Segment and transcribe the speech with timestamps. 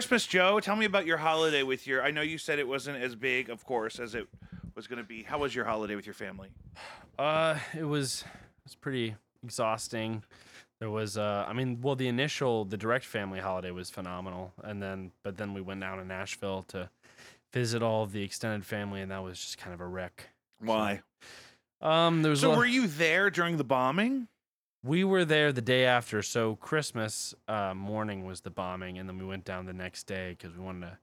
[0.00, 0.60] Christmas, Joe?
[0.60, 2.02] Tell me about your holiday with your.
[2.02, 4.26] I know you said it wasn't as big, of course, as it
[4.74, 5.22] was going to be.
[5.22, 6.48] How was your holiday with your family?
[7.18, 9.14] Uh, it was it was pretty
[9.44, 10.24] exhausting.
[10.78, 14.82] There was, uh, I mean, well, the initial, the direct family holiday was phenomenal, and
[14.82, 16.88] then, but then we went down to Nashville to
[17.52, 20.30] visit all of the extended family, and that was just kind of a wreck.
[20.60, 21.02] Why?
[21.82, 22.40] Um, there was.
[22.40, 24.28] So were you there during the bombing?
[24.82, 29.18] We were there the day after, so Christmas uh, morning was the bombing, and then
[29.18, 30.98] we went down the next day because we wanted to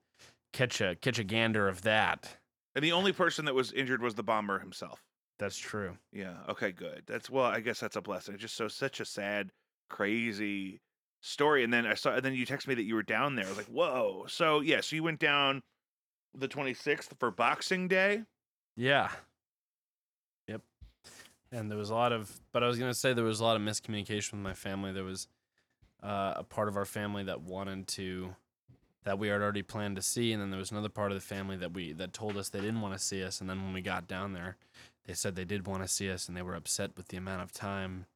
[0.53, 2.37] catch a catch a gander of that.
[2.75, 5.03] And the only person that was injured was the bomber himself.
[5.39, 5.97] That's true.
[6.11, 6.35] Yeah.
[6.49, 6.71] Okay.
[6.71, 7.03] Good.
[7.07, 7.45] That's well.
[7.45, 8.33] I guess that's a blessing.
[8.33, 9.51] It's just so such a sad,
[9.89, 10.81] crazy
[11.21, 11.63] story.
[11.63, 12.15] And then I saw.
[12.15, 13.45] And then you text me that you were down there.
[13.45, 14.25] I was like, whoa.
[14.27, 14.81] So yeah.
[14.81, 15.61] So you went down
[16.33, 18.23] the 26th for Boxing Day.
[18.75, 19.09] Yeah.
[21.51, 23.55] And there was a lot of, but I was gonna say there was a lot
[23.55, 24.91] of miscommunication with my family.
[24.91, 25.27] There was
[26.03, 28.35] uh, a part of our family that wanted to,
[29.03, 31.25] that we had already planned to see, and then there was another part of the
[31.25, 33.39] family that we that told us they didn't want to see us.
[33.39, 34.57] And then when we got down there,
[35.05, 37.41] they said they did want to see us, and they were upset with the amount
[37.41, 38.07] of time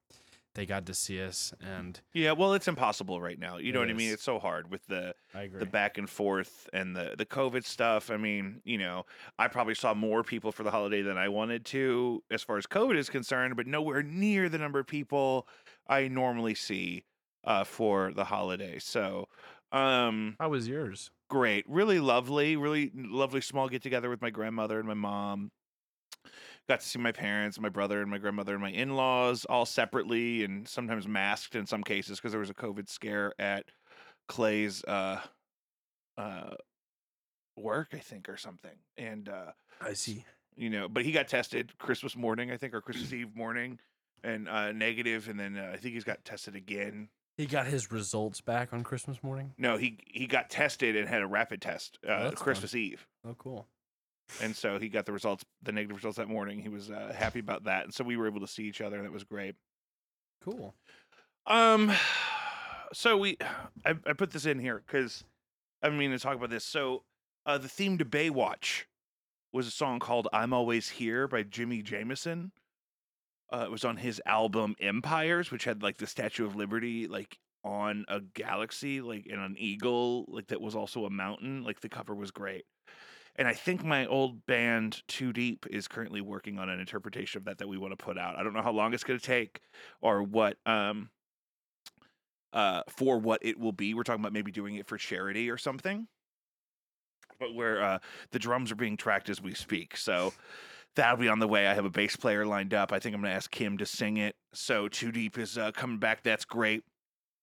[0.54, 1.52] they got to see us.
[1.60, 2.32] And Yeah.
[2.32, 3.56] Well, it's impossible right now.
[3.56, 4.12] You know what I mean?
[4.12, 5.14] It's so hard with the
[5.60, 8.10] the back and forth and the the COVID stuff.
[8.10, 9.04] I mean, you know,
[9.38, 12.66] I probably saw more people for the holiday than I wanted to as far as
[12.66, 15.46] COVID is concerned, but nowhere near the number of people
[15.88, 17.04] I normally see
[17.44, 18.78] uh, for the holiday.
[18.78, 19.28] So,
[19.72, 21.10] um, How was yours?
[21.28, 25.50] great, really lovely, really lovely small get together with my grandmother and my mom.
[26.68, 29.66] Got to see my parents, my brother, and my grandmother, and my in laws all
[29.66, 33.64] separately and sometimes masked in some cases because there was a COVID scare at
[34.28, 35.20] Clay's uh,
[36.16, 36.54] uh,
[37.56, 38.76] work, I think, or something.
[38.96, 40.24] And, uh, I see.
[40.56, 43.80] you know, but he got tested Christmas morning, I think, or Christmas Eve morning
[44.22, 47.08] and uh, negative, and then uh, I think he's got tested again.
[47.36, 49.52] He got his results back on Christmas morning.
[49.58, 52.44] No, he he got tested and had a rapid test uh, that's fun.
[52.44, 53.06] Christmas Eve.
[53.26, 53.66] Oh, cool.
[54.40, 56.60] And so he got the results, the negative results that morning.
[56.60, 58.96] He was uh, happy about that, and so we were able to see each other,
[58.96, 59.54] and that was great.
[60.44, 60.74] Cool.
[61.46, 61.92] Um,
[62.92, 63.36] so we,
[63.84, 65.24] I, I put this in here because
[65.82, 66.64] I mean to talk about this.
[66.64, 67.04] So,
[67.46, 68.84] uh, the theme to Baywatch
[69.52, 72.52] was a song called "I'm Always Here" by Jimi Jamison.
[73.52, 77.38] Uh, it was on his album Empires, which had like the Statue of Liberty, like
[77.64, 81.62] on a galaxy, like in an eagle, like that was also a mountain.
[81.62, 82.64] Like the cover was great.
[83.36, 87.44] And I think my old band Too Deep is currently working on an interpretation of
[87.46, 88.36] that that we want to put out.
[88.36, 89.60] I don't know how long it's going to take
[90.00, 91.08] or what um
[92.52, 93.94] uh for what it will be.
[93.94, 96.08] We're talking about maybe doing it for charity or something.
[97.40, 97.98] But where uh
[98.32, 99.96] the drums are being tracked as we speak.
[99.96, 100.34] So
[100.94, 101.66] that'll be on the way.
[101.66, 102.92] I have a bass player lined up.
[102.92, 104.34] I think I'm going to ask Kim to sing it.
[104.52, 106.22] So Too Deep is uh, coming back.
[106.22, 106.84] That's great.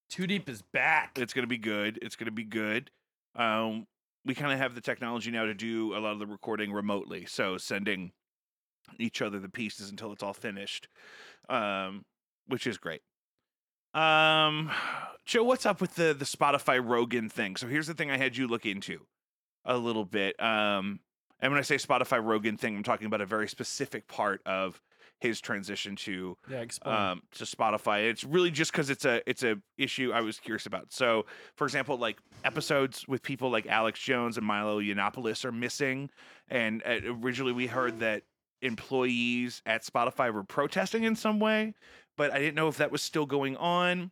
[0.10, 1.18] Too Deep is back.
[1.18, 1.98] It's going to be good.
[2.02, 2.92] It's going to be good.
[3.36, 3.88] Um,
[4.26, 7.26] we kind of have the technology now to do a lot of the recording remotely.
[7.26, 8.12] So sending
[9.00, 10.88] each other the pieces until it's all finished,
[11.50, 12.06] um,
[12.48, 13.02] which is great.
[13.94, 14.72] Um,
[15.26, 17.56] Joe, what's up with the the Spotify Rogan thing?
[17.56, 19.06] So here's the thing I had you look into
[19.66, 20.42] a little bit.
[20.42, 21.00] Um,
[21.40, 24.82] and when I say Spotify Rogan thing, I'm talking about a very specific part of
[25.20, 26.96] his transition to Yeah, explain.
[26.96, 28.10] um, to Spotify.
[28.10, 30.92] It's really just because it's a it's a issue I was curious about.
[30.92, 31.26] So,
[31.56, 36.10] for example, like episodes with people like Alex Jones and Milo Yiannopoulos are missing,
[36.50, 38.24] and uh, originally we heard that
[38.62, 41.74] employees at Spotify were protesting in some way,
[42.18, 44.12] but I didn't know if that was still going on.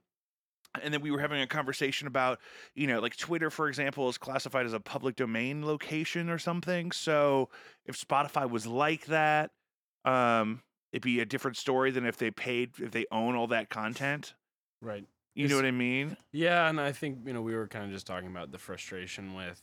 [0.81, 2.39] And then we were having a conversation about,
[2.75, 6.91] you know, like Twitter, for example, is classified as a public domain location or something.
[6.91, 7.49] So
[7.85, 9.51] if Spotify was like that,
[10.05, 10.61] um,
[10.91, 14.33] it'd be a different story than if they paid, if they own all that content.
[14.81, 15.05] right.
[15.35, 16.17] You know what I mean?
[16.31, 19.35] Yeah, and I think you know we were kind of just talking about the frustration
[19.35, 19.61] with,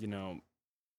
[0.00, 0.40] you know,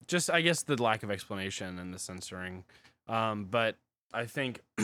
[0.08, 2.64] just I guess the lack of explanation and the censoring.
[3.08, 3.78] Um, but
[4.14, 4.62] I think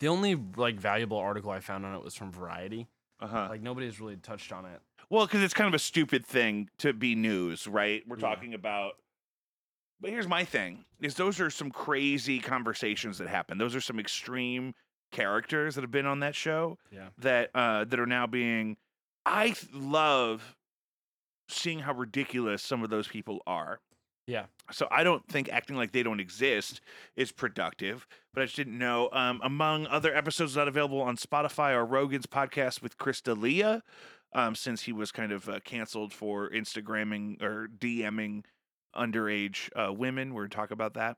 [0.00, 2.88] the only like valuable article I found on it was from Variety.
[3.20, 3.46] Uh huh.
[3.50, 4.80] Like nobody's really touched on it.
[5.08, 8.02] Well, because it's kind of a stupid thing to be news, right?
[8.06, 8.34] We're Yeah.
[8.34, 8.94] talking about.
[10.04, 13.56] But here's my thing: is those are some crazy conversations that happen.
[13.56, 14.74] Those are some extreme
[15.12, 17.08] characters that have been on that show Yeah.
[17.18, 18.76] that uh, that are now being.
[19.24, 20.56] I love
[21.48, 23.80] seeing how ridiculous some of those people are.
[24.26, 24.44] Yeah.
[24.70, 26.82] So I don't think acting like they don't exist
[27.16, 29.08] is productive, but I just didn't know.
[29.10, 33.82] Um, among other episodes not available on Spotify are Rogan's podcast with Chris D'Elia,
[34.34, 38.44] um, since he was kind of uh, canceled for Instagramming or DMing
[38.96, 40.34] underage uh, women.
[40.34, 41.16] We're going to talk about that.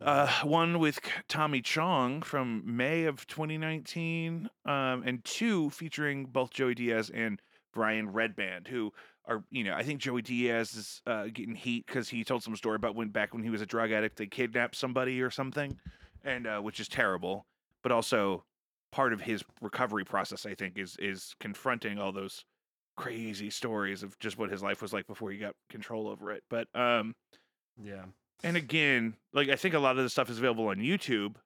[0.00, 0.98] Uh, one with
[1.28, 7.40] Tommy Chong from May of 2019, um, and two featuring both Joey Diaz and
[7.72, 8.92] Brian Redban, who
[9.26, 12.56] are, you know, I think Joey Diaz is uh, getting heat because he told some
[12.56, 15.78] story about when back when he was a drug addict, they kidnapped somebody or something,
[16.24, 17.46] and uh, which is terrible,
[17.82, 18.44] but also
[18.92, 22.44] part of his recovery process, I think, is is confronting all those
[22.96, 26.42] crazy stories of just what his life was like before he got control over it.
[26.50, 27.14] But um,
[27.82, 28.06] Yeah.
[28.42, 31.36] and again, like I think a lot of the stuff is available on YouTube,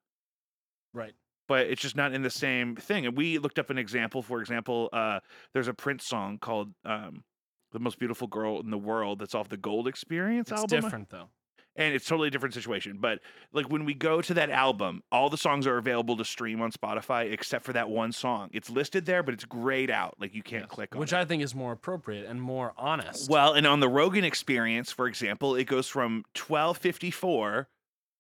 [0.93, 1.15] Right.
[1.47, 3.07] but it's just not in the same thing.
[3.07, 4.23] And we looked up an example.
[4.23, 5.21] For example, uh,
[5.55, 7.25] there's a Prince song called um,
[7.73, 10.65] "The Most Beautiful Girl in the World" that's off the Gold Experience album.
[10.65, 11.31] It's album, different though.
[11.79, 12.99] And it's totally a different situation.
[13.01, 13.21] But
[13.53, 16.73] like when we go to that album, all the songs are available to stream on
[16.73, 18.51] Spotify except for that one song.
[18.53, 20.17] It's listed there, but it's grayed out.
[20.21, 20.71] Like you can't Yes.
[20.71, 21.17] click on Which it.
[21.17, 23.31] I think is more appropriate and more honest.
[23.31, 27.69] Well, and on the Rogan experience, for example, it goes from 1254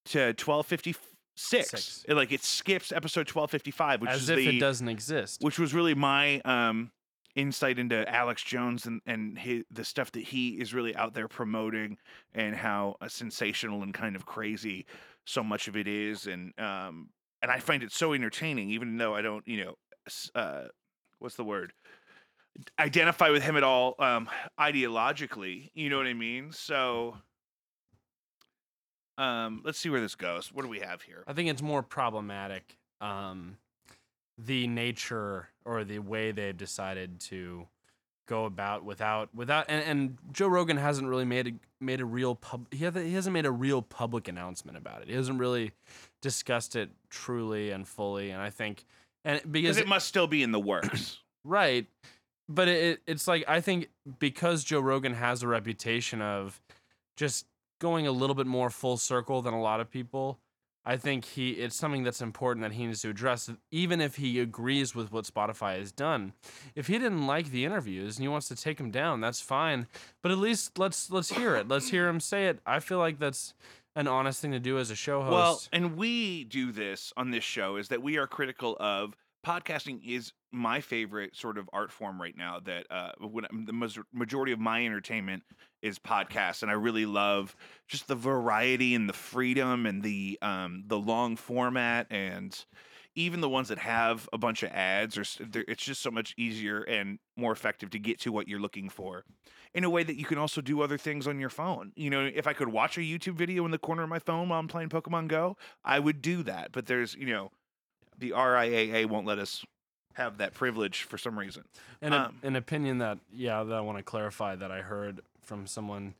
[0.06, 0.98] to 1256.
[1.40, 2.04] Six.
[2.08, 5.40] It, like it skips episode 1255, which as if the it doesn't exist.
[5.40, 6.90] which was really my um
[7.38, 11.28] insight into Alex Jones and and his, the stuff that he is really out there
[11.28, 11.96] promoting
[12.34, 14.86] and how uh, sensational and kind of crazy
[15.24, 19.14] so much of it is and um and I find it so entertaining even though
[19.14, 19.74] I don't, you know,
[20.34, 20.64] uh
[21.20, 21.72] what's the word?
[22.80, 26.50] identify with him at all um ideologically, you know what I mean?
[26.50, 27.18] So
[29.16, 30.52] um let's see where this goes.
[30.52, 31.22] What do we have here?
[31.28, 32.76] I think it's more problematic.
[33.00, 33.58] Um,
[34.38, 37.66] the nature or the way they've decided to
[38.26, 42.34] go about without without and, and Joe Rogan hasn't really made a made a real
[42.34, 45.08] pub he hasn't, he hasn't made a real public announcement about it.
[45.08, 45.72] He hasn't really
[46.20, 48.84] discussed it truly and fully and I think
[49.24, 51.18] and because Because it must still be in the works.
[51.44, 51.86] Right.
[52.48, 53.88] But it- it's like I think
[54.18, 56.60] because Joe Rogan has a reputation of
[57.16, 57.46] just
[57.80, 60.38] going a little bit more full circle than a lot of people,
[60.88, 64.40] I think he it's something that's important that he needs to address even if he
[64.40, 66.32] agrees with what Spotify has done.
[66.74, 69.86] If he didn't like the interviews and he wants to take them down, that's fine.
[70.22, 71.68] But at least let's let's hear it.
[71.68, 72.60] Let's hear him say it.
[72.64, 73.52] I feel like that's
[73.96, 75.30] an honest thing to do as a show host.
[75.30, 79.14] Well, and we do this on this show is that we are critical of
[79.44, 84.52] podcasting is my favorite sort of art form right now that uh when the majority
[84.52, 85.42] of my entertainment
[85.82, 87.54] is podcasts and I really love
[87.86, 92.64] just the variety and the freedom and the um the long format and
[93.14, 95.24] even the ones that have a bunch of ads or
[95.54, 99.24] it's just so much easier and more effective to get to what you're looking for
[99.74, 101.92] in a way that you can also do other things on your phone.
[101.94, 104.48] You know, if I could watch a YouTube video in the corner of my phone
[104.48, 106.72] while I'm playing Pokemon Go, I would do that.
[106.72, 107.50] But there's, you know,
[108.18, 109.64] the RIAA won't let us
[110.14, 111.64] have that privilege for some reason.
[112.02, 115.66] And Um, an opinion that, yeah, that I want to clarify that I heard from
[115.66, 116.14] someone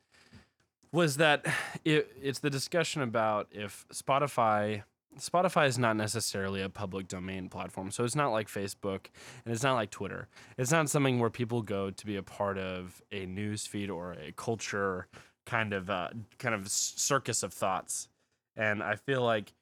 [0.93, 1.45] was that
[1.85, 4.85] it, it's the discussion about if Spotify.
[5.19, 9.07] Spotify is not necessarily a public domain platform, so it's not like Facebook
[9.45, 10.29] and it's not like Twitter.
[10.57, 14.13] It's not something where people go to be a part of a news feed or
[14.13, 15.09] a culture
[15.45, 18.09] kind of uh, kind of circus of thoughts.
[18.55, 19.55] And I feel like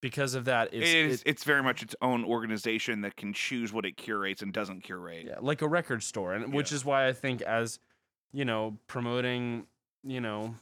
[0.00, 3.72] because of that, it's It's, it- it's very much its own organization that can choose
[3.72, 5.26] what it curates and doesn't curate.
[5.26, 7.78] yeah, like a record store, and which is why I think as
[8.32, 9.66] you know promoting
[10.04, 10.54] you know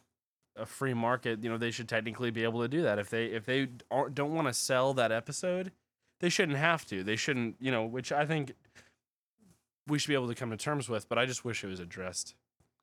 [0.56, 3.26] a free market, you know they should technically be able to do that if they
[3.26, 5.70] if they aren't, don't want to sell that episode,
[6.20, 7.04] they shouldn't have to.
[7.04, 8.52] They shouldn't you know which I think
[9.86, 11.80] we should be able to come to terms with, but I just wish it was
[11.80, 12.34] addressed.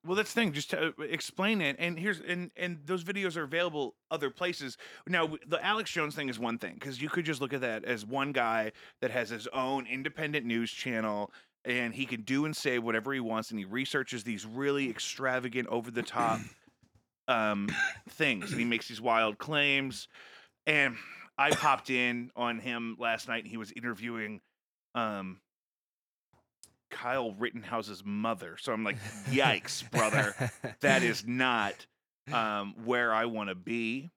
[0.05, 0.53] Well, that's the thing.
[0.53, 4.77] Just to uh, explain it, and here's and and those videos are available other places.
[5.07, 7.85] Now, the Alex Jones thing is one thing because you could just look at that
[7.85, 8.71] as one guy
[9.01, 11.31] that has his own independent news channel,
[11.65, 15.67] and he can do and say whatever he wants, and he researches these really extravagant,
[15.69, 16.39] over the top
[17.27, 17.67] um,
[18.09, 20.07] things, and he makes these wild claims.
[20.67, 20.95] And
[21.38, 24.41] I popped in on him last night, and he was interviewing.
[24.93, 25.39] Um,
[26.95, 28.55] Kyle Rittenhouse's mother.
[28.57, 28.97] So I'm like,
[29.29, 30.33] yikes, brother.
[30.79, 31.85] That is not
[32.31, 34.11] um, where I want to be.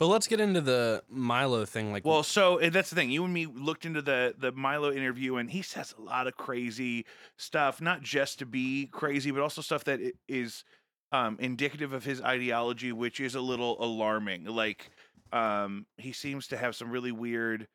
[0.00, 1.92] But let's get into the Milo thing.
[1.92, 3.10] Like, Well, so and that's the thing.
[3.10, 6.36] You and me looked into the the Milo interview, and he says a lot of
[6.36, 10.64] crazy stuff, not just to be crazy, but also stuff that is
[11.12, 14.46] um, indicative of his ideology, which is a little alarming.
[14.46, 14.90] Like,
[15.32, 17.68] um, he seems to have some really weird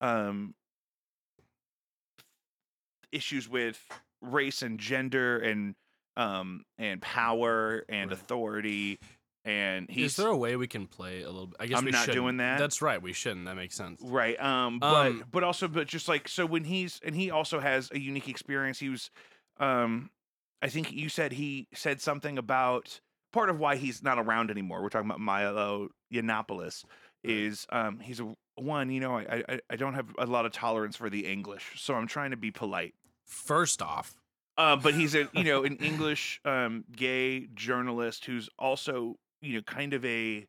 [0.00, 0.54] um,
[3.12, 3.80] issues with
[4.22, 5.74] race and gender and
[6.16, 8.18] um, and power and Right.
[8.18, 8.98] authority.
[9.44, 11.56] And he's is there a way we can play a little bit?
[11.60, 12.16] I guess I'm we not shouldn't.
[12.16, 12.58] doing that.
[12.58, 13.00] That's right.
[13.00, 13.44] We shouldn't.
[13.44, 14.00] That makes sense.
[14.02, 14.40] Right.
[14.40, 17.90] Um but Um, but also but just like so when he's and he also has
[17.92, 18.78] a unique experience.
[18.80, 19.10] He was
[19.58, 20.10] um
[20.62, 23.00] I think you said he said something about
[23.32, 24.82] part of why he's not around anymore.
[24.82, 26.84] We're talking about Milo Yiannopoulos
[27.26, 30.52] is um he's a one you know I, I I don't have a lot of
[30.52, 32.94] tolerance for the English, so I'm trying to be polite.
[33.26, 34.16] First off,
[34.56, 39.62] Uh, but he's a you know an English um, gay journalist who's also you know
[39.62, 40.46] kind of a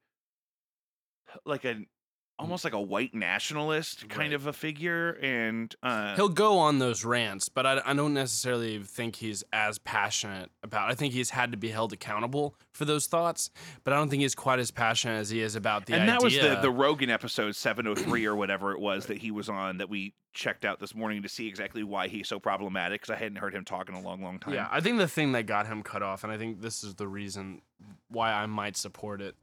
[1.45, 1.85] like a
[2.39, 4.33] almost like a white nationalist kind Right.
[4.33, 8.79] of a figure, and uh, he'll go on those rants, but I, I don't necessarily
[8.83, 10.89] think he's as passionate about.
[10.91, 13.49] I think he's had to be held accountable for those thoughts,
[13.83, 16.21] but I don't think he's quite as passionate as he is about the and that
[16.21, 19.89] was the the Rogan episode 703 or whatever it was that he was on that
[19.89, 23.39] we checked out this morning to see exactly why he's so problematic because I hadn't
[23.39, 24.53] heard him talk in a long, long time.
[24.53, 26.93] Yeah, I think the thing that got him cut off, and I think this is
[26.95, 27.61] the reason
[28.09, 29.35] why I might support it,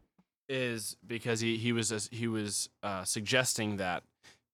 [0.49, 4.03] is because he he was he was uh, suggesting that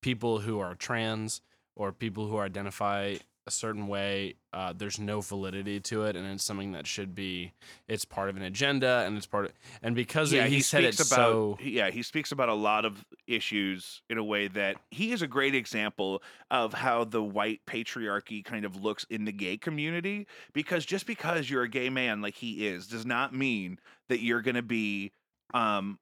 [0.02, 1.40] people who are trans
[1.76, 3.16] or people who identify
[3.46, 7.52] a certain way, uh, there's no validity to it, and it's something that should be
[7.88, 10.94] it's part of an agenda, and it's part of and because yeah, he, said it
[10.94, 15.12] about so yeah, he speaks about a lot of issues in a way that he
[15.12, 19.56] is a great example of how the white patriarchy kind of looks in the gay
[19.56, 23.78] community because just because you're a gay man like he is does not mean
[24.08, 25.12] that you're going to be
[25.54, 25.98] um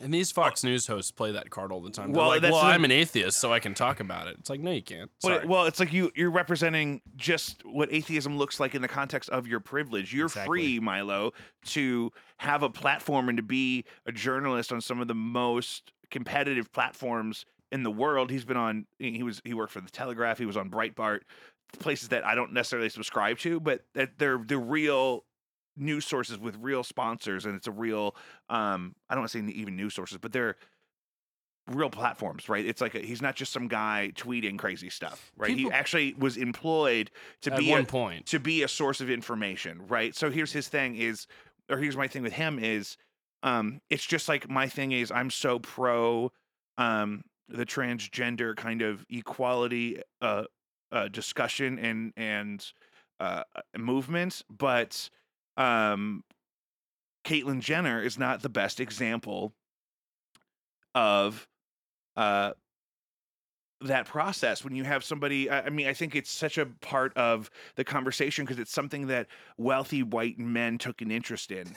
[0.00, 2.12] And these Fox News hosts play that card all the time.
[2.12, 4.36] They're Well, like, well, I'm an atheist, so I can talk about it.
[4.38, 5.10] It's like, no, you can't.
[5.22, 9.30] Well, well, it's like you you're representing just what atheism looks like in the context
[9.30, 10.12] of your privilege.
[10.12, 10.46] You're Exactly.
[10.60, 11.32] free, Milo,
[11.66, 16.70] to have a platform and to be a journalist on some of the most competitive
[16.72, 18.30] platforms in the world.
[18.30, 21.20] He's been on he was he worked for the Telegraph, he was on Breitbart,
[21.78, 25.24] places that I don't necessarily subscribe to, but that they're the real
[25.76, 28.16] news sources with real sponsors and it's a real
[28.48, 30.56] um I don't want to say even news sources, but they're
[31.68, 32.64] real platforms, right?
[32.64, 35.54] It's like a, he's not just some guy tweeting crazy stuff, right?
[35.54, 37.10] People- he actually was employed
[37.42, 38.26] to be one a, point.
[38.26, 40.14] to be a source of information, right?
[40.14, 41.26] So here's his thing is,
[41.68, 42.96] or here's my thing with him is,
[43.42, 46.32] um, it's just like my thing is I'm so pro,
[46.78, 50.44] um, the transgender kind of equality, uh,
[50.92, 52.64] uh discussion and and
[53.18, 53.42] uh
[53.76, 55.10] movement, but
[55.56, 56.22] um,
[57.24, 59.52] Caitlyn Jenner is not the best example
[60.94, 61.46] of
[62.16, 62.52] uh
[63.82, 67.14] that process when you have somebody I I mean I think it's such a part
[67.16, 69.26] of the conversation because it's something that
[69.58, 71.76] wealthy white men took an interest in.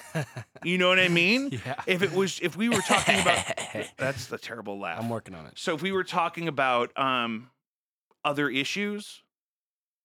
[0.64, 1.50] You know what I mean?
[1.66, 1.82] yeah.
[1.86, 3.44] If it was if we were talking about
[3.98, 4.98] that's the terrible laugh.
[5.02, 5.54] I'm working on it.
[5.58, 7.50] So if we were talking about um
[8.24, 9.22] other issues,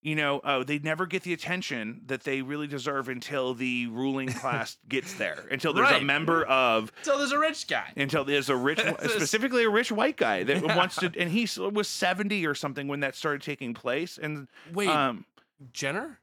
[0.05, 4.27] you know, oh, they never get the attention that they really deserve until the ruling
[4.27, 5.45] class gets there.
[5.49, 7.91] Until there's a member of So there's a rich guy.
[7.97, 10.77] until there's a rich specifically a rich white guy that Yeah.
[10.77, 14.89] wants to and he was 70 or something when that started taking place and Wait,
[14.89, 15.25] um
[15.73, 16.19] Jenner?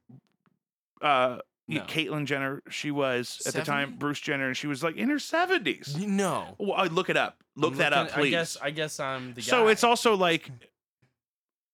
[1.00, 1.80] uh No.
[1.82, 5.16] Caitlyn Jenner she was at the time Bruce Jenner and she was like in her
[5.16, 5.96] 70s.
[6.06, 6.54] No.
[6.58, 7.38] Well, I- look it up.
[7.56, 8.28] Look I'm that up, please.
[8.28, 9.46] I guess I guess I'm the guy.
[9.46, 10.48] So it's also like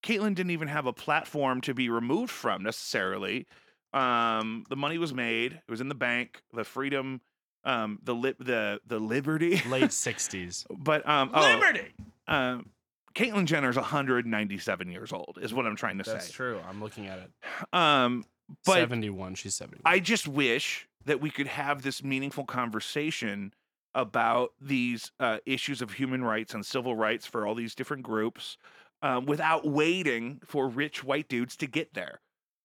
[0.02, 3.46] Caitlyn didn't even have a platform to be removed from necessarily.
[3.92, 6.42] Um, the money was made; it was in the bank.
[6.52, 7.20] The freedom,
[7.64, 10.66] um, the lip, the the liberty, late 60s.
[10.70, 11.88] but um, oh, Liberty.
[12.26, 12.70] um,
[13.14, 16.14] Caitlyn Jenner's 197 years old, is what I'm trying to That's say.
[16.14, 16.60] That's true.
[16.68, 17.30] I'm looking at it.
[17.72, 18.24] Um,
[18.64, 19.34] but 71.
[19.34, 19.82] She's 71.
[19.84, 23.52] I just wish that we could have this meaningful conversation
[23.94, 28.56] about these uh, issues of human rights and civil rights for all these different groups
[29.02, 32.20] um, without waiting for rich white dudes to get there.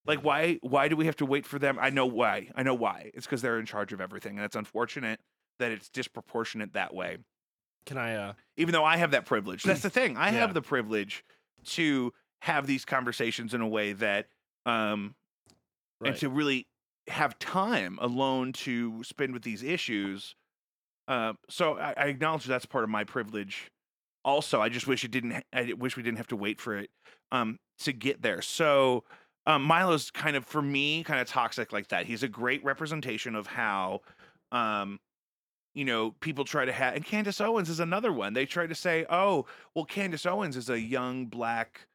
[0.06, 1.78] Like why why do we have to wait for them?
[1.80, 2.50] I know why.
[2.56, 3.12] I know why.
[3.13, 5.22] It's because they're in charge of everything, and it's unfortunate
[5.60, 7.20] that it's disproportionate that way.
[7.86, 10.18] Can I uh Even though I have that privilege, that's the thing.
[10.18, 10.40] I Yeah.
[10.40, 11.24] have the privilege
[11.66, 12.12] to
[12.42, 14.28] have these conversations in a way that
[14.66, 15.16] um,
[16.04, 16.68] and to really
[17.08, 20.36] have time alone to spend with these issues.
[21.08, 23.70] Uh, so I, I acknowledge that's part of my privilege.
[24.25, 25.44] Also, I just wish it didn't.
[25.53, 26.89] I wish we didn't have to wait for it
[27.32, 28.42] um, to get there.
[28.42, 29.03] So
[29.46, 32.06] um, Milo's kind of, for me, kind of toxic like that.
[32.06, 34.01] He's a great representation of how,
[34.51, 35.00] um,
[35.74, 36.96] you know, people try to have.
[36.96, 38.34] And Candace Owens is another one.
[38.34, 41.88] They try to say, "Oh, well, Candace Owens is a young black."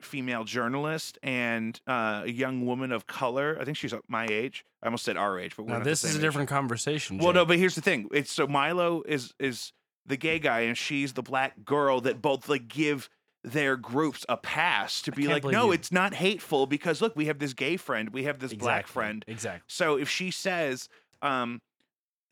[0.00, 3.58] female journalist and uh, a young woman of color.
[3.60, 4.64] I think she's my age.
[4.82, 6.22] I almost said our age, but we're now this is a age.
[6.22, 7.18] different conversation.
[7.18, 8.08] Well, no, but here's the thing.
[8.12, 9.72] It's so Milo is is
[10.08, 13.08] the gay guy and she's the black girl that both like give
[13.44, 17.26] their groups a pass to be like, no, you- it's not hateful because look, we
[17.26, 19.24] have this gay friend, we have this black friend.
[19.28, 19.64] Exactly.
[19.68, 20.88] So if she says
[21.22, 21.60] um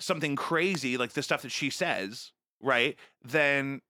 [0.00, 2.97] something crazy like the stuff that she says, right?
[3.25, 3.80] Then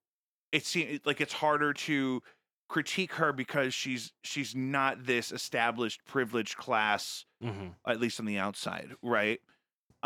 [0.52, 2.22] it seems like it's harder to
[2.68, 8.38] critique her because she's she's not this established privileged class hmm at least on the
[8.38, 9.40] outside, right?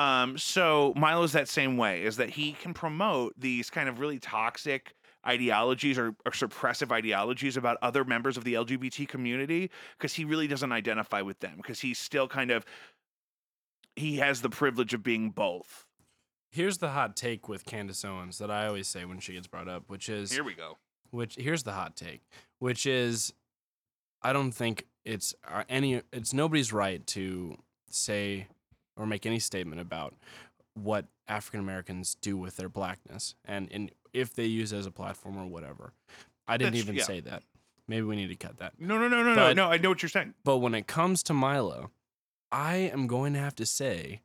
[0.00, 4.18] Um, so Milo's that same way, is that he can promote these kind of really
[4.18, 4.94] toxic
[5.26, 10.46] ideologies or, or suppressive ideologies about other members of the LGBT community because he really
[10.46, 12.64] doesn't identify with them because he's still kind of
[13.94, 15.84] he has the privilege of being both.
[16.50, 19.68] Here's the hot take with Candace Owens that I always say when she gets brought
[19.68, 20.78] up, which is Here we go.
[21.10, 22.22] which here's the hot take,
[22.58, 23.34] which is
[24.22, 27.58] I don't think it's uh, any it's nobody's right to
[27.90, 28.46] say
[29.00, 30.14] or make any statement about
[30.74, 34.90] what African Americans do with their blackness and, and if they use it as a
[34.90, 35.92] platform or whatever.
[36.46, 37.04] I didn't That's- even yeah.
[37.04, 37.42] say that.
[37.88, 38.74] Maybe we need to cut that.
[38.78, 39.66] No, no, no, no, no, no.
[39.68, 40.34] I know what you're saying.
[40.44, 41.90] But when it comes to Milo,
[42.52, 44.20] I am going to have to say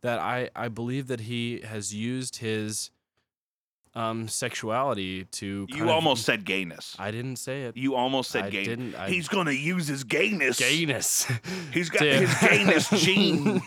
[0.00, 2.90] that I, I believe that he has used his
[3.96, 5.46] um, sexuality to.
[5.46, 6.94] You kind of- almost said gayness.
[6.98, 7.76] I didn't say it.
[7.76, 8.64] You almost said I gay.
[8.64, 8.94] didn't.
[8.94, 10.58] I, He's gonna use his gayness.
[10.58, 11.26] gayness.
[11.72, 13.60] He's got to- his gayness gene.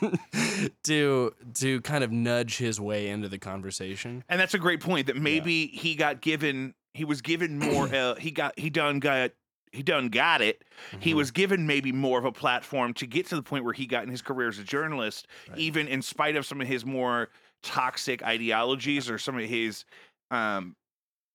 [0.84, 4.24] to to kind of nudge his way into the conversation.
[4.30, 5.08] And that's a great point.
[5.08, 6.74] That maybe he got given.
[6.94, 7.88] He was given more.
[7.94, 8.58] Uh, he got.
[8.58, 9.32] He done got.
[9.72, 10.64] He done got it.
[11.00, 11.16] He Mhm.
[11.18, 14.04] was given maybe more of a platform to get to the point where he got
[14.04, 15.60] in his career as a journalist, Right.
[15.60, 17.30] even in spite of some of his more
[17.62, 19.86] toxic ideologies or some of his
[20.32, 20.76] um,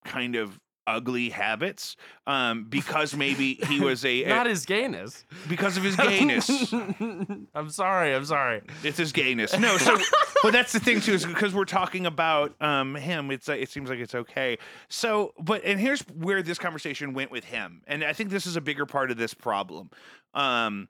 [0.05, 1.97] kind of ugly habits.
[2.27, 5.25] Um, because maybe he was a, not his gayness.
[5.49, 6.73] because of his gayness.
[7.55, 8.15] I'm sorry.
[8.15, 8.63] I'm sorry.
[8.83, 9.59] It's his gayness.
[9.59, 9.99] No, so
[10.43, 13.31] but that's the thing too is because we're talking about um him.
[13.31, 14.59] It's uh, it seems like it's okay.
[14.89, 18.57] So, but and here's where this conversation went with him, and I think this is
[18.57, 19.91] a bigger part of this problem.
[20.35, 20.89] Um,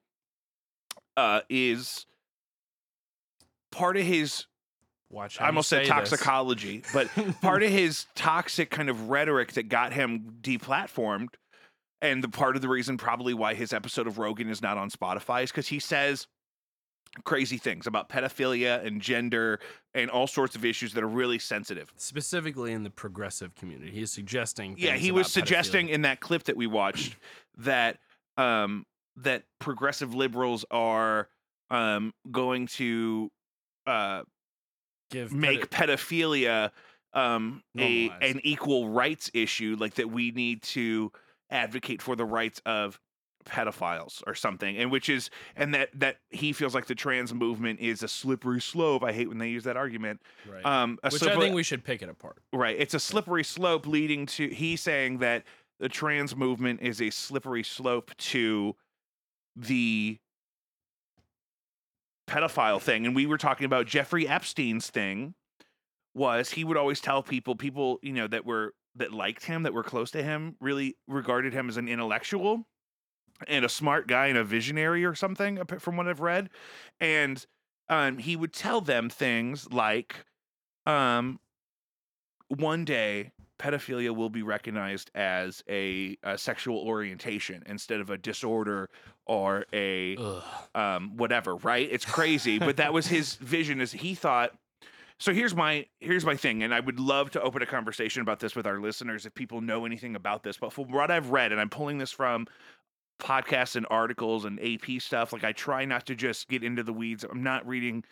[1.17, 2.07] uh, is
[3.71, 4.47] part of his
[5.15, 5.39] Watch.
[5.39, 6.11] I how you almost said say this.
[6.11, 7.09] toxicology, but
[7.41, 11.29] part of his toxic kind of rhetoric that got him deplatformed,
[12.03, 14.91] and the part of the reason probably why his episode of Rogan is not on
[14.91, 16.27] Spotify is because he says
[17.23, 19.61] crazy things about pedophilia and gender
[19.95, 21.93] and all sorts of issues that are really sensitive.
[21.97, 23.93] specifically in the progressive community.
[23.93, 24.75] He's suggesting.
[24.77, 25.93] Yeah, he was about suggesting pedophilia.
[25.93, 27.17] in that clip that we watched
[27.59, 27.99] that
[28.37, 28.85] um
[29.17, 31.29] that progressive liberals are
[31.71, 33.31] um going to
[33.87, 34.23] uh
[35.15, 36.71] give make pedo- pedophilia
[37.13, 41.13] um a an equal rights issue like that we need to
[41.51, 43.01] advocate for the rights of
[43.45, 47.79] pedophiles or something and which is and that that he feels like the trans movement
[47.79, 50.65] is a slippery slope i hate when they use that argument right.
[50.65, 52.39] um which I think we should pick it apart.
[52.53, 55.45] right it's a slippery slope leading to he's saying that
[55.79, 58.75] the trans movement is a slippery slope to
[59.55, 60.19] the
[62.27, 65.35] pedophile thing and we were talking about jeffrey epstein's thing
[66.15, 69.75] was he would always tell people people you know that were that liked him that
[69.75, 72.65] were close to him really regarded him as an intellectual
[73.49, 76.51] and a smart guy and a visionary or something from what i've read.
[77.01, 77.45] And
[77.89, 80.25] um, he would tell them things like
[80.87, 81.39] um,
[82.49, 88.91] one day pedophilia will be recognized as a, a sexual orientation instead of a disorder
[89.27, 90.17] or a
[90.75, 91.89] um whatever right?
[91.91, 94.53] It's crazy but that was his vision is he thought
[95.19, 98.41] so here's my here's my thing and i would love to open a conversation about
[98.41, 101.53] this with our listeners if people know anything about this but from what i've read
[101.53, 102.47] and i'm pulling this from
[103.21, 106.93] podcasts and articles and ap stuff like i try not to just get into the
[106.93, 108.03] weeds i'm not reading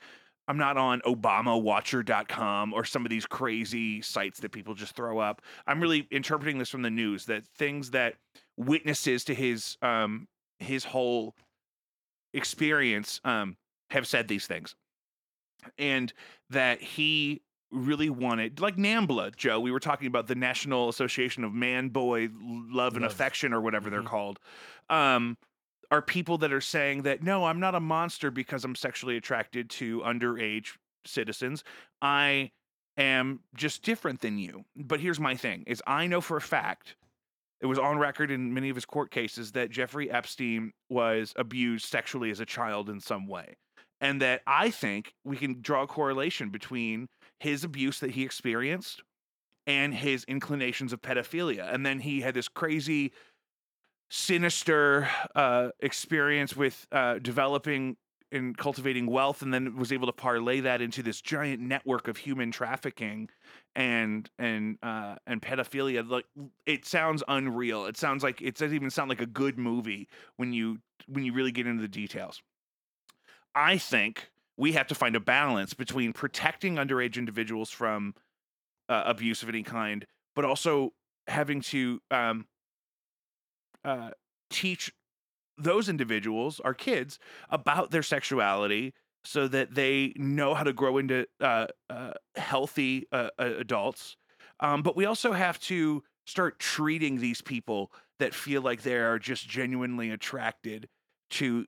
[0.49, 5.43] i'm not on obamawatcher.com or some of these crazy sites that people just throw up
[5.67, 8.15] i'm really interpreting this from the news that things that
[8.57, 10.27] witnesses to his um
[10.59, 11.35] his whole
[12.35, 13.57] experience um
[13.91, 14.75] have said these things
[15.79, 16.13] and
[16.51, 21.53] that he really wanted like nambla joe we were talking about the national association of
[21.55, 23.13] man boy love and Love.
[23.13, 24.07] affection or whatever they're Mhm.
[24.07, 24.39] called
[24.91, 25.37] um
[25.93, 29.71] are people that are saying that no i'm not a monster because i'm sexually attracted
[29.71, 30.71] to underage
[31.07, 31.63] citizens
[32.01, 32.51] i
[32.97, 36.97] am just different than you but here's my thing is i know for a fact
[37.63, 41.87] it was on record in many of his court cases that Jeffrey Epstein was abused
[41.87, 43.55] sexually as a child in some way.
[44.01, 47.07] And that I think we can draw a correlation between
[47.39, 49.01] his abuse that he experienced
[49.69, 51.73] and his inclinations of pedophilia.
[51.73, 53.13] And then he had this crazy,
[54.15, 57.97] sinister uh, experience with uh, developing
[58.31, 62.19] and cultivating wealth, and then was able to parlay that into this giant network of
[62.19, 63.31] human trafficking
[63.75, 66.07] and and uh and pedophilia.
[66.07, 66.27] Like
[66.67, 67.87] it sounds unreal.
[67.87, 71.33] It sounds like it doesn't even sound like a good movie when you when you
[71.33, 72.43] really get into the details.
[73.55, 78.15] I think we have to find a balance between protecting underage individuals from
[78.91, 80.93] uh, abuse of any kind but also
[81.29, 82.47] having to um
[83.85, 84.11] uh
[84.51, 84.93] teach
[85.59, 87.19] those individuals our kids
[87.51, 93.29] about their sexuality so that they know how to grow into uh, uh, healthy uh,
[93.39, 94.17] uh, adults.
[94.61, 99.19] Um, but we also have to start treating these people that feel like they are
[99.19, 100.89] just genuinely attracted
[101.31, 101.67] to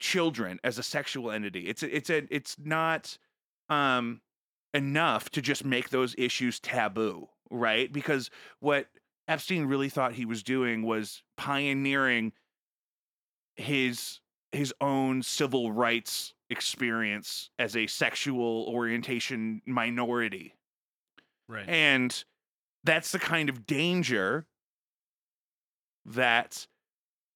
[0.00, 1.60] children as a sexual entity.
[1.68, 3.16] It's it's a it's not
[3.68, 4.20] um
[4.74, 7.92] enough to just make those issues taboo, right?
[7.92, 8.86] Because what
[9.28, 12.32] Epstein really thought he was doing was pioneering
[13.56, 14.20] his
[14.52, 20.54] his own civil rights experience as a sexual orientation minority.
[21.48, 21.68] Right.
[21.68, 22.24] And
[22.84, 24.46] that's the kind of danger
[26.06, 26.66] that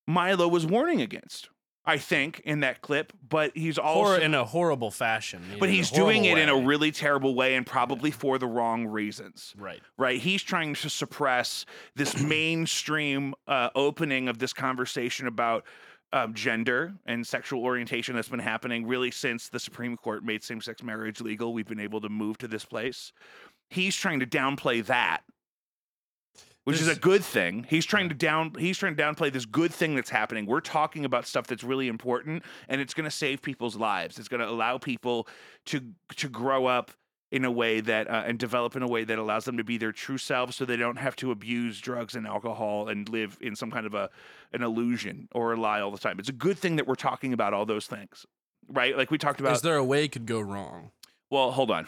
[0.07, 1.49] Milo was warning against.
[1.89, 5.43] I think in that clip, but he's also Hor- in a horrible fashion.
[5.59, 6.65] but a he's doing it in a way.
[6.65, 9.55] really terrible way and probably for the wrong reasons.
[9.57, 9.81] right.
[9.97, 10.21] Right?
[10.21, 11.65] He's trying to suppress
[11.97, 15.65] this mainstream uh, opening of this conversation about
[16.13, 20.61] um, gender and sexual orientation that's been happening really since the Supreme Court made same
[20.61, 21.55] sex marriage legal.
[21.55, 23.13] We've been able to move to this place.
[23.71, 25.23] He's trying to downplay that.
[26.69, 27.67] Which is a good thing.
[27.69, 30.45] He's trying to down he's trying to downplay this good thing that's happening.
[30.45, 34.19] We're talking about stuff that's really important and it's going to save people's lives.
[34.19, 35.29] It's going to allow people
[35.67, 35.81] to
[36.17, 36.91] to grow up
[37.31, 39.79] in a way that uh, and develop in a way that allows them to be
[39.79, 43.55] their true selves so they don't have to abuse drugs and alcohol and live in
[43.55, 44.11] some kind of a
[44.53, 46.19] an illusion or a lie all the time.
[46.19, 48.27] It's a good thing that we're talking about all those things.
[48.71, 48.97] Right?
[48.97, 50.91] Like we talked about Is there a way it could go wrong?
[51.31, 51.87] well, hold on.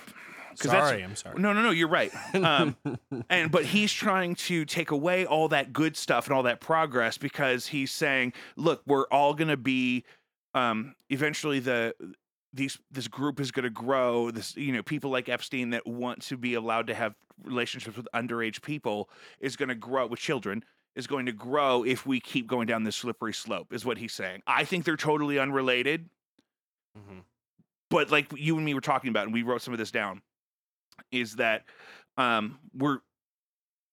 [0.56, 1.40] Sorry, I'm sorry.
[1.40, 2.12] No, no, no, you're right.
[2.34, 2.76] Um,
[3.30, 7.18] and but he's trying to take away all that good stuff and all that progress
[7.18, 10.04] because he's saying, look, we're all going to be
[10.54, 11.94] um eventually the
[12.52, 16.20] these this group is going to grow this you know people like Epstein that want
[16.22, 19.08] to be allowed to have relationships with underage people
[19.38, 20.64] is going to grow with children
[20.96, 24.12] is going to grow if we keep going down this slippery slope is what he's
[24.12, 24.42] saying.
[24.48, 26.08] I think they're totally unrelated
[26.98, 27.22] Mhm.
[27.88, 30.22] but like you and me were talking about, and we wrote some of this down,
[31.10, 31.64] is that
[32.16, 32.98] um, we're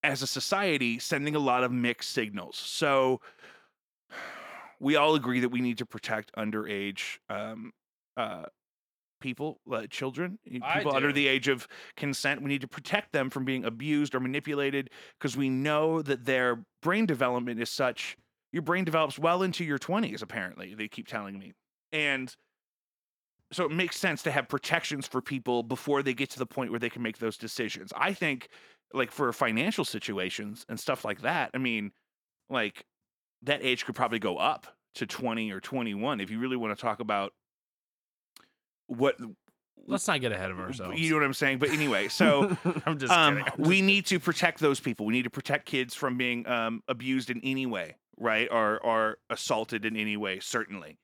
[0.03, 2.57] as a society sending a lot of mixed signals.
[2.57, 3.21] So
[4.79, 7.71] we all agree that we need to protect underage um,
[8.15, 8.43] uh,
[9.19, 12.41] people, uh, children, people under the age of consent.
[12.41, 14.89] We need to protect them from being abused or manipulated
[15.19, 18.17] because we know that their brain development is such.
[18.53, 21.53] Your brain develops well into your 20s, apparently, they keep telling me.
[21.91, 22.33] And
[23.51, 26.71] so it makes sense to have protections for people before they get to the point
[26.71, 27.93] where they can make those decisions.
[27.95, 28.49] I think,
[28.93, 31.91] like for financial situations and stuff like that, I mean,
[32.49, 32.85] like
[33.43, 36.81] that age could probably go up to 20 or 21 if you really want to
[36.81, 37.33] talk about
[38.87, 39.15] what
[39.85, 40.99] Let's not get ahead of ourselves.
[40.99, 41.59] you know what I'm saying.
[41.59, 43.37] But anyway, so I'm just um.
[43.37, 45.05] I'm we just need to protect those people.
[45.05, 48.47] We need to protect kids from being um, abused in any way, right?
[48.51, 50.97] Or or assaulted in any way, certainly.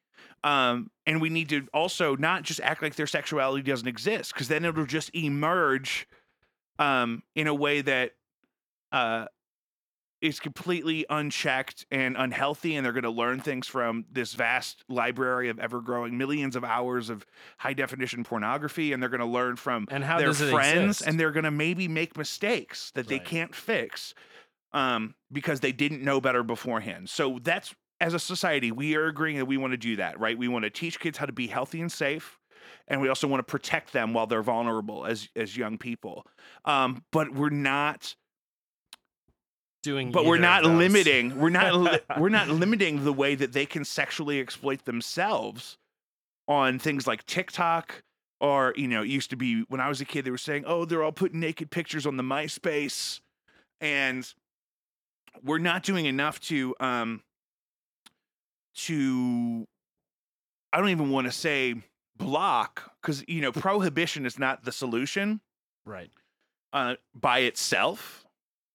[0.44, 4.48] Um, and we need to also not just act like their sexuality doesn't exist, because
[4.50, 6.08] then it'll just emerge
[6.80, 8.12] um, in a way that
[8.92, 9.26] uh,
[10.22, 15.50] is completely unchecked and unhealthy, and they're going to learn things from this vast library
[15.50, 17.26] of ever-growing millions of hours of
[17.58, 21.08] high-definition pornography, and they're going to learn from And how their friends exist?
[21.08, 24.14] and they're going to maybe make mistakes that they can't fix
[24.72, 27.10] um, because they didn't know better beforehand.
[27.10, 30.38] So that's as a society, we are agreeing that we want to do that, right?
[30.38, 32.40] We want to teach kids how to be healthy and safe,
[32.88, 36.26] and we also want to protect them while they're vulnerable as as young people.
[36.66, 38.16] Um, but we're not.
[39.84, 41.40] doing But we're not limiting.
[41.40, 41.76] We're not.
[41.76, 45.78] li- we're not limiting the way that they can sexually exploit themselves
[46.48, 48.04] on things like TikTok
[48.44, 50.66] or you know, it used to be when I was a kid, they were saying,
[50.68, 53.22] "Oh, they're all putting naked pictures on the MySpace,"
[53.80, 54.32] and
[55.42, 57.22] we're not doing enough to um
[58.76, 59.66] to.
[60.72, 61.76] I don't even want to say
[62.18, 65.42] block because you know prohibition is not the solution
[65.86, 66.10] Right.
[66.72, 68.26] uh, by itself,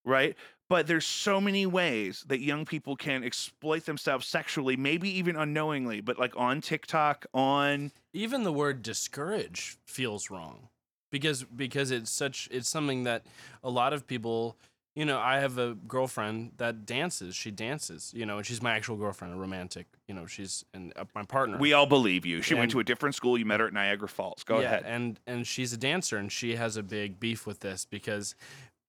[0.05, 0.37] right?
[0.69, 6.03] But there's so many ways that young people can exploit themselves sexually, maybe even unknowingly,
[6.03, 10.69] but like on TikTok, on Even the word discourage feels wrong
[11.11, 13.25] because because it's such it's something that
[13.65, 14.59] a lot of people
[14.99, 18.75] you know i have a girlfriend that dances she dances you know and she's my
[18.75, 22.43] actual girlfriend a romantic you know she's and uh, my partner we all believe you.
[22.43, 23.39] She went to a different school.
[23.39, 24.43] You met her at Niagara Falls.
[24.43, 24.83] Go yeah, ahead.
[24.87, 28.35] and and she's a dancer and she has a big beef with this because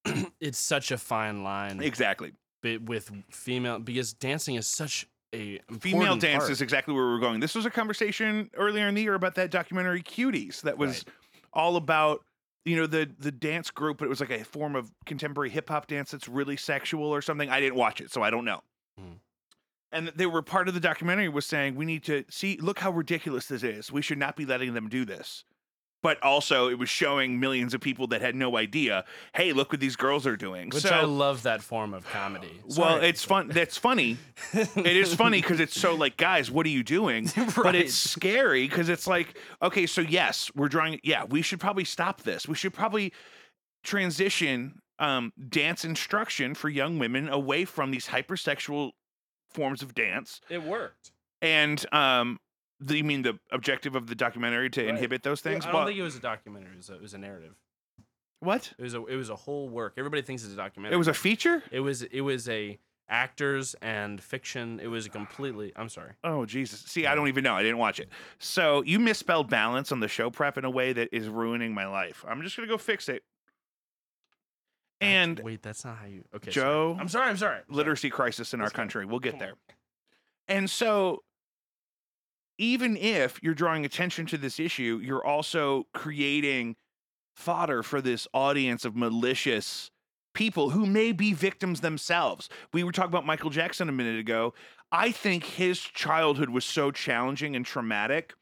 [0.40, 2.32] it's such a fine line Exactly.
[2.64, 6.52] with female because dancing is such a Female dance part.
[6.52, 7.40] is exactly where we're going.
[7.40, 11.06] This was a conversation earlier in the year about that documentary Cuties that was
[11.54, 12.24] all about
[12.70, 15.70] you know the the dance group, but it was like a form of contemporary hip
[15.70, 17.50] hop dance that's really sexual or something.
[17.50, 18.62] I didn't watch it, so I don't know.
[19.00, 19.20] Mhm.
[19.92, 22.92] and they were part of the documentary was saying we need to see look how
[22.92, 23.92] ridiculous this is.
[23.92, 25.44] We should not be letting them do this.
[26.02, 29.04] But also, it was showing millions of people that had no idea.
[29.34, 30.70] Hey, look what these girls are doing.
[30.70, 32.62] Which so, I love that form of comedy.
[32.78, 33.50] well, it's fun.
[33.50, 34.18] That's funny.
[34.54, 37.30] it is funny because it's so like, guys, what are you doing?
[37.62, 41.00] But it's scary because it's like, okay, so yes, we're drawing.
[41.04, 42.48] Yeah, we should probably stop this.
[42.48, 43.12] We should probably
[43.84, 48.92] transition um, dance instruction for young women away from these hypersexual
[49.50, 50.42] forms of dance.
[50.50, 51.12] it worked.
[51.42, 52.38] And um,
[52.80, 54.90] the, you mean the objective of the documentary to Right.
[54.90, 55.66] inhibit those things?
[55.66, 56.72] I don't Well, think it was a documentary.
[56.74, 57.56] It was a, it was a narrative.
[58.40, 58.74] what?
[58.78, 59.94] It was a it was a whole work.
[59.98, 60.96] Everybody thinks it's a documentary.
[60.96, 61.62] It was a feature?
[61.72, 64.80] It was it was a actors and fiction.
[64.80, 65.74] It was a completely.
[65.76, 66.12] I'm sorry.
[66.24, 66.82] Oh Jesus!
[66.82, 67.56] See, I don't even know.
[67.56, 68.08] I didn't watch it.
[68.38, 71.86] So you misspelled balance on the show prep in a way that is ruining my
[71.88, 72.24] life.
[72.28, 73.24] I'm just gonna go fix it.
[75.02, 76.24] And wait, that's not how you.
[76.36, 77.02] Okay, Joe, Sorry.
[77.02, 77.30] I'm sorry.
[77.30, 77.56] I'm sorry.
[77.58, 77.76] I'm sorry.
[77.78, 79.06] literacy crisis in our country.
[79.06, 79.54] We'll get there.
[80.48, 81.24] And so,
[82.60, 86.76] even if you're drawing attention to this issue, you're also creating
[87.36, 89.90] fodder for this audience of malicious
[90.36, 92.50] people who may be victims themselves.
[92.74, 94.54] We were talking about Michael Jackson a minute ago.
[94.92, 98.34] I think his childhood was so challenging and traumatic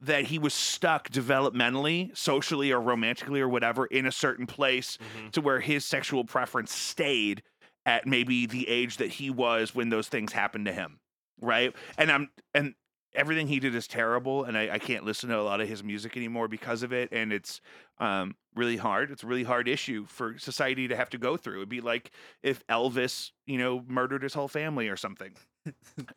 [0.00, 5.32] that he was stuck developmentally, socially, or romantically, or whatever, in a certain place Mhm.
[5.32, 7.42] to where his sexual preference stayed
[7.84, 11.00] at maybe the age that he was when those things happened to him
[11.40, 12.74] right and i'm and
[13.14, 15.82] everything he did is terrible and I, I can't listen to a lot of his
[15.82, 17.60] music anymore because of it and it's
[17.98, 19.10] um really hard.
[19.10, 21.56] It's a really hard issue for society to have to go through.
[21.58, 22.10] It'd be like
[22.42, 25.32] if elvis you know murdered his whole family or something.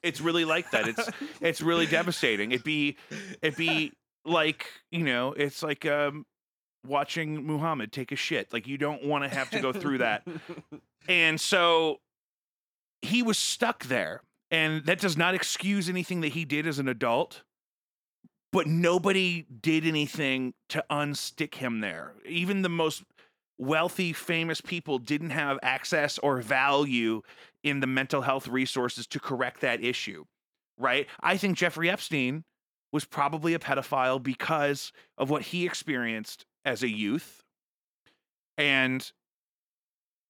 [0.02, 0.88] It's really like that.
[0.88, 1.10] It's
[1.42, 2.52] it's really devastating.
[2.52, 2.98] It'd be
[3.42, 3.92] it'd be
[4.24, 6.26] like you know it's like um
[6.88, 8.54] watching muhammad take a shit.
[8.54, 10.24] Like you don't want to have to go through that.
[11.08, 11.98] And so
[13.02, 14.22] he was stuck there.
[14.52, 17.42] And that does not excuse anything that he did as an adult.
[18.52, 22.14] But nobody did anything to unstick him there.
[22.28, 23.04] Even the most
[23.58, 27.22] wealthy, famous people didn't have access or value
[27.64, 30.26] in the mental health resources to correct that issue.
[30.78, 31.08] Right?
[31.22, 32.44] I think Jeffrey Epstein
[32.92, 37.44] was probably a pedophile because of what he experienced as a youth.
[38.58, 39.10] And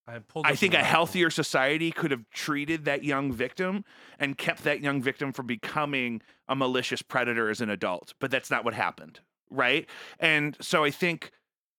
[0.08, 0.48] I pulled.
[0.48, 3.86] I think a healthier society could have treated that young victim
[4.20, 8.14] and kept that young victim from becoming a malicious predator as an adult.
[8.20, 9.88] But that's not what happened, right?
[10.20, 11.32] And so I think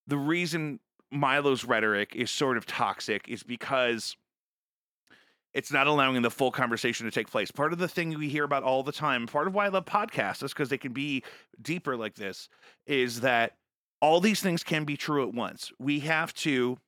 [0.07, 0.81] the reason
[1.11, 4.17] Milo's rhetoric is sort of toxic is because
[5.53, 7.51] it's not allowing the full conversation to take place.
[7.51, 9.85] Part of the thing we hear about all the time, part of why I love
[9.85, 11.23] podcasts is because they can be
[11.61, 12.49] deeper like this,
[12.87, 13.57] is that
[14.01, 15.71] all these things can be true at once.
[15.79, 16.79] We have to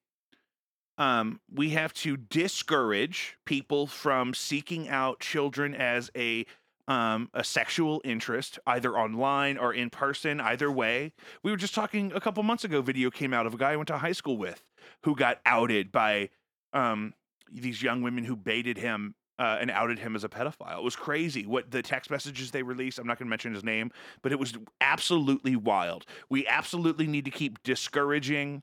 [0.99, 6.47] um, we have to discourage people from seeking out children as a
[6.87, 11.13] um, a sexual interest, either online or in person, either way.
[11.43, 12.83] We were just talking a couple months ago.
[12.83, 14.63] Video came out of a guy I went to high school with
[15.03, 16.29] who got outed by
[16.75, 17.15] um,
[17.51, 20.79] these young women who baited him uh, and outed him as a pedophile.
[20.79, 21.47] It was crazy.
[21.47, 22.99] What the text messages they released.
[22.99, 23.91] I'm not going to mention his name,
[24.23, 26.05] but it was absolutely wild.
[26.29, 28.63] We absolutely need to keep discouraging.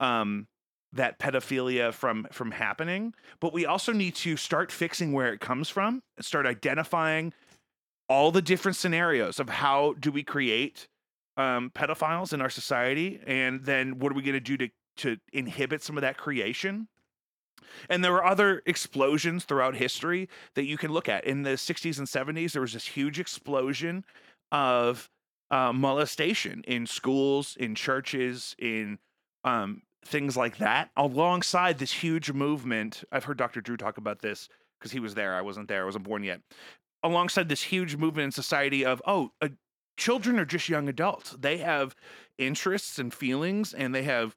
[0.00, 0.48] Um,
[0.92, 5.68] that pedophilia from from happening but we also need to start fixing where it comes
[5.68, 7.32] from and start identifying
[8.08, 10.88] all the different scenarios of how do we create
[11.36, 15.16] um, pedophiles in our society and then what are we going to do to to
[15.32, 16.88] inhibit some of that creation?
[17.88, 21.24] And there were other explosions throughout history that you can look at.
[21.24, 24.04] In the 60s and 70s there was this huge explosion
[24.50, 25.08] of
[25.50, 28.98] uh, molestation in schools in churches in
[29.44, 33.04] um, things like that alongside this huge movement.
[33.12, 35.84] I've heard dr drew talk about this because he was there i wasn't there i
[35.84, 36.40] wasn't born yet.
[37.04, 39.48] Alongside this huge movement in society of oh uh,
[39.96, 41.36] children are just young adults.
[41.38, 41.94] They have
[42.38, 44.36] interests and feelings and they have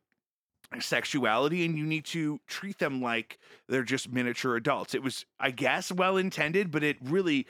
[0.80, 3.38] sexuality and you need to treat them like
[3.69, 4.93] they're just miniature adults.
[4.93, 7.47] It was i guess well intended but it really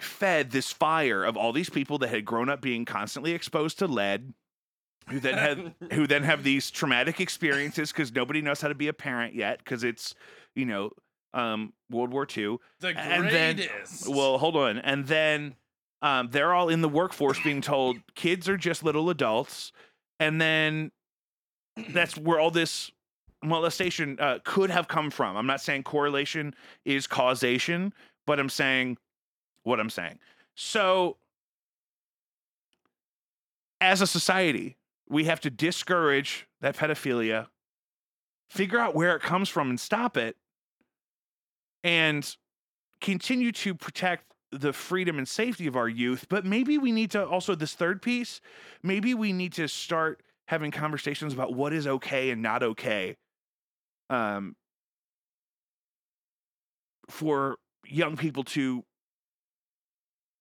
[0.00, 3.86] fed this fire of all these people that had grown up being constantly exposed to
[3.86, 4.34] lead
[5.08, 8.88] who then had who then have these traumatic experiences because nobody knows how to be
[8.88, 10.14] a parent yet because it's
[10.54, 10.90] you know
[11.34, 13.68] um world war ii the and then-
[14.08, 14.78] well hold on.
[14.78, 15.56] And then
[16.02, 19.72] um they're all in the workforce being told kids are just little adults
[20.20, 20.90] and then
[21.90, 22.90] that's where all this
[23.42, 25.36] molestation uh, could have come from.
[25.36, 27.92] I'm not saying correlation is causation
[28.26, 28.96] but i'm saying
[29.64, 30.18] what i'm saying.
[30.54, 31.16] So
[33.80, 34.76] as a society
[35.08, 37.48] we have to discourage that pedophilia
[38.50, 40.36] figure out where it comes from and stop it
[41.82, 42.36] and
[43.00, 47.26] continue to protect the freedom and safety of our youth, but maybe we need to
[47.26, 48.40] also this third piece,
[48.82, 53.16] maybe we need to start having conversations about what is okay and not okay.
[54.10, 54.54] Um
[57.10, 58.84] for young people to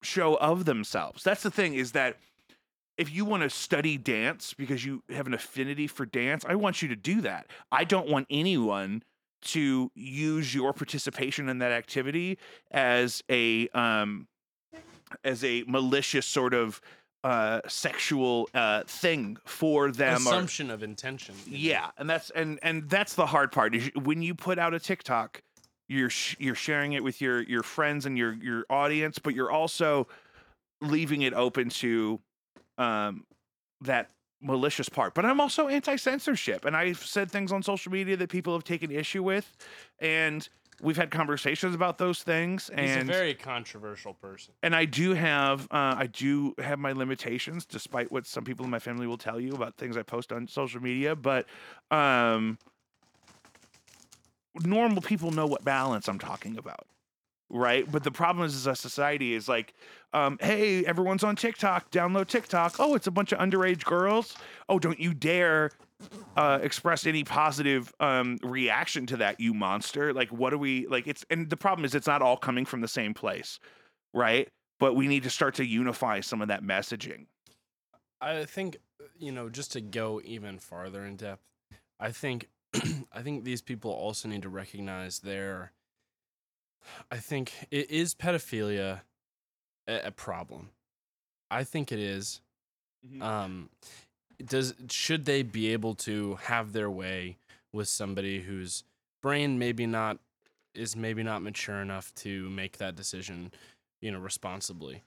[0.01, 1.23] show of themselves.
[1.23, 2.17] That's the thing is that
[2.97, 6.81] if you want to study dance because you have an affinity for dance, I want
[6.81, 7.47] you to do that.
[7.71, 9.03] I don't want anyone
[9.43, 12.37] to use your participation in that activity
[12.71, 14.27] as a um
[15.23, 16.79] as a malicious sort of
[17.23, 21.35] uh sexual uh thing for them or- Assumption of intention.
[21.47, 24.79] yeah, and that's and and that's the hard part is when you put out a
[24.79, 25.41] TikTok,
[25.89, 29.51] you're sh- you're sharing it with your your friends and your your audience, but you're
[29.51, 30.07] also
[30.81, 32.19] leaving it open to
[32.77, 33.25] um
[33.81, 34.09] that
[34.41, 35.13] malicious part.
[35.13, 38.91] But I'm also anti-censorship, and I've said things on social media that people have taken
[38.91, 39.55] issue with,
[39.99, 40.47] and
[40.81, 42.69] we've had conversations about those things.
[42.69, 44.53] And He's a very controversial person.
[44.61, 48.71] and I do have uh, I do have my limitations, despite what some people in
[48.71, 51.15] my family will tell you about things I post on social media.
[51.15, 51.45] But
[51.91, 52.57] um,
[54.61, 56.85] normal people know what balance I'm talking about,
[57.49, 57.89] right?
[57.91, 59.73] But the problem is, as a society, is like,
[60.13, 61.91] um, hey, everyone's on TikTok.
[61.91, 62.75] Download TikTok.
[62.79, 64.35] Oh, it's a bunch of underage girls.
[64.69, 65.71] Oh, don't you dare
[66.35, 70.13] uh, express any positive um, reaction to that, you monster.
[70.13, 71.07] Like, what are we like?
[71.07, 73.59] It's and the problem is, it's not all coming from the same place,
[74.13, 74.49] right?
[74.79, 77.27] But we need to start to unify some of that messaging.
[78.21, 78.77] I think
[79.17, 81.43] you know just to go even farther in depth.
[81.99, 82.49] I think
[83.13, 85.71] I think these people also need to recognize their.
[87.11, 89.01] I think it is pedophilia
[89.87, 90.69] a, a problem.
[91.49, 92.41] I think it is.
[93.21, 93.69] Um,
[94.43, 97.37] does should they be able to have their way
[97.71, 98.83] with somebody whose
[99.21, 100.19] brain maybe not
[100.73, 103.51] is maybe not mature enough to make that decision,
[104.01, 105.03] you know, responsibly?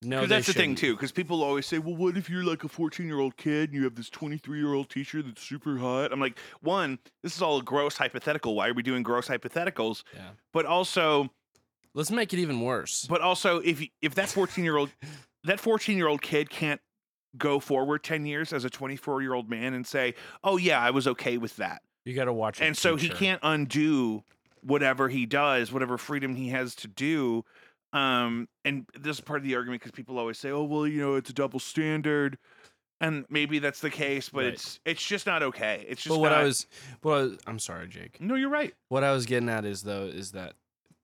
[0.00, 0.94] No, Because that's the thing too.
[0.94, 3.74] Because people always say, "Well, what if you're like a 14 year old kid and
[3.78, 7.42] you have this 23 year old teacher that's super hot?" I'm like, one, this is
[7.42, 8.54] all a gross hypothetical.
[8.54, 10.04] Why are we doing gross hypotheticals?
[10.14, 10.30] Yeah.
[10.52, 11.30] But also,
[11.94, 13.06] Let's make it even worse.
[13.08, 14.90] but also, if if that 14 year old
[15.44, 16.80] that 14 year old kid can't
[17.36, 20.90] go forward 10 years as a 24 year old man and say, "Oh yeah, I
[20.90, 22.60] was okay with that," You got to watch.
[22.60, 24.22] and so he can't undo
[24.60, 27.44] whatever he does, whatever freedom he has to do.
[27.92, 31.00] Um, and this is part of the argument because people always say, "Oh, well, you
[31.00, 32.36] know, it's a double standard,"
[33.00, 34.52] and maybe that's the case, but Right.
[34.54, 35.86] it's it's just not okay.
[35.88, 36.66] It's just But what not, I was,
[37.02, 38.20] what I was, I'm sorry, Jake.
[38.20, 38.74] no, you're right.
[38.88, 40.54] What I was getting at is though is that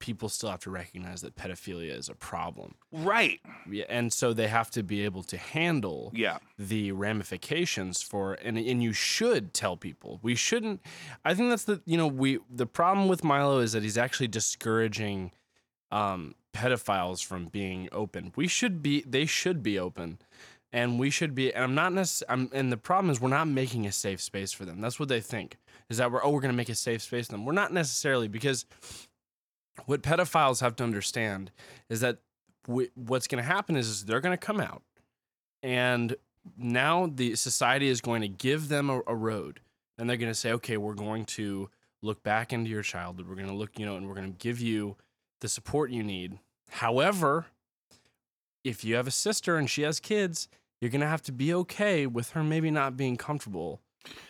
[0.00, 3.40] people still have to recognize that pedophilia is a problem, Right.
[3.70, 6.38] yeah, and so they have to be able to handle Yeah.
[6.58, 10.18] the ramifications for and and you should tell people.
[10.22, 10.82] We shouldn't
[11.24, 14.28] I think that's the you know, we the problem with Milo is that he's actually
[14.28, 15.30] discouraging
[15.90, 18.32] um pedophiles from being open.
[18.36, 20.18] We should be they should be open.
[20.72, 23.86] And we should be and I'm not necessarily and the problem is we're not making
[23.86, 24.80] a safe space for them.
[24.80, 25.58] That's what they think.
[25.90, 27.44] Is that we're oh we're going to make a safe space for them.
[27.44, 28.64] We're not necessarily because
[29.86, 31.50] what pedophiles have to understand
[31.88, 32.18] is that
[32.66, 34.82] w- what's going to happen is, is they're going to come out
[35.62, 36.16] and
[36.56, 39.60] now the society is going to give them a, a road
[39.98, 41.68] and they're going to say okay we're going to
[42.02, 44.38] look back into your childhood we're going to look you know and we're going to
[44.38, 44.96] give you
[45.40, 46.38] the support you need
[46.70, 47.46] however
[48.62, 50.48] if you have a sister and she has kids
[50.80, 53.80] you're going to have to be okay with her maybe not being comfortable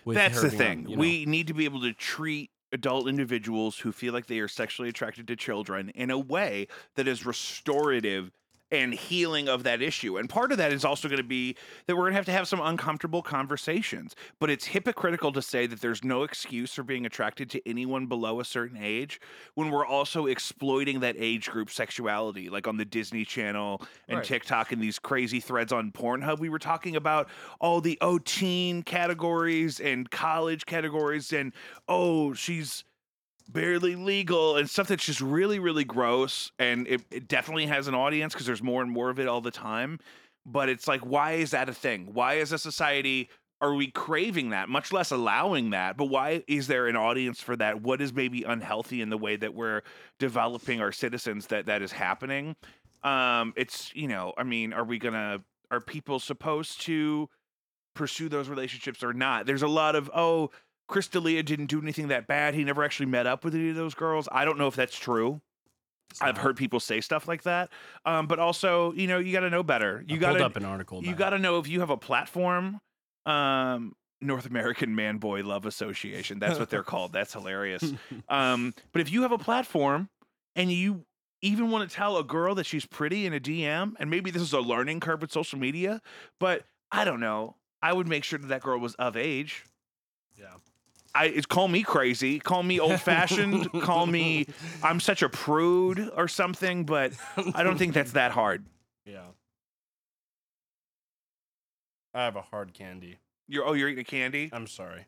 [0.05, 0.88] with That's her the on, thing.
[0.88, 1.01] you know.
[1.01, 4.88] We need to be able to treat adult individuals who feel like they are sexually
[4.88, 8.31] attracted to children in a way that is restorative
[8.71, 10.17] and healing of that issue.
[10.17, 11.56] And part of that is also going to be
[11.87, 14.17] that we're going to have to have some uncomfortable conversations.
[14.40, 18.40] But it's hypocritical to say that there's no excuse for being attracted to anyone below
[18.40, 19.21] a certain age
[19.54, 24.27] when we're also exploiting that age group sexuality, like on the Disney Channel and Right.
[24.27, 26.38] TikTok and these crazy threads on Pornhub.
[26.38, 27.29] We were talking about
[27.60, 31.52] all the oh teen categories and college categories and
[31.88, 32.85] oh she's
[33.49, 36.51] barely legal and stuff that's just really really gross.
[36.59, 39.40] And it, it definitely has an audience because there's more and more of it all
[39.40, 39.99] the time.
[40.47, 42.11] But it's like why is that a thing?
[42.13, 43.29] Why is a society
[43.61, 45.97] are we craving that much less allowing that?
[45.97, 47.81] But why is there an audience for that?
[47.81, 49.83] What is maybe unhealthy in the way that we're
[50.19, 52.57] developing our citizens that that is happening?
[53.03, 57.29] Um it's you know i mean are we gonna are people supposed to
[57.95, 59.47] pursue those relationships or not?
[59.47, 60.51] There's a lot of oh
[60.89, 62.55] Chris D'Elia didn't do anything that bad.
[62.55, 64.29] He never actually met up with any of those girls.
[64.31, 65.41] I don't know if that's true.
[66.21, 67.71] I've heard people say stuff like that.
[68.05, 70.05] Um, but also, you know, you got to know better.
[70.07, 72.81] You got to up an article you got to know if you have a platform.
[73.27, 76.39] Um, North American Man Boy Love Association.
[76.39, 77.13] That's what they're called.
[77.13, 77.93] That's hilarious.
[78.29, 80.09] Um, but if you have a platform
[80.57, 81.05] and you
[81.43, 84.41] even want to tell a girl that she's pretty in a DM, and maybe this
[84.41, 86.01] is a learning curve with social media,
[86.41, 87.57] but I don't know.
[87.83, 89.65] I would make sure that that girl was of age.
[90.39, 90.55] Yeah.
[91.15, 94.46] I it's call me crazy, call me old fashioned, call me
[94.83, 97.12] I'm such a prude or something, but
[97.54, 98.65] I don't think that's that hard.
[99.06, 99.23] Yeah.
[102.12, 103.19] I have a hard candy.
[103.48, 104.50] You're oh, you're eating a candy.
[104.52, 105.06] I'm sorry.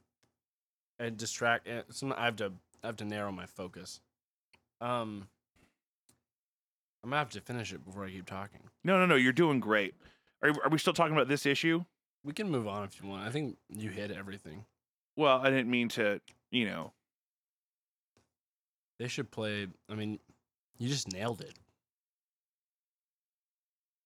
[0.99, 1.69] It distract.
[1.91, 2.53] Some I have to.
[2.83, 4.01] I have to narrow my focus.
[4.81, 5.29] Um.
[7.03, 8.61] I'm gonna have to finish it before I keep talking.
[8.83, 9.15] No, no, no.
[9.15, 9.95] You're doing great.
[10.43, 11.85] Are are we still talking about this issue?
[12.25, 13.27] We can move on if you want.
[13.27, 14.65] I think you hit everything.
[15.17, 16.21] Well, I didn't mean to.
[16.51, 16.93] You know.
[18.99, 19.67] They should play.
[19.91, 20.19] I mean,
[20.79, 21.55] you just nailed it.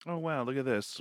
[0.06, 1.00] Oh wow, look at this.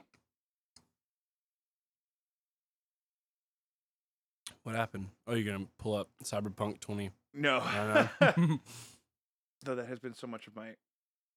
[4.64, 5.08] What happened?
[5.26, 7.12] Oh, you're gonna pull up Cyberpunk 20.
[7.34, 7.60] No.
[9.64, 10.76] Though that has been so much of my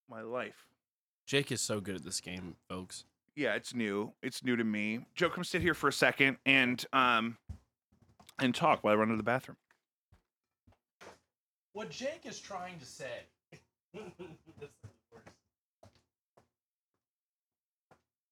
[0.08, 0.66] my life.
[1.26, 3.04] Jake is so good at this game, folks.
[3.34, 4.12] Yeah, it's new.
[4.22, 5.06] It's new to me.
[5.14, 7.38] Joe, come sit here for a second and um
[8.42, 9.56] and talk while I run to the bathroom.
[11.72, 13.26] What Jake is trying to say.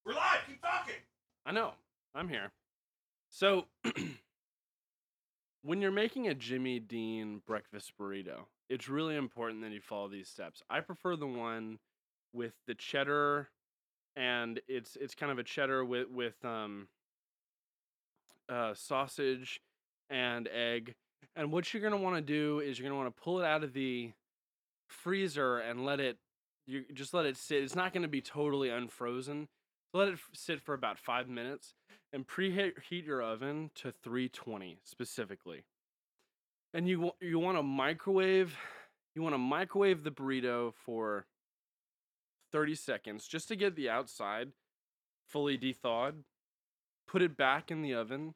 [0.05, 0.41] We're live.
[0.47, 0.95] Keep talking.
[1.47, 1.73] I know.
[2.15, 2.51] I'm here.
[3.31, 3.67] So,
[5.63, 10.29] when you're making a Jimmy Dean breakfast burrito, it's really important that you follow these
[10.29, 10.63] steps.
[10.69, 11.79] I prefer the one
[12.33, 13.49] with the cheddar,
[14.17, 16.89] and it's it's kind of a cheddar with with um
[18.49, 19.61] uh, sausage
[20.11, 20.95] and egg.
[21.37, 23.65] And what you're gonna want to do is you're gonna want to pull it out
[23.65, 24.13] of the
[24.89, 26.19] freezer and let it
[26.67, 27.63] you just let it sit.
[27.63, 29.49] It's not gonna be totally unfrozen.
[29.95, 31.75] Let it sit for about five minutes
[32.13, 35.65] and preheat your oven to 320 specifically.
[36.75, 38.57] And you you want to microwave
[39.15, 41.27] you want to microwave the burrito for
[42.53, 44.53] 30 seconds just to get the outside
[45.27, 46.25] fully thawed.
[47.07, 48.35] Put it back in the oven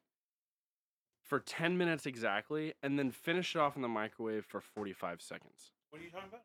[1.25, 5.71] for 10 minutes exactly and then finish it off in the microwave for 45 seconds.
[5.89, 6.43] What are you talking about?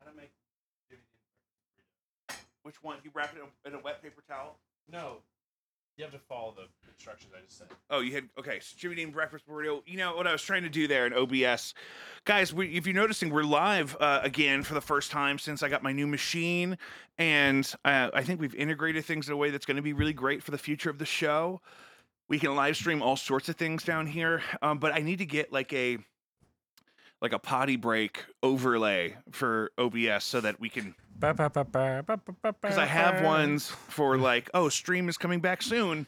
[0.00, 0.32] How to make
[2.62, 2.98] Which one?
[3.04, 4.58] You wrap it in a, in a wet paper towel?
[4.90, 5.18] No.
[5.96, 7.68] You have to follow the instructions I just said.
[7.90, 8.60] Oh, you had okay.
[8.60, 9.82] So Jimmy Dean breakfast burrito.
[9.84, 11.74] You know what I was trying to do there in OBS,
[12.24, 12.54] guys.
[12.54, 15.82] We, if you're noticing, we're live uh, again for the first time since I got
[15.82, 16.78] my new machine,
[17.18, 20.14] and uh, I think we've integrated things in a way that's going to be really
[20.14, 21.60] great for the future of the show.
[22.32, 25.26] We can live stream all sorts of things down here, um, but I need to
[25.26, 25.98] get like a
[27.20, 33.68] like a potty break overlay for OBS so that we can because I have ones
[33.68, 36.06] for like, oh, stream is coming back soon.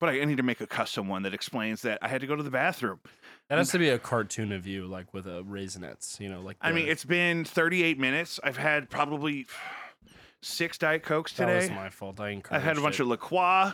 [0.00, 2.26] But I I need to make a custom one that explains that I had to
[2.26, 2.98] go to the bathroom.
[3.50, 6.56] That has to be a cartoon of you, like with a raisinets, you know, like.
[6.60, 8.40] I mean, it's been 38 minutes.
[8.42, 9.46] I've had probably
[10.42, 11.52] six Diet Cokes today.
[11.52, 12.18] that was my fault.
[12.18, 13.10] I I've had a bunch encouraged of it.
[13.10, 13.72] La Croix.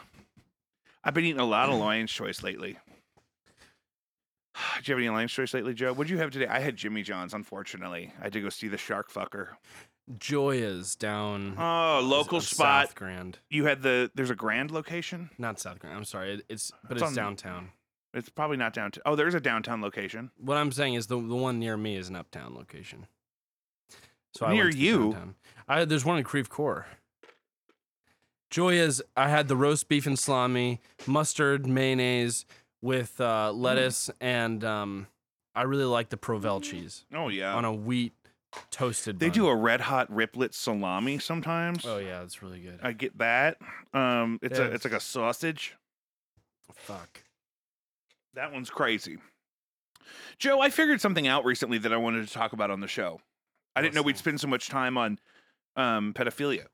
[1.05, 2.79] I've been eating a lot of Lion's Choice lately.
[4.83, 5.93] Do you have any Lion's Choice lately, Joe?
[5.93, 6.47] What'd you have today?
[6.47, 8.13] I had Jimmy John's, unfortunately.
[8.21, 9.49] I had to go see the shark fucker.
[10.19, 11.57] Gioia's down.
[11.59, 12.89] Oh, local uh, spot.
[12.89, 15.31] South Grand, You had the, there's a grand location?
[15.39, 15.97] not South Grand.
[15.97, 16.35] I'm sorry.
[16.35, 17.71] It, it's but It's it's, on- downtown.
[18.13, 19.03] It's probably not downtown.
[19.07, 20.31] Oh, there's a downtown location.
[20.39, 23.09] What I'm saying is the the one near me is an uptown location.
[24.37, 25.17] So Near you?
[25.67, 26.87] I there's one in Creve Coeur.
[28.51, 29.03] Gioia's.
[29.17, 32.47] I had the roast beef and salami, mustard, mayonnaise
[32.83, 33.61] with uh, Mm.
[33.61, 35.07] lettuce, and um,
[35.55, 37.55] I really like the Provel cheese Oh yeah.
[37.55, 38.13] on a wheat
[38.71, 39.19] toasted.
[39.19, 39.35] They bun.
[39.35, 41.85] do a red hot riplet salami sometimes.
[41.87, 42.79] Oh yeah, that's really good.
[42.83, 43.57] I get that.
[43.93, 45.75] Um, it's a it's like a sausage.
[46.75, 47.23] Fuck.
[48.35, 49.19] That one's crazy.
[50.39, 53.21] Joe, I figured something out recently that I wanted to talk about on the show.
[53.77, 55.19] I didn't know we'd spend so much time on
[55.77, 56.67] um, pedophilia.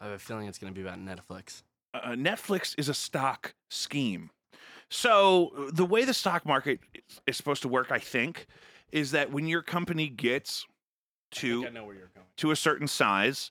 [0.00, 1.62] I have a feeling it's gonna be about Netflix.
[1.94, 4.30] Uh, Netflix is a stock scheme.
[4.90, 8.46] So the way the stock market is- is supposed to work, I think,
[8.92, 10.66] is that when your company gets
[11.32, 12.26] to I know where you're going.
[12.36, 13.50] to a certain size,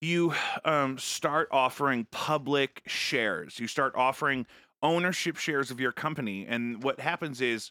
[0.00, 3.58] you um, start offering public shares.
[3.58, 4.46] You start offering
[4.82, 6.46] ownership shares of your company.
[6.46, 7.70] And what happens is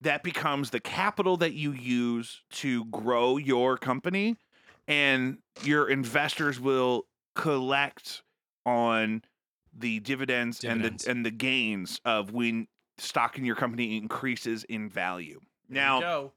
[0.00, 4.36] that becomes the capital that you use to grow your company.
[4.88, 8.22] And your investors will collect
[8.66, 9.22] on
[9.76, 11.06] the dividends, Dividends.
[11.06, 12.68] and the and the gains of when
[12.98, 15.40] stock in your company increases in value.
[15.68, 16.32] Now,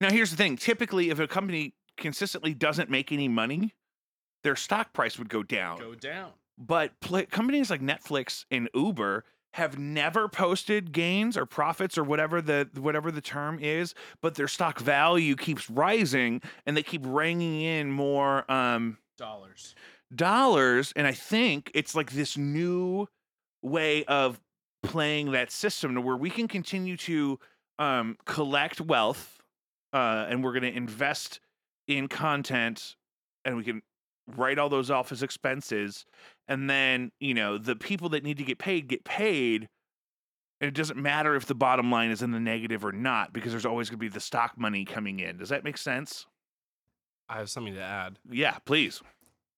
[0.00, 0.56] now, here's the thing.
[0.56, 3.74] Typically, if a company consistently doesn't make any money,
[4.42, 5.78] their stock price would go down.
[5.78, 6.32] go down.
[6.58, 9.24] But pla companies like Netflix and Uber
[9.54, 14.48] have never posted gains or profits or whatever the whatever the term is, but their
[14.48, 19.74] stock value keeps rising and they keep ringing in more um, Dollars.
[20.14, 20.92] dollars.
[20.94, 23.06] And I think it's like this new
[23.62, 24.40] way of
[24.82, 27.38] playing that system to where we can continue to
[27.78, 29.40] um, collect wealth
[29.92, 31.40] uh, and we're going to invest
[31.88, 32.96] in content
[33.44, 33.82] and we can
[34.36, 36.04] write all those off as expenses
[36.48, 39.68] and then you know the people that need to get paid get paid
[40.60, 43.52] and it doesn't matter if the bottom line is in the negative or not because
[43.52, 46.26] there's always going to be the stock money coming in does that make sense
[47.28, 48.18] I have something to add.
[48.30, 49.02] yeah please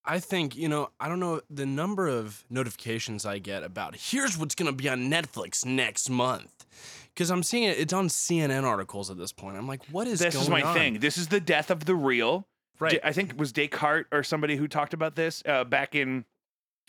[0.04, 4.38] I think, you know, I don't know the number of notifications I get about here's
[4.38, 6.64] what's going to be on Netflix next month.
[7.12, 9.58] Because I'm seeing it, it's on CNN articles at this point.
[9.58, 10.74] I'm like, what is this is my on?
[10.74, 12.46] thing this is the death of the real
[12.80, 13.00] Right.
[13.02, 16.24] I think it was Descartes or somebody who talked about this uh, back in,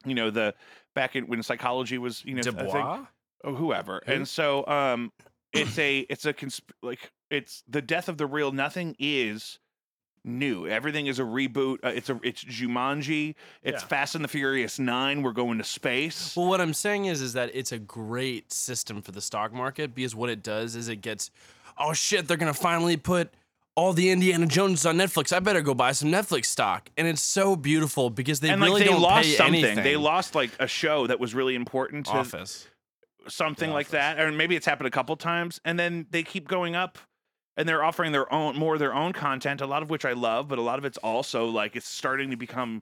[0.05, 0.53] you know, the
[0.93, 3.05] back in when psychology was, you know, Dubois?
[3.43, 4.01] or whoever.
[4.05, 4.11] Who?
[4.11, 5.11] And so, um,
[5.51, 8.51] it's a, it's a consp- like it's the death of the real.
[8.51, 9.57] Nothing is
[10.23, 10.67] new.
[10.67, 11.77] Everything is a reboot.
[11.83, 13.35] Uh, it's a, it's Jumanji.
[13.63, 13.87] It's Yeah.
[13.87, 15.21] Fast and the Furious Nine.
[15.21, 16.35] We're going to space.
[16.35, 19.95] Well, what I'm saying is, is that it's a great system for the stock market
[19.95, 21.31] because what it does is it gets,
[21.77, 23.31] oh shit, they're gonna finally put
[23.75, 25.31] all the Indiana Jones on Netflix.
[25.31, 28.81] I better go buy some Netflix stock, and it's so beautiful because they and really
[28.81, 29.63] like they don't lost pay something.
[29.63, 29.83] anything.
[29.83, 32.67] They lost like a show that was really important to Office.
[33.27, 33.91] something The like Office.
[33.91, 36.97] that, or maybe it's happened a couple times, and then they keep going up,
[37.59, 40.13] and they're offering their own more of their own content, a lot of which I
[40.13, 42.81] love, but a lot of it's also like it's starting to become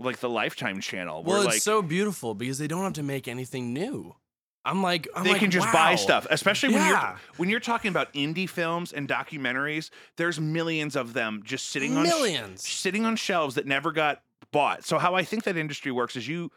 [0.00, 3.02] like the Lifetime channel, where Well, it's like so beautiful because they don't have to
[3.04, 4.16] make anything new.
[4.64, 6.90] I'm like, I'm they like, can just buy stuff, especially when Yeah.
[7.10, 9.90] you're when you're talking about indie films and documentaries.
[10.16, 12.66] There's millions of them just sitting on sh- Millions.
[12.68, 14.22] sitting on shelves that never got
[14.52, 14.84] bought.
[14.84, 16.50] So how I think that industry works is you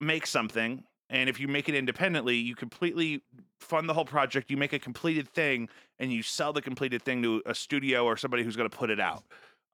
[0.00, 3.22] make something and if you make it independently, you completely
[3.60, 7.22] fund the whole project, you make a completed thing and you sell the completed thing
[7.22, 9.24] to a studio or somebody who's going to put it out.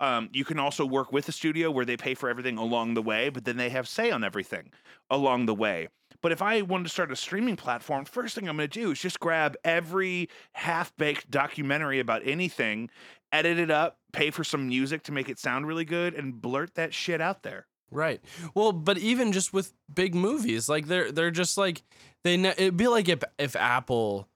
[0.01, 3.03] Um, you can also work with a studio where they pay for everything along the
[3.03, 4.70] way, but then they have say on everything
[5.11, 5.89] along the way.
[6.20, 8.91] But if I wanted to start a streaming platform, first thing I'm going to do
[8.91, 12.91] is just grab every half baked documentary about anything,
[13.30, 16.74] edit it up, pay for some music to make it sound really good, and blurt
[16.74, 17.66] that shit out there.
[17.91, 18.20] Right.
[18.55, 21.82] Well, but even just with big movies, like they're they're just like
[22.24, 22.37] they.
[22.37, 24.28] Ne- it'd be like if if Apple,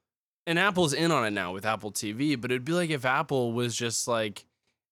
[0.47, 3.51] and Apple's in on it now with Apple TV, but it'd be like if Apple
[3.51, 4.45] was just like,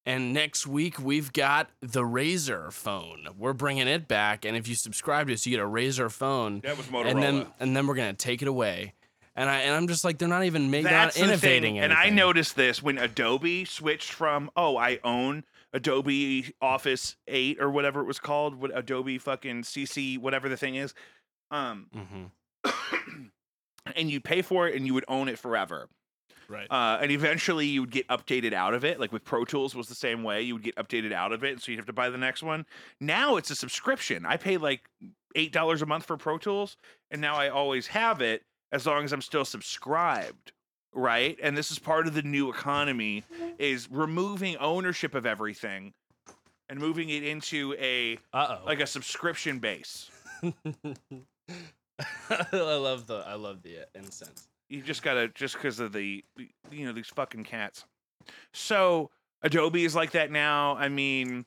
[0.05, 3.27] and next week we've got the Razr phone.
[3.37, 6.59] We're bringing it back, and if you subscribe to us, you get a Razr phone,
[6.61, 7.11] That was Motorola.
[7.11, 8.93] and then and then we're gonna take it away.
[9.35, 11.79] And I and I'm just like they're not even making, not the innovating thing.
[11.79, 12.15] And I anything.
[12.15, 15.45] noticed this when Adobe switched from, oh, I own
[15.78, 20.75] Adobe Office 8 or whatever it was called, what Adobe fucking CC, whatever the thing
[20.75, 20.93] is.
[21.51, 22.32] Um, Mhm.
[23.95, 25.88] and you pay for it and you would own it forever.
[26.49, 26.67] Right.
[26.71, 28.99] Uh, and eventually you would get updated out of it.
[28.99, 30.41] Like with Pro Tools was the same way.
[30.41, 32.65] You would get updated out of it, so you'd have to buy the next one.
[33.01, 34.25] Now it's a subscription.
[34.25, 34.89] I pay like
[35.36, 36.78] eight dollars a month for Pro Tools,
[37.11, 40.53] and now I always have it as long as I'm still subscribed.
[40.97, 41.37] Right.
[41.43, 43.23] And this is part of the new economy
[43.59, 45.93] is removing ownership of everything
[46.69, 48.65] and moving it into a Uh oh.
[48.65, 50.09] like a subscription base.
[50.43, 50.53] I
[52.51, 54.47] love the I love the uh, incense.
[54.69, 56.25] You just gotta just because of the
[56.71, 57.85] you know these fucking cats.
[58.53, 59.11] So
[59.43, 60.75] Adobe is like that now.
[60.77, 61.45] I mean,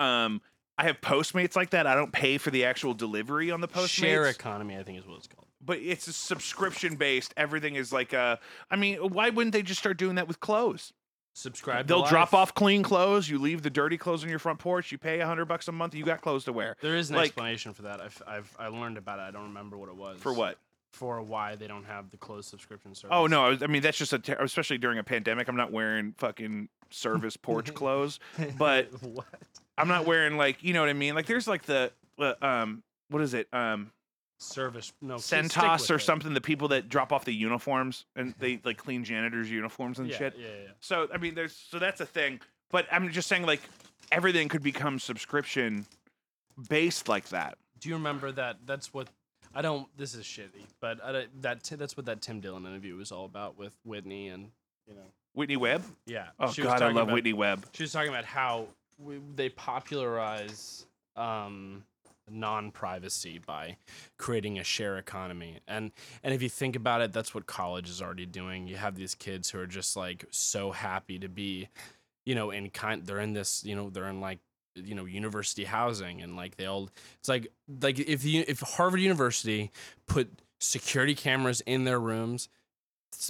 [0.00, 0.40] um,
[0.76, 1.86] I have Postmates like that.
[1.86, 5.06] I don't pay for the actual delivery on the Postmates, Share economy, I think is
[5.06, 5.46] what it's called.
[5.64, 7.32] But it's a subscription based.
[7.36, 8.38] Everything is like a.
[8.70, 10.92] I mean, why wouldn't they just start doing that with clothes?
[11.34, 11.86] Subscribe.
[11.86, 13.28] They'll drop off clean clothes.
[13.28, 14.90] You leave the dirty clothes on your front porch.
[14.90, 15.94] You pay a hundred bucks a month.
[15.94, 16.76] You got clothes to wear.
[16.80, 18.00] There is an like- explanation for that.
[18.00, 19.22] I've, I've I learned about it.
[19.22, 20.18] I don't remember what it was.
[20.18, 20.58] For what?
[20.92, 23.14] For why they don't have the closed subscription service.
[23.16, 23.56] Oh no!
[23.62, 25.46] I mean, that's just a ter- especially during a pandemic.
[25.46, 28.18] I'm not wearing fucking service porch clothes.
[28.58, 29.26] but- what?
[29.78, 31.14] I'm not wearing like you know what I mean.
[31.14, 33.92] Like there's like the uh, um what is it um
[34.42, 36.00] Service no Cintas or it.
[36.00, 36.32] something.
[36.32, 40.16] The people that drop off the uniforms and they like clean janitors' uniforms and Yeah,
[40.16, 40.36] shit.
[40.38, 40.68] Yeah, yeah.
[40.80, 42.40] So I mean, there's so that's a thing.
[42.70, 43.60] But I'm just saying like
[44.10, 45.86] everything could become subscription
[46.68, 47.58] based like that.
[47.80, 48.56] Do you remember that?
[48.64, 49.08] That's what
[49.54, 49.86] I don't.
[49.96, 53.58] This is shitty, but I, that that's what that Tim Dillon interview was all about
[53.58, 54.50] with Whitney and
[54.88, 55.00] you know.
[55.34, 55.82] Whitney Webb.
[56.06, 56.28] Yeah.
[56.38, 57.66] Oh she God, I love about- Whitney Webb.
[57.72, 58.66] She was talking about how
[58.98, 60.86] we, they popularize
[61.16, 61.84] um,
[62.30, 63.76] non-privacy by
[64.18, 68.00] creating a share economy, and and if you think about it, that's what college is
[68.00, 68.66] already doing.
[68.66, 71.68] You have these kids who are just like so happy to be,
[72.24, 73.04] you know, in kind.
[73.04, 74.38] They're in this, you know, they're in like
[74.76, 77.48] you know university housing and like they all it's like
[77.82, 79.72] like if you if harvard university
[80.06, 82.48] put security cameras in their rooms,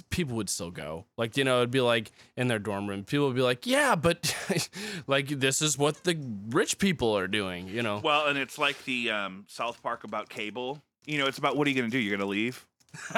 [0.09, 1.05] people would still go.
[1.17, 3.95] Like, you know, it'd be like in their dorm room, people would be like, yeah,
[3.95, 4.35] but
[5.07, 6.17] like this is what the
[6.49, 8.01] rich people are doing, you know?
[8.03, 10.81] Well, and it's like the um, South Park about cable.
[11.05, 12.01] You know, it's about what are you going to do?
[12.01, 12.65] You're going to leave?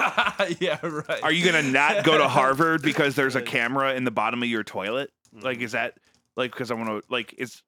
[0.60, 1.24] yeah, right.
[1.24, 4.42] Are you going to not go to Harvard because there's a camera in the bottom
[4.42, 5.12] of your toilet?
[5.34, 5.96] Like, is that
[6.36, 7.64] like because I want to like it's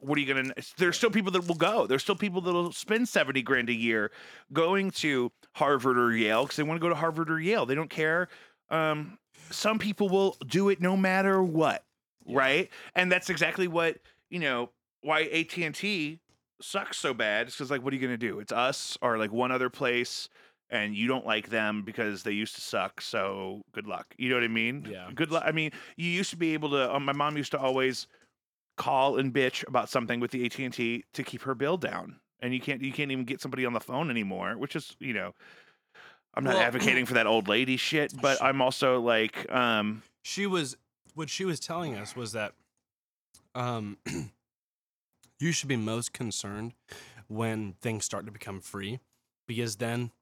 [0.00, 0.52] what are you gonna?
[0.78, 1.86] There's still people that will go.
[1.86, 4.10] There's still people that will spend seventy grand a year
[4.52, 7.66] going to Harvard or Yale because they want to go to Harvard or Yale.
[7.66, 8.28] They don't care.
[8.70, 9.18] Um,
[9.50, 11.84] some people will do it no matter what,
[12.28, 12.68] right?
[12.94, 13.98] And that's exactly what
[14.30, 14.70] you know
[15.02, 16.20] why AT and T
[16.60, 17.48] sucks so bad.
[17.48, 18.38] It's because like, what are you gonna do?
[18.40, 20.28] It's us or like one other place.
[20.72, 23.00] And you don't like them because they used to suck.
[23.00, 24.14] So good luck.
[24.18, 24.86] You know what I mean?
[24.88, 25.10] Yeah.
[25.12, 25.42] Good luck.
[25.44, 26.94] I mean, you used to be able to.
[26.94, 28.06] Um, my mom used to always
[28.76, 32.20] call and bitch about something with the AT and T to keep her bill down,
[32.42, 35.12] and you can't you can't even get somebody on the phone anymore, which is you
[35.14, 35.34] know.
[36.34, 40.46] I'm not Well- advocating for that old lady shit, but I'm also like, um, she
[40.46, 40.76] was
[41.14, 42.52] what she was telling us was that
[43.56, 43.98] um
[45.40, 46.74] you should be most concerned
[47.26, 49.00] when things start to become free
[49.48, 50.12] because then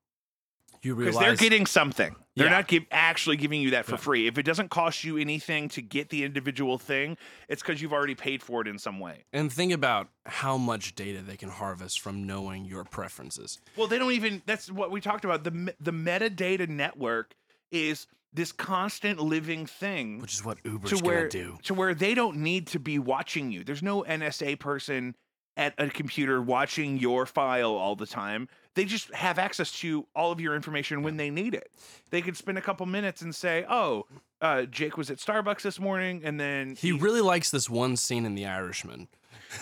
[0.84, 2.14] you because they're getting something.
[2.36, 2.52] They're Yeah.
[2.52, 3.96] not give, actually giving you that for Yeah.
[3.98, 4.26] free.
[4.28, 7.16] If it doesn't cost you anything to get the individual thing,
[7.48, 9.24] it's because you've already paid for it in some way.
[9.32, 13.58] and think about how much data they can harvest from knowing your preferences.
[13.76, 14.42] Well, they don't even.
[14.46, 15.44] That's what we talked about.
[15.44, 17.34] The the metadata network
[17.72, 21.58] is this constant living thing Which is what Uber's to where gonna do.
[21.62, 23.64] to where they don't need to be watching you.
[23.64, 25.16] There's no NSA person
[25.58, 28.48] at a computer watching your file all the time.
[28.74, 31.70] They just have access to all of your information when they need it.
[32.10, 34.06] They could spend a couple minutes and say, "Oh,
[34.40, 38.24] uh, Jake was at Starbucks this morning," and then He really likes this one scene
[38.24, 39.08] in The Irishman.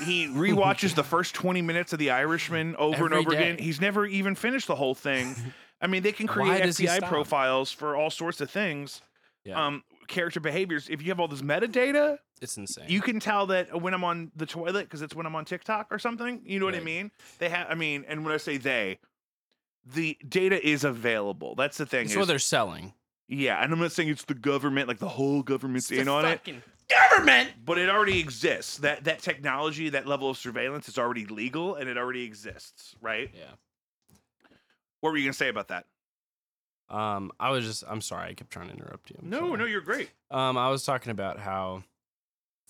[0.04, 3.56] he rewatches the first 20 minutes of The Irishman over and Every over again.
[3.58, 5.34] He's never even finished the whole thing.
[5.80, 9.00] I mean, they can create FBI profiles for all sorts of things.
[9.44, 9.64] Yeah.
[9.64, 10.88] Um, character behaviors.
[10.88, 12.86] If you have all this metadata, It's insane.
[12.88, 15.88] you can tell that when I'm on the toilet because it's when I'm on TikTok
[15.90, 16.40] or something.
[16.44, 17.10] You know what I mean?
[17.38, 17.66] They have.
[17.70, 18.98] I mean, and when I say they,
[19.84, 21.54] the data is available.
[21.54, 22.04] That's the thing.
[22.04, 22.92] it's is- what they're selling.
[23.28, 26.40] yeah, and I'm not saying it's the government, like the whole government's in on it
[26.88, 27.50] Government.
[27.64, 28.76] but it already exists.
[28.78, 33.30] That that technology, that level of surveillance is already legal and it already exists, right?
[33.34, 33.42] Yeah.
[35.00, 35.86] What were you gonna say about that?
[36.88, 39.16] Um, I was just I'm sorry, I kept trying to interrupt you.
[39.20, 39.58] I'm No, sorry.
[39.58, 40.10] no, you're great.
[40.30, 41.82] Um, I was talking about how,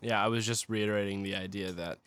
[0.01, 1.99] yeah, I was just reiterating the idea that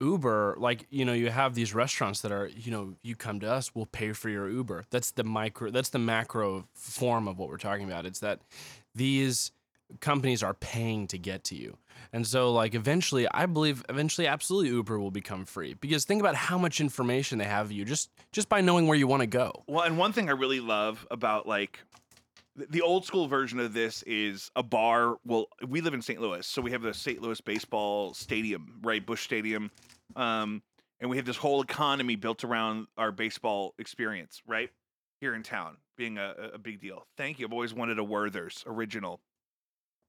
[0.00, 3.50] Uber, like, you know, you have these restaurants that are, you know, you come to
[3.50, 4.84] us, we'll pay for your Uber.
[4.90, 8.04] That's the micro, that's the macro form of what we're talking about.
[8.04, 8.40] It's that
[8.94, 9.52] these
[10.00, 11.78] companies are paying to get to you.
[12.12, 16.34] And so, like, eventually, I believe eventually, absolutely, Uber will become free because think about
[16.34, 19.26] how much information they have of you just just by knowing where you want to
[19.26, 19.52] go.
[19.66, 21.78] Well, and one thing I really love about like
[22.56, 25.16] the old school version of this is a bar.
[25.24, 26.20] Well, we live in St.
[26.20, 27.20] Louis, so we have the St.
[27.20, 29.04] Louis baseball stadium, right?
[29.04, 29.70] Busch Stadium.
[30.14, 30.62] Um,
[31.00, 34.70] and we have this whole economy built around our baseball experience, right?
[35.20, 37.06] Here in town, being a, a- a big deal.
[37.16, 37.46] Thank you.
[37.46, 39.20] I've always wanted a Werther's original.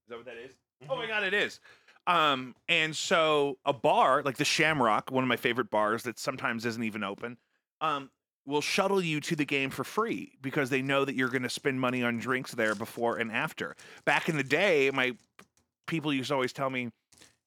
[0.06, 0.52] Is that what that is?
[0.90, 1.60] Oh my god, it is.
[2.08, 6.66] Um, and so a bar like the Shamrock, one of my favorite bars that sometimes
[6.66, 7.38] isn't even open,
[7.82, 8.12] um,
[8.46, 11.50] will shuttle you to the game for free because they know that you're going to
[11.50, 13.76] spend money on drinks there before and after.
[14.06, 15.14] Back in the day, my
[15.88, 16.92] people used to always tell me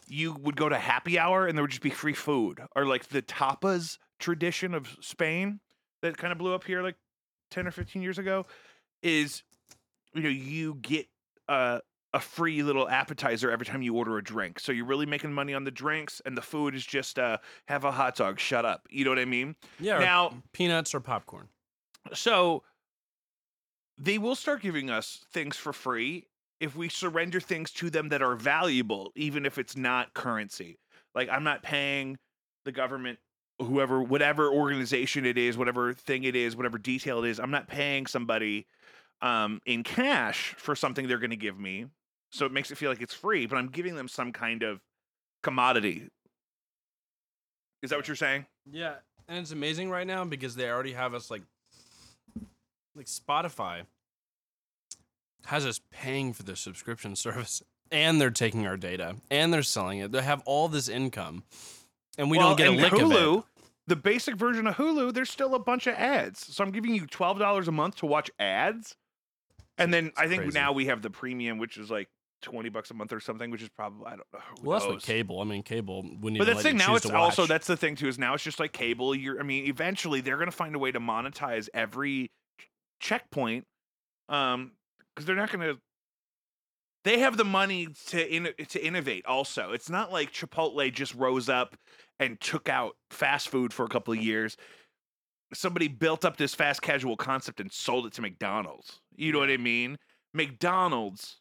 [0.09, 3.09] you would go to happy hour and there would just be free food or like
[3.09, 5.61] the tapas tradition of Spain
[6.03, 6.97] that kind of blew up here like
[7.51, 8.47] 10 or 15 years ago
[9.03, 9.43] is
[10.15, 11.07] you know you get
[11.49, 11.79] uh
[12.15, 14.59] a free little appetizer every time you order a drink.
[14.61, 17.85] So you're really making money on the drinks and the food is just uh have
[17.85, 18.87] a hot dog, shut up.
[18.91, 19.57] You know what I mean?
[19.79, 19.97] Yeah.
[19.97, 21.49] or Now- peanuts or popcorn.
[22.15, 22.63] So
[23.99, 26.27] they will start giving us things for free
[26.61, 30.79] if we surrender things to them that are valuable, even if it's not currency.
[31.15, 32.17] Like I'm not paying
[32.65, 33.19] the government,
[33.61, 37.69] whoever, whatever organization it is, whatever thing it is, whatever detail it is, I'm not
[37.69, 38.67] paying somebody
[39.21, 41.87] um, in cash for something they're going to give me.
[42.31, 44.81] So it makes it feel like it's free, but I'm giving them some kind of
[45.43, 46.09] commodity.
[47.83, 48.47] Is that what you're saying?
[48.71, 48.95] Yeah,
[49.29, 51.43] and it's amazing right now because they already have us like
[52.95, 53.83] like Spotify
[55.47, 60.01] has us paying for their subscription service and they're taking our data and they're selling
[60.01, 60.13] it.
[60.13, 61.45] They have all this income
[62.19, 63.45] and we Well, don't get a lick Hulu, of it.
[63.87, 66.53] the basic version of Hulu, there's still a bunch of ads.
[66.55, 68.97] So I'm giving you twelve dollars a month to watch ads,
[69.79, 70.59] and then I think crazy.
[70.59, 72.09] now we have the premium, which is like
[72.43, 74.41] twenty bucks a month or something, which is probably I don't know.
[74.63, 74.95] Well, that's knows?
[74.97, 75.41] what cable.
[75.41, 76.95] I mean, cable wouldn't But that's the thing now.
[76.95, 79.15] It's also that's the thing too is now it's just like cable.
[79.15, 82.31] You're I mean, eventually they're gonna find a way to monetize every
[83.01, 83.65] checkpoint,
[84.29, 84.73] um,
[85.15, 85.75] because they're not gonna.
[87.05, 89.25] They have the money to in, to innovate.
[89.27, 91.77] Also, it's not like Chipotle just rose up
[92.21, 94.57] and took out fast food for a couple of years.
[95.55, 99.01] Somebody built up this fast casual concept and sold it to McDonald's.
[99.17, 99.97] You know what I mean?
[100.35, 101.38] McDonald's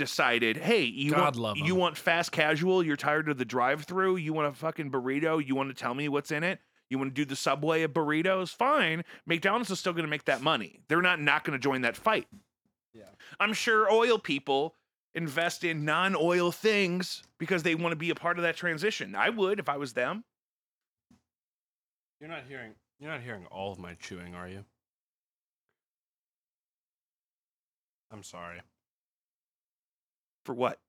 [0.00, 1.80] decided, hey, you God want love you 'em.
[1.80, 2.82] want fast casual?
[2.82, 4.16] You're tired of the drive-through?
[4.16, 5.46] You want a fucking burrito?
[5.46, 6.58] You want to tell me what's in it?
[6.88, 8.52] You want to do the subway of burritos?
[8.52, 9.04] Fine.
[9.26, 10.80] McDonald's is still going to make that money.
[10.88, 12.26] They're not not going to join that fight.
[12.94, 13.04] Yeah.
[13.38, 14.74] I'm sure oil people
[15.14, 19.14] invest in non-oil things because they want to be a part of that transition.
[19.14, 20.24] I would if I was them.
[22.20, 22.72] You're not hearing.
[22.98, 24.64] You're not hearing all of my chewing, are you?
[28.10, 28.60] I'm sorry.
[30.50, 30.80] For what?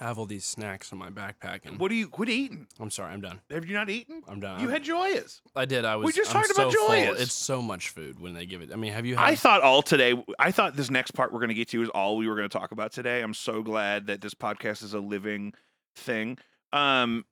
[0.00, 2.66] I have all these snacks in my backpack, and What are you quit eating?
[2.78, 3.12] I'm sorry.
[3.12, 3.42] I'm done.
[3.50, 4.22] Have you not eaten?
[4.26, 4.58] I'm done.
[4.62, 5.42] You had Gioia's.
[5.54, 5.84] I did.
[5.84, 6.14] I was.
[6.14, 6.88] just I'm talked about so full.
[6.88, 7.20] Gioia's.
[7.20, 8.70] It's so much food when they give it.
[8.72, 9.16] I mean, have you?
[9.16, 10.14] Had, I thought all today.
[10.38, 12.48] I thought this next part we're going to get to is all we were going
[12.48, 13.20] to talk about today.
[13.20, 15.52] I'm so glad that this podcast is a living
[15.96, 16.38] thing.
[16.72, 17.26] Um,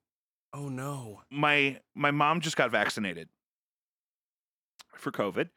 [0.53, 1.23] oh no.
[1.31, 3.31] my my mom just got vaccinated
[4.97, 5.49] for COVID.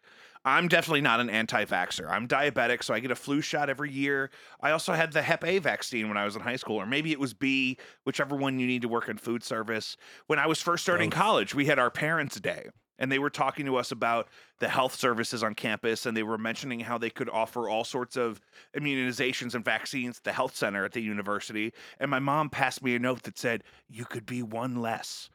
[0.44, 2.10] I'm definitely not an anti-vaxxer.
[2.10, 4.32] I'm diabetic, so I get a flu shot every year.
[4.60, 7.12] I also had the Hep A vaccine when I was in high school, or maybe
[7.12, 9.98] it was B, whichever one you need to work in food service.
[10.28, 11.20] When I was first starting Both.
[11.20, 14.30] college, we had our parents' day, and they were talking to us about
[14.60, 18.18] the health services on campus, and they were mentioning how they could offer all sorts
[18.18, 18.42] of
[18.76, 21.72] immunizations and vaccines at the health center at the university.
[22.00, 25.30] And my mom passed me a note that said, "You could be one less."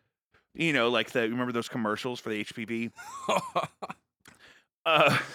[0.52, 2.90] You know, like the remember those commercials for the HPV.
[4.87, 5.18] Uh,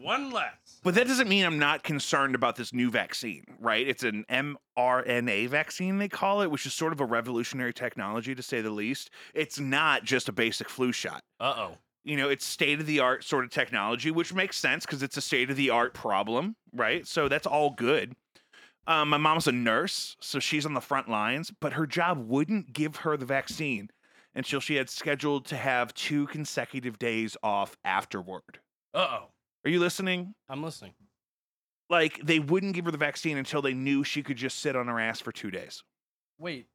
[0.00, 0.80] One less.
[0.84, 3.86] but that doesn't mean I'm not concerned about this new vaccine, right?
[3.86, 8.42] It's an mRNA vaccine, they call it, which is sort of a revolutionary technology to
[8.42, 9.10] say the least.
[9.34, 11.22] It's not just a basic flu shot.
[11.40, 11.72] Uh oh.
[12.04, 15.16] You know, it's state of the art sort of technology, which makes sense because it's
[15.16, 17.04] a state of the art problem, right?
[17.06, 18.14] So that's all good.
[18.86, 22.72] Um, my mom's a nurse, so she's on the front lines, but her job wouldn't
[22.72, 23.90] give her the vaccine
[24.36, 28.60] until she had scheduled to have two consecutive days off afterward.
[28.94, 29.24] Uh oh.
[29.64, 30.34] Are you listening?
[30.48, 30.92] I'm listening.
[31.90, 34.86] like they wouldn't give her the vaccine until they knew she could just sit on
[34.88, 35.82] her ass for two days.
[36.38, 36.66] Wait.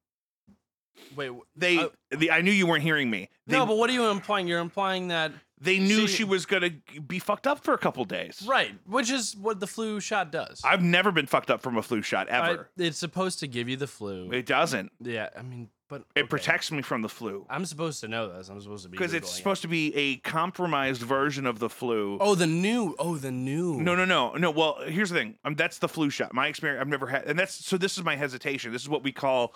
[1.16, 1.30] Wait.
[1.32, 3.30] wh- They, Uh, the, I knew you weren't hearing me.
[3.48, 4.48] They, no, but what are you implying?
[4.48, 6.72] You're implying that they knew she- she was gonna
[7.08, 8.44] be fucked up for a couple days.
[8.48, 10.62] right, which is what the flu shot does.
[10.64, 12.70] I've never been fucked up from a flu shot I- ever.
[12.78, 14.32] it's supposed to give you the flu.
[14.32, 14.92] it doesn't.
[15.00, 16.28] yeah, I mean, but It okay.
[16.28, 18.48] protects me from the flu I'm supposed to know this.
[18.50, 19.38] I'm supposed to be because it's Googling it.
[19.38, 22.18] supposed to be a compromised version of the flu.
[22.22, 22.96] Oh, the new.
[22.98, 23.80] Oh, the new.
[23.82, 24.50] No, no, no, no.
[24.52, 25.36] Well, here's the thing.
[25.44, 26.34] Um, that's the flu shot.
[26.34, 26.82] My experience.
[26.82, 27.78] I've never had, and that's so.
[27.78, 28.72] This is my hesitation.
[28.72, 29.54] This is what we call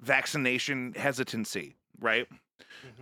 [0.00, 2.28] vaccination hesitancy, right?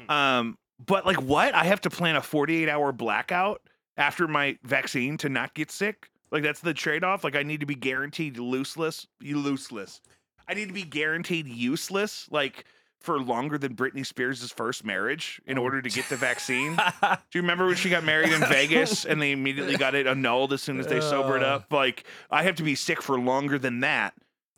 [0.09, 0.11] Mhm.
[0.11, 1.55] Um, but like what?
[1.55, 3.63] I have to plan a 48 hour blackout
[3.97, 6.09] after my vaccine to not get sick?
[6.31, 7.25] Like that's the trade off?
[7.25, 10.01] Like I need to be guaranteed looseless, you looseless.
[10.49, 12.65] I need to be guaranteed useless, like
[13.01, 15.63] for longer than Britney Spears' first marriage in Oh.
[15.63, 16.77] order to get the vaccine.
[17.03, 20.53] Do you remember when she got married in Vegas and they immediately got it annulled
[20.53, 21.73] as soon as they sobered up?
[21.73, 24.15] Like I have to be sick for longer than that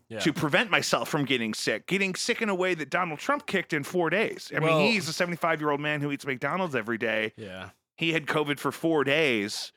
[0.09, 0.21] yeah.
[0.21, 1.87] to prevent myself from getting sick.
[1.87, 4.51] Getting sick in a way that Donald Trump kicked in four days.
[4.55, 7.33] I Well- mean, he's a 75 year old man who eats McDonald's every day.
[7.37, 7.71] yeah.
[7.97, 9.73] He had COVID for four days.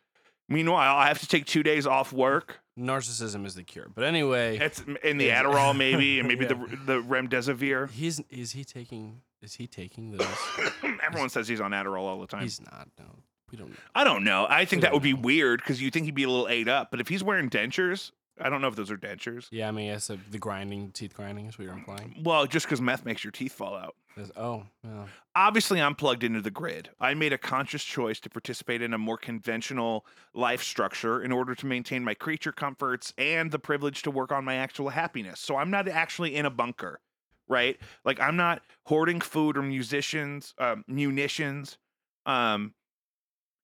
[0.52, 2.60] Meanwhile, I have to take two days off work.
[2.80, 3.88] Narcissism is the cure.
[3.94, 5.30] But anyway, It's in the.
[5.30, 7.90] Adderall, maybe, and maybe the the remdesivir.
[7.92, 10.28] he's is he taking is he taking those?
[11.06, 12.44] Everyone says he's on Adderall all the time.
[12.44, 12.88] he's not.
[13.00, 13.06] No,
[13.52, 13.70] we don't.
[13.70, 13.76] know.
[13.96, 14.46] I don't know.
[14.50, 16.92] I think that would be weird because you think he'd be a little ate up.
[16.92, 19.48] But if he's wearing dentures, I don't know if those are dentures.
[19.52, 22.22] Yeah, I mean, the, the grinding, teeth grinding is what you're implying.
[22.24, 23.96] Well, just because meth makes your teeth fall out.
[24.36, 25.06] Oh, yeah.
[25.36, 26.90] obviously I'm plugged into the grid.
[27.00, 31.56] I made a conscious choice to participate in a more conventional life structure in order
[31.56, 35.40] to maintain my creature comforts and the privilege to work on my actual happiness.
[35.40, 37.00] So I'm not actually in a bunker,
[37.48, 37.78] right?
[38.06, 41.78] Like I'm not hoarding food or musicians, um, munitions,
[42.26, 42.74] um,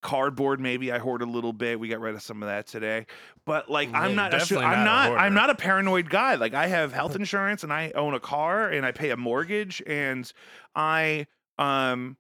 [0.07, 0.61] cardboard.
[0.61, 1.77] Maybe I hoard a little bit.
[1.79, 3.05] We got rid of some of that today,
[3.45, 4.33] but like I'm not.
[4.33, 5.17] A, I'm not.
[5.17, 6.35] I'm not a paranoid guy.
[6.35, 9.83] Like I have health insurance and I own a car and I pay a mortgage
[9.85, 10.31] and
[10.75, 11.27] I
[11.59, 12.15] um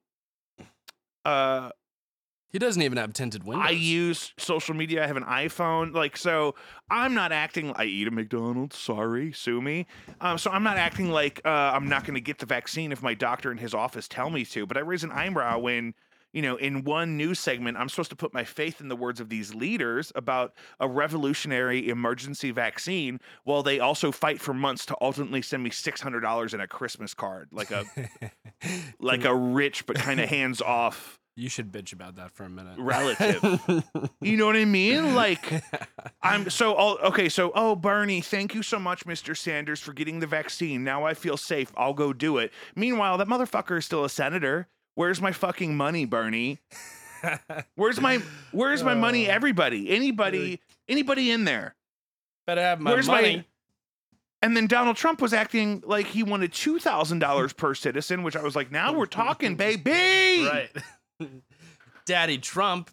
[1.23, 1.69] uh
[2.49, 3.67] He doesn't even have tinted windows.
[3.67, 5.03] I use social media.
[5.03, 5.93] I have an iPhone.
[5.93, 6.55] Like, so
[6.89, 7.73] I'm not acting.
[7.75, 8.77] I eat a McDonald's.
[8.77, 9.85] Sorry, sue me.
[10.21, 13.01] Um, so I'm not acting like uh, I'm not going to get the vaccine if
[13.03, 14.65] my doctor in his office tell me to.
[14.65, 15.93] But I raise an eyebrow when,
[16.33, 19.19] you know, in one news segment, I'm supposed to put my faith in the words
[19.19, 24.97] of these leaders about a revolutionary emergency vaccine, while they also fight for months to
[25.01, 27.85] ultimately send me six hundred dollars in a Christmas card, like a
[28.99, 32.49] like a rich but kind of hands off You should bitch about that for a
[32.49, 32.79] minute.
[32.79, 33.61] Relative.
[34.19, 35.13] You know what I mean?
[35.13, 35.63] Like
[36.23, 37.29] I'm so oh, okay.
[37.29, 39.37] So oh, Bernie, thank you so much, Mr.
[39.37, 40.83] Sanders, for getting the vaccine.
[40.83, 41.71] Now I feel safe.
[41.77, 42.51] I'll go do it.
[42.75, 44.67] Meanwhile, that motherfucker is still a senator.
[44.97, 46.57] Where's my fucking money, Bernie?
[47.75, 48.19] Where's my
[48.51, 49.29] Where's my money?
[49.29, 51.75] Uh, Everybody, anybody, anybody in there?
[52.47, 53.43] Better have my Where's my- money.
[54.41, 58.35] And then Donald Trump was acting like he wanted two thousand dollars per citizen, which
[58.35, 60.47] I was like, now we're talking, baby.
[60.47, 60.69] right.
[62.07, 62.89] Daddy Trump.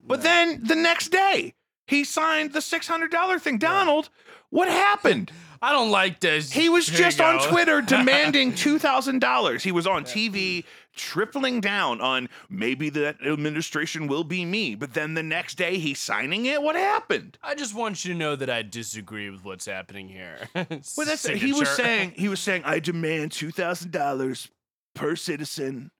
[0.00, 1.54] But then the next day,
[1.88, 3.58] he signed the six hundred dollar thing.
[3.58, 4.08] Donald,
[4.50, 5.32] what happened?
[5.62, 6.52] I don't like this.
[6.52, 7.48] He was Here you just on go.
[7.50, 9.62] Twitter demanding two thousand dollars.
[9.62, 14.74] He was on TV tripling down on maybe that administration will be me.
[14.74, 16.62] But then the next day, he's signing it.
[16.62, 17.36] What happened?
[17.42, 20.38] I just want you to know that I disagree with what's happening here.
[20.96, 22.14] Well, that's he was saying.
[22.16, 24.48] He was saying, I demand two thousand dollars
[24.94, 25.90] per citizen,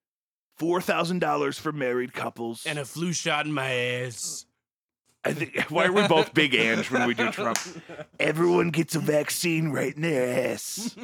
[0.57, 2.65] four thousand dollars for married couples.
[2.67, 4.46] and a flu shot in my ass.
[5.27, 7.59] I think why are we both big Ang when we do Trump?
[8.21, 10.97] Everyone gets a vaccine right in their ass.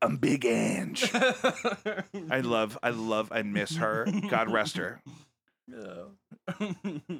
[0.00, 0.96] I'm big Ang.
[2.30, 4.06] I love, I love, I miss her.
[4.30, 5.00] God rest her.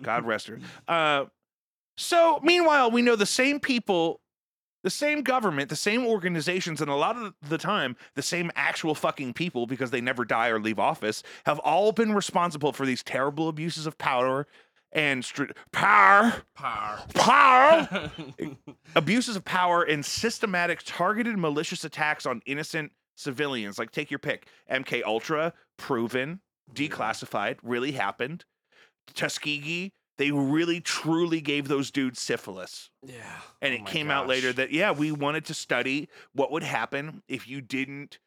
[0.03, 0.61] God rest her.
[0.89, 1.27] Uh,
[1.99, 4.21] so, meanwhile, we know the same people,
[4.85, 8.95] the same government, the same organizations, and a lot of the time, the same actual
[8.95, 13.03] fucking people, because they never die or leave office, have all been responsible for these
[13.03, 14.47] terrible abuses of power
[14.93, 17.01] and str- power, Power.
[17.15, 18.13] power,
[18.95, 23.79] abuses of power, and systematic, targeted, malicious attacks on innocent civilians.
[23.79, 26.41] Like, take your pick: MK Ultra, proven,
[26.75, 28.45] declassified, really happened.
[29.15, 32.91] Tuskegee, they really truly gave those dudes syphilis.
[33.03, 33.41] yeah.
[33.61, 36.63] And Oh it my came out later that, yeah, we wanted to study what would
[36.63, 38.19] happen if you didn't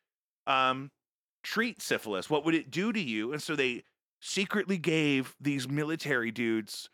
[0.47, 0.91] um,
[1.43, 2.29] treat syphilis.
[2.29, 3.31] What would it do to you?
[3.33, 3.83] And so they
[4.19, 6.89] secretly gave these military dudes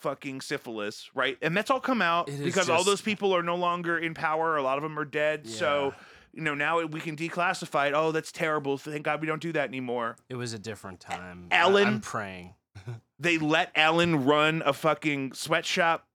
[0.00, 1.36] fucking syphilis, right?
[1.40, 4.56] And that's all come out because all those people are no longer in power.
[4.56, 5.46] A lot of them are dead.
[5.46, 5.94] So,
[6.32, 7.94] you know, now we can declassify it.
[7.94, 8.76] Oh, that's terrible.
[8.78, 10.16] Thank God we don't do that anymore.
[10.28, 11.46] it was a different time.
[11.50, 12.54] Ellen- I'm praying.
[13.18, 16.06] they let Ellen run a fucking sweatshop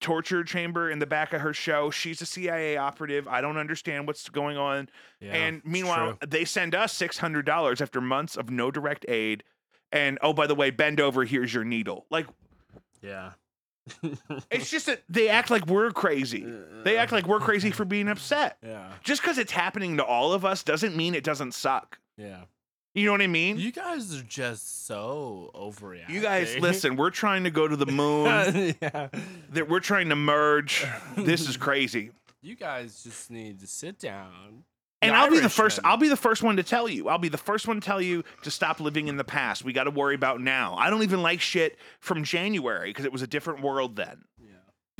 [0.00, 1.90] torture chamber in the back of her show.
[1.90, 3.28] She's a CIA operative.
[3.28, 4.88] I don't understand what's going on.
[5.20, 9.44] Yeah, and meanwhile, they send us $600 after months of no direct aid.
[9.92, 12.06] And oh, by the way, bend over, here's your needle.
[12.10, 12.26] Like,
[13.02, 13.32] yeah.
[14.50, 16.46] it's just that they act like we're crazy.
[16.84, 18.56] They act like we're crazy for being upset.
[18.62, 18.92] Yeah.
[19.02, 21.98] Just because it's happening to all of us doesn't mean it doesn't suck.
[22.16, 22.42] Yeah.
[22.94, 23.58] You know what I mean?
[23.58, 26.08] You guys are just so overreacting.
[26.08, 28.74] You guys, listen, we're trying to go to the moon.
[28.82, 29.08] yeah.
[29.50, 30.84] that we're trying to merge.
[31.16, 32.10] This is crazy.
[32.42, 34.64] You guys just need to sit down.
[35.02, 37.08] And I'll be the first I'll be the first one to tell you.
[37.08, 39.64] I'll be the first one to tell you to stop living in the past.
[39.64, 40.74] We got to worry about now.
[40.76, 44.24] I don't even like shit from January because it was a different world then.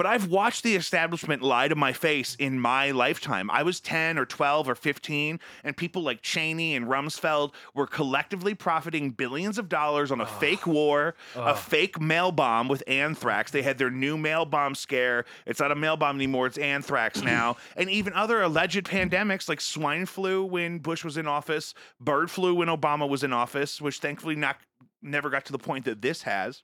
[0.01, 3.51] But I've watched the establishment lie to my face in my lifetime.
[3.51, 8.55] I was 10 or 12 or 15, and people like Cheney and Rumsfeld were collectively
[8.55, 13.51] profiting billions of dollars on a fake war, a fake mail bomb with anthrax.
[13.51, 15.27] They had their new mail bomb scare.
[15.45, 17.59] It's not a mail bomb anymore, it's anthrax now.
[17.77, 22.55] and even other alleged pandemics like swine flu when Bush was in office, bird flu
[22.55, 24.57] when Obama was in office, which thankfully not
[25.03, 26.63] never got to the point that this has.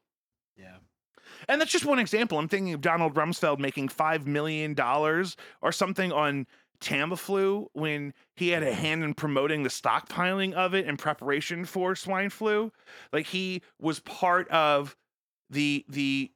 [0.56, 0.76] Yeah.
[1.48, 2.38] And that's just one example.
[2.38, 6.46] I'm thinking of Donald Rumsfeld making $5 million or something on
[6.80, 11.94] Tamiflu when he had a hand in promoting the stockpiling of it in preparation for
[11.94, 12.72] swine flu.
[13.12, 14.96] Like he was part of
[15.48, 16.30] the the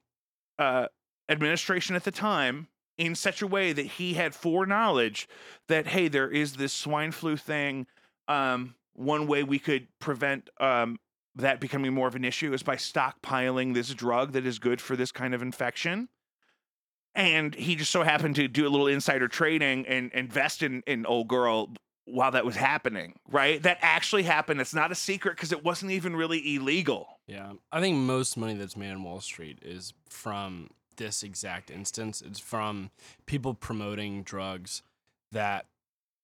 [0.57, 0.87] uh,
[1.29, 5.27] administration at the time in such a way that he had foreknowledge
[5.67, 7.87] that hey, there is this swine flu thing.
[8.27, 10.99] Um, one way we could prevent um,
[11.35, 14.95] that becoming more of an issue is by stockpiling this drug that is good for
[14.95, 16.09] this kind of infection.
[17.13, 21.05] And he just so happened to do a little insider trading and invest in in
[21.05, 21.73] old girl
[22.05, 23.61] while that was happening, right?
[23.63, 24.59] That actually happened.
[24.59, 27.19] It's not a secret because it wasn't even really illegal.
[27.27, 27.53] Yeah.
[27.71, 32.21] I think most money that's made on Wall Street is from this exact instance.
[32.21, 32.91] It's from
[33.25, 34.81] people promoting drugs
[35.31, 35.67] that,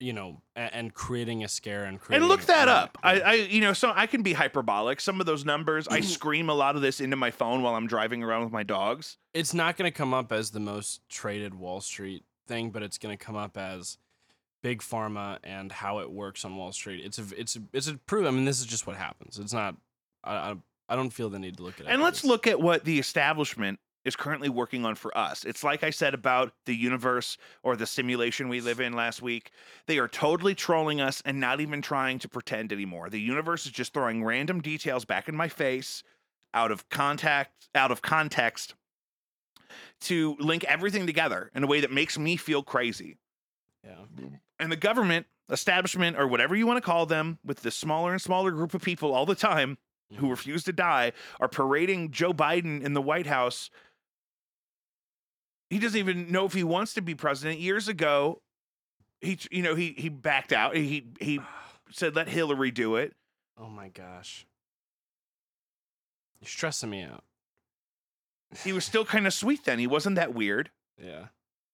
[0.00, 2.22] you know, and, and creating a scare and creating.
[2.22, 2.98] And look that up.
[3.02, 5.00] I, I, you know, so I can be hyperbolic.
[5.00, 7.86] Some of those numbers, I scream a lot of this into my phone while I'm
[7.86, 9.18] driving around with my dogs.
[9.34, 12.98] it's not going to come up as the most traded Wall Street thing, but it's
[12.98, 13.98] going to come up as
[14.62, 17.04] big pharma and how it works on Wall Street.
[17.04, 18.26] It's a it's a, it's a proof.
[18.26, 19.38] I mean, this is just what happens.
[19.38, 19.76] It's not.
[20.24, 20.56] I I,
[20.88, 21.88] I don't feel the need to look at it.
[21.90, 23.78] And let's look at what the establishment
[24.08, 25.44] is currently working on for us.
[25.44, 29.52] It's like I said about the universe or the simulation we live in last week.
[29.86, 33.08] They are totally trolling us and not even trying to pretend anymore.
[33.08, 36.02] The universe is just throwing random details back in my face
[36.52, 38.74] out of contact out of context
[40.00, 43.18] to link everything together in a way that makes me feel crazy.
[43.84, 44.04] Yeah.
[44.58, 48.20] And the government, establishment, or whatever you want to call them, with this smaller and
[48.20, 49.78] smaller group of people all the time
[50.16, 50.30] who Mhm.
[50.30, 53.68] refuse to die, are parading Joe Biden in the White House.
[55.70, 57.60] He doesn't even know if he wants to be president.
[57.60, 58.40] Years ago,
[59.20, 60.76] he you know he he backed out.
[60.76, 61.40] He he
[61.90, 63.14] said let Hillary do it.
[63.60, 64.46] Oh my gosh.
[66.40, 67.24] You're stressing me out.
[68.62, 69.78] He was still kind of sweet then.
[69.78, 70.70] He wasn't that weird.
[71.02, 71.26] Yeah.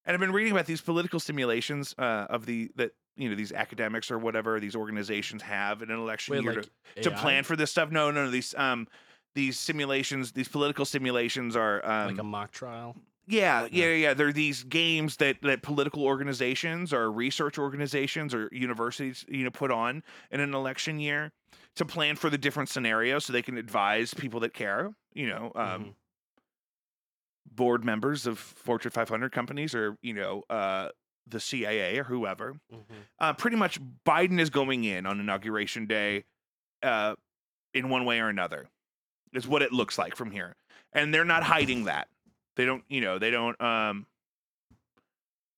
[0.07, 3.53] And I've been reading about these political simulations uh, of the that you know these
[3.53, 7.45] academics or whatever these organizations have in an election Wait, year like to, to plan
[7.45, 7.90] for this stuff.
[7.90, 8.30] No, no, no.
[8.30, 8.88] These um
[9.34, 12.97] these simulations, these political simulations are um, like a mock trial.
[13.27, 13.95] Yeah, yeah, Yeah.
[13.95, 14.14] yeah.
[14.14, 19.70] They're these games that that political organizations or research organizations or universities you know put
[19.70, 21.33] on in an election year
[21.77, 24.95] to plan for the different scenarios so they can advise people that care.
[25.14, 25.95] You know, um, Mhm.
[27.47, 30.89] board members of Fortune 500 companies or you know uh,
[31.27, 32.55] the CIA or whoever.
[32.72, 32.85] Mhm.
[33.18, 36.25] Uh, pretty much, Biden is going in on inauguration day,
[36.83, 37.14] uh,
[37.72, 38.68] in one way or another.
[39.33, 40.55] Is what it looks like from here,
[40.93, 42.09] and they're not hiding that.
[42.57, 43.61] They don't, you know, they don't.
[43.61, 44.07] Um,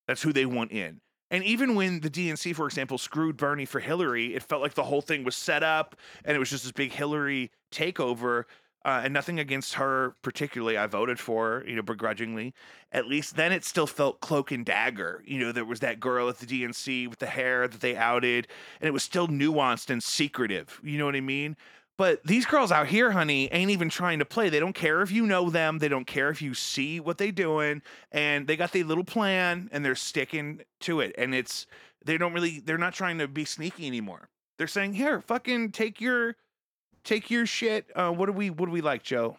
[0.06, 1.00] that's who they want in.
[1.30, 4.84] And even when the DNC, for example, screwed Bernie for Hillary, it felt like the
[4.84, 8.44] whole thing was set up and it was just this big Hillary takeover.
[8.84, 10.78] Uh, and nothing against her particularly.
[10.78, 12.54] I voted for her, you know, begrudgingly.
[12.92, 15.24] At least then it still felt cloak and dagger.
[15.26, 18.46] You know, there was that girl at the DNC with the hair that they outed,
[18.80, 20.80] and it was still nuanced and secretive.
[20.84, 21.56] You know what I mean?
[21.98, 24.50] But these girls out here, honey, ain't even trying to play.
[24.50, 25.78] They don't care if you know them.
[25.78, 27.80] They don't care if you see what they doing.
[28.12, 31.14] And they got their little plan and they're sticking to it.
[31.16, 31.66] And it's
[32.04, 34.28] they don't really they're not trying to be sneaky anymore.
[34.58, 36.36] They're saying, here, fucking take your
[37.02, 37.86] take your shit.
[37.94, 39.38] Uh, what do we what do we like, Joe?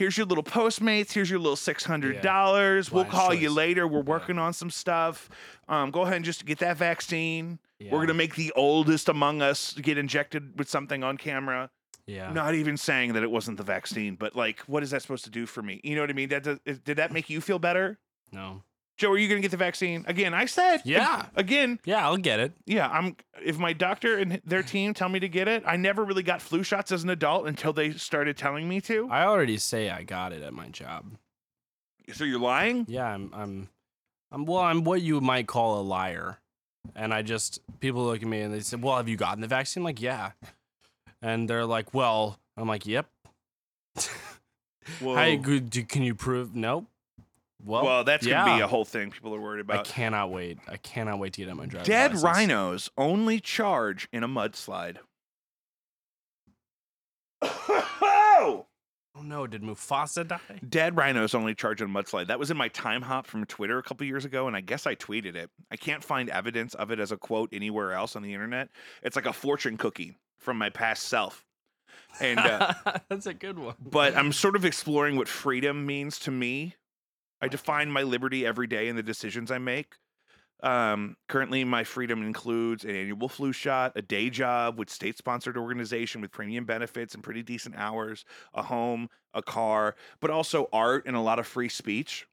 [0.00, 1.12] Here's your little Postmates.
[1.12, 2.90] Here's your little six hundred dollars.
[2.90, 3.86] We'll Wise call you later.
[3.86, 4.04] We're Yeah.
[4.04, 5.28] working on some stuff.
[5.68, 7.58] Um, go ahead and just get that vaccine.
[7.78, 7.92] Yeah.
[7.92, 11.68] We're gonna make the oldest among us get injected with something on camera.
[12.06, 12.32] Yeah.
[12.32, 15.30] Not even saying that it wasn't the vaccine, but like, what is that supposed to
[15.30, 15.82] do for me?
[15.84, 16.30] You know what I mean?
[16.30, 17.98] That does, did that make you feel better,
[18.32, 18.62] No.
[19.00, 19.10] Joe?
[19.12, 20.34] Are you gonna get the vaccine again?
[20.34, 21.26] I said, Yeah.
[21.34, 22.52] again, Yeah, I'll get it.
[22.66, 22.88] yeah.
[22.88, 23.16] I'm.
[23.42, 26.42] If my doctor and their team tell me to get it, I never really got
[26.42, 29.08] flu shots as an adult until they started telling me to.
[29.10, 31.16] I already say I got it at my job.
[32.12, 32.84] So you're lying?
[32.88, 33.68] Yeah, I'm I'm
[34.30, 36.38] I'm well, I'm what you might call a liar.
[36.94, 39.46] And I just people look at me and they say, "Well, have you gotten the
[39.48, 40.32] vaccine?" I'm like, "Yeah."
[41.22, 43.06] And they're like, "Well," I'm like, "Yep."
[45.00, 45.14] Whoa.
[45.16, 45.70] Hey, good.
[45.70, 46.54] do- Can you prove?
[46.54, 46.86] Nope.
[47.64, 49.80] Well, Well, that's gonna be a whole thing people are worried about.
[49.88, 50.58] I cannot wait.
[50.68, 52.24] I cannot wait to get out my driver's Dead license.
[52.24, 54.96] rhinos only charge in a mudslide.
[57.42, 58.66] oh!
[59.18, 59.44] Oh no!
[59.46, 60.38] Did Mufasa die?
[60.66, 62.28] Dead rhinos only charge on mudslide.
[62.28, 64.86] That was in my time hop from Twitter a couple years ago, and I guess
[64.86, 65.50] I tweeted it.
[65.70, 68.68] I can't find evidence of it as a quote anywhere else on the internet.
[69.02, 71.44] It's like a fortune cookie from my past self.
[72.20, 72.72] And uh,
[73.10, 73.74] that's a good one.
[73.80, 76.76] but I'm sort of exploring what freedom means to me.
[77.40, 79.94] I define my liberty every day in the decisions I make.
[80.62, 85.56] Um, currently, my freedom includes an annual flu shot, a day job with state sponsored
[85.56, 91.04] organization with premium benefits and pretty decent hours, a home, a car, but also art
[91.06, 92.26] and a lot of free speech.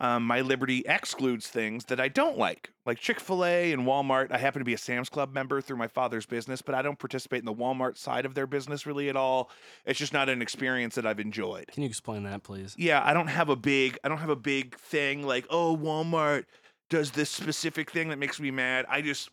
[0.00, 4.30] Um, my liberty excludes things that I don't like, like Chick fil A and Walmart.
[4.30, 6.98] I happen to be a Sam's Club member through my father's business, but I don't
[6.98, 9.50] participate in the Walmart side of their business really at all.
[9.84, 11.66] It's just not an experience that I've enjoyed.
[11.72, 12.74] Can you explain that, please?
[12.78, 16.44] Yeah, I don't have a big I don't have a big thing like, "Oh, Walmart
[16.88, 19.30] does this specific thing that makes me mad." I just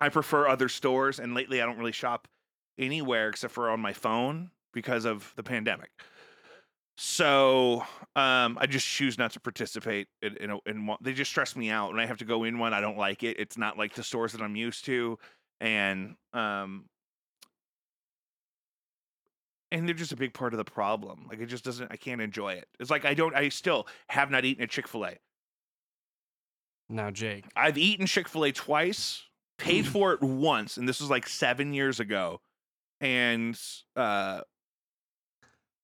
[0.00, 2.28] I prefer other stores and lately I don't really shop
[2.78, 5.90] anywhere except for on my phone because of the pandemic.
[6.96, 7.84] So,
[8.16, 10.98] um I just choose not to participate in in, a, in one.
[11.00, 12.74] They just stress me out when I have to go in one.
[12.74, 13.38] I don't like it.
[13.38, 15.18] It's not like the stores that I'm used to
[15.60, 16.84] and um
[19.72, 21.26] and they're just a big part of the problem.
[21.28, 21.90] Like it just doesn't.
[21.90, 22.68] I can't enjoy it.
[22.78, 23.34] It's like I don't.
[23.34, 25.16] I still have not eaten at Chick Fil A.
[26.88, 27.46] Now, Jake.
[27.56, 29.22] I've eaten Chick Fil A twice,
[29.56, 32.40] paid for it once, and this was like seven years ago.
[33.00, 33.58] And
[33.96, 34.42] uh,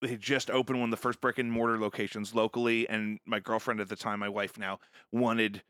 [0.00, 3.40] they had just opened one of the first brick and mortar locations locally, and my
[3.40, 4.78] girlfriend at the time, my wife now,
[5.12, 5.62] wanted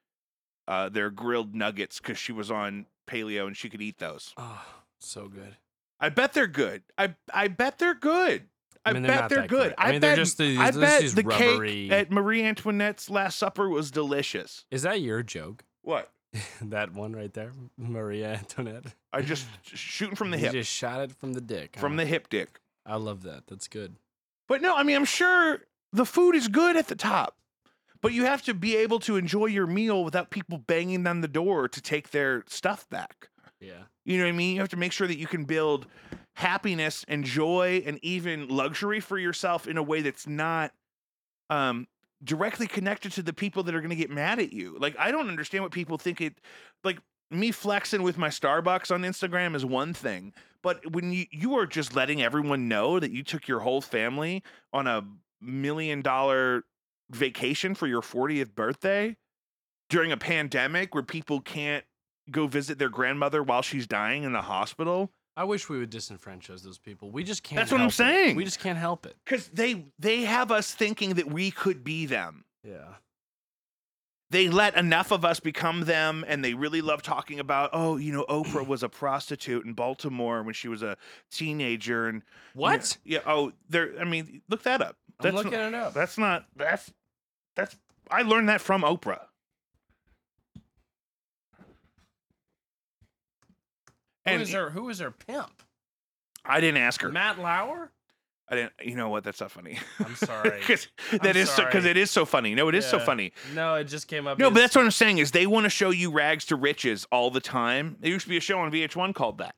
[0.66, 4.34] uh, their grilled nuggets because she was on paleo and she could eat those.
[4.36, 4.64] Oh,
[5.00, 5.56] so good.
[6.00, 6.82] I bet they're good.
[6.96, 8.44] I I bet they're good.
[8.84, 9.74] I, I mean, they're bet they're good.
[9.76, 12.42] I I, mean, they're bet, just these- I bet just the rubbery- cake at Marie
[12.44, 14.64] Antoinette's Last Supper was delicious.
[14.70, 15.64] Is that your joke?
[15.82, 16.10] What?
[16.60, 18.84] that one right there, Maria Antoinette.
[19.10, 21.76] I just shooting from the You hip, just shot it from the dick.
[21.78, 22.02] from huh?
[22.02, 22.60] the hip dick.
[22.84, 23.44] I love that.
[23.46, 23.96] That's good.
[24.49, 25.61] But no, I mean, I'm sure
[25.92, 27.36] the food is good at the top,
[28.01, 31.28] but you have to be able to enjoy your meal without people banging on the
[31.28, 33.28] door to take their stuff back.
[33.61, 33.84] Yeah.
[34.05, 34.55] You know what I mean?
[34.55, 35.86] You have to make sure that you can build
[36.34, 40.72] happiness and joy and even luxury for yourself in a way that's not
[41.51, 41.86] um
[42.22, 44.76] directly connected to the people that are going to get mad at you.
[44.78, 46.34] Like I don't understand what people think it
[46.84, 46.99] like
[47.30, 51.66] me flexing with my Starbucks on Instagram is one thing, but when you you are
[51.66, 55.04] just letting everyone know that you took your whole family on a
[55.40, 56.64] million dollar
[57.10, 59.16] vacation for your 40th birthday
[59.88, 61.84] during a pandemic where people can't
[62.30, 66.64] go visit their grandmother while she's dying in the hospital I wish we would disenfranchise
[66.64, 67.12] those people.
[67.12, 67.58] We just can't.
[67.58, 67.94] That's what I'm help it.
[67.94, 68.36] saying.
[68.36, 69.14] We just can't help it.
[69.24, 72.94] because they they have us thinking that we could be them Yeah.
[74.30, 78.12] They let enough of us become them and they really love talking about oh you
[78.12, 80.96] know oprah was a prostitute in baltimore when she was a
[81.30, 82.22] teenager and
[82.54, 82.96] What?
[83.04, 85.94] yeah, yeah oh there i mean look that up I'm that's looking not, it up.
[85.94, 86.92] that's not that's
[87.56, 87.76] that's
[88.10, 89.20] i learned that from oprah
[94.26, 94.68] Who and is her?
[94.70, 95.62] Who is her pimp?
[96.44, 97.90] i didn't ask her Matt Lauer.
[98.51, 100.51] I didn't you know what that's not funny I'm sorry.
[100.61, 100.88] because
[101.22, 101.90] that is because sorry.
[101.90, 104.38] it is so funny no it is so funny No, it just came up.
[104.38, 106.57] No, as- but that's what I'm saying is they want to show you rags to
[106.57, 107.96] riches all the time.
[108.01, 109.55] There used to be a show on VH1 called that.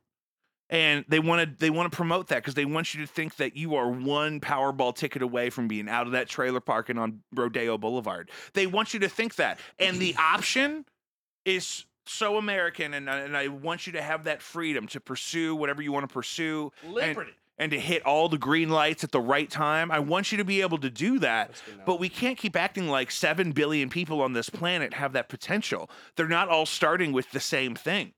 [0.68, 3.36] And they want to they want to promote that because they want you to think
[3.36, 6.98] that you are one Powerball ticket away from being out of that trailer park and
[6.98, 8.30] on Rodeo Boulevard.
[8.54, 9.58] They want you to think that.
[9.80, 10.84] And the option
[11.44, 15.54] is so American and, I- and I want you to have that freedom to pursue
[15.56, 17.30] whatever you want to pursue Liberty.
[17.30, 19.90] and to hit all the green lights at the right time.
[19.90, 21.50] I want you to be able to do that.
[21.84, 25.90] But we can't keep acting like 7 billion people on this planet have that potential.
[26.16, 28.12] They're not all starting with the same thing.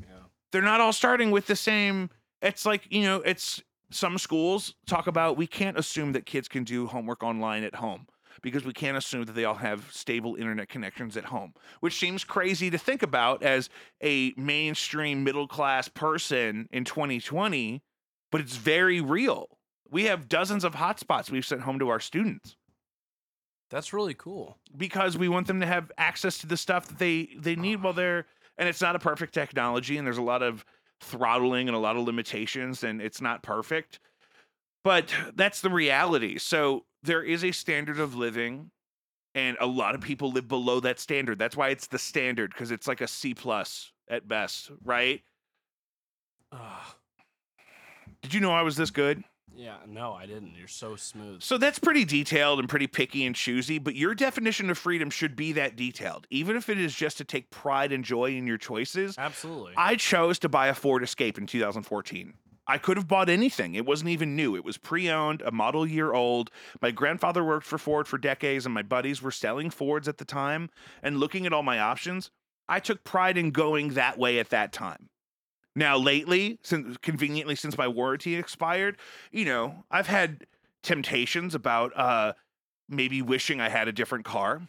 [0.00, 0.24] Yeah.
[0.50, 2.10] They're not all starting with the same.
[2.42, 6.64] It's like, you know, it's some schools talk about we can't assume that kids can
[6.64, 8.06] do homework online at home
[8.42, 12.24] because we can't assume that they all have stable internet connections at home, which seems
[12.24, 13.68] crazy to think about as
[14.02, 17.82] a mainstream middle class person in 2020,
[18.32, 19.46] but it's very real.
[19.90, 22.56] We have dozens of hotspots we've sent home to our students
[23.70, 24.56] That's really cool.
[24.76, 27.92] because we want them to have access to the stuff that they they need while
[27.92, 28.26] they're
[28.58, 30.64] and it's not a perfect technology and there's a lot of
[31.00, 33.98] throttling and a lot of limitations and it's not perfect
[34.84, 38.70] but that's the reality so there is a standard of living
[39.34, 42.70] and a lot of people live below that standard that's why it's the standard because
[42.70, 45.22] it's like a c plus at best right
[46.52, 46.94] Ugh.
[48.30, 49.24] Did you know i was this good
[49.56, 49.78] Yeah.
[49.86, 50.54] No, I didn't.
[50.56, 51.42] You're so smooth.
[51.42, 55.34] So that's pretty detailed and pretty picky and choosy, but your definition of freedom should
[55.34, 58.56] be that detailed, even if it is just to take pride and joy in your
[58.58, 59.16] choices.
[59.18, 59.74] Absolutely.
[59.76, 62.34] I chose to buy a Ford Escape in 2014.
[62.68, 63.74] I could have bought anything.
[63.74, 64.54] It wasn't even new.
[64.54, 66.50] It was pre owned, a model year old.
[66.80, 70.24] My grandfather worked for Ford for decades, and my buddies were selling Fords at the
[70.24, 70.70] time.
[71.02, 72.30] And looking at all my options,
[72.68, 75.08] I took pride in going that way at that time.
[75.76, 78.98] Now, lately, since conveniently since my warranty expired,
[79.30, 80.46] you know, I've had
[80.82, 82.32] temptations about uh
[82.88, 84.62] maybe wishing I had a different car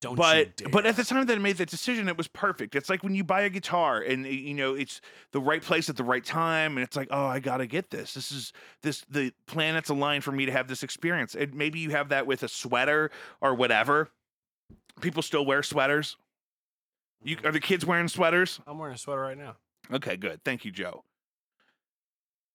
[0.00, 2.74] Don't you but but at the time that I made that decision, it was perfect.
[2.74, 5.96] It's like when you buy a guitar and you know it's the right place at
[5.96, 8.14] the right time, and it's like, oh, I gotta get this.
[8.14, 8.52] This is
[8.82, 11.34] this the planets aligned for me to have this experience.
[11.36, 13.10] And maybe you have that with a sweater
[13.40, 14.08] or whatever.
[15.00, 16.16] People still wear sweaters.
[17.24, 18.60] You are the kids wearing sweaters?
[18.66, 19.56] I'm wearing a sweater right now.
[19.92, 20.40] Okay, good.
[20.44, 21.04] Thank you, Joe.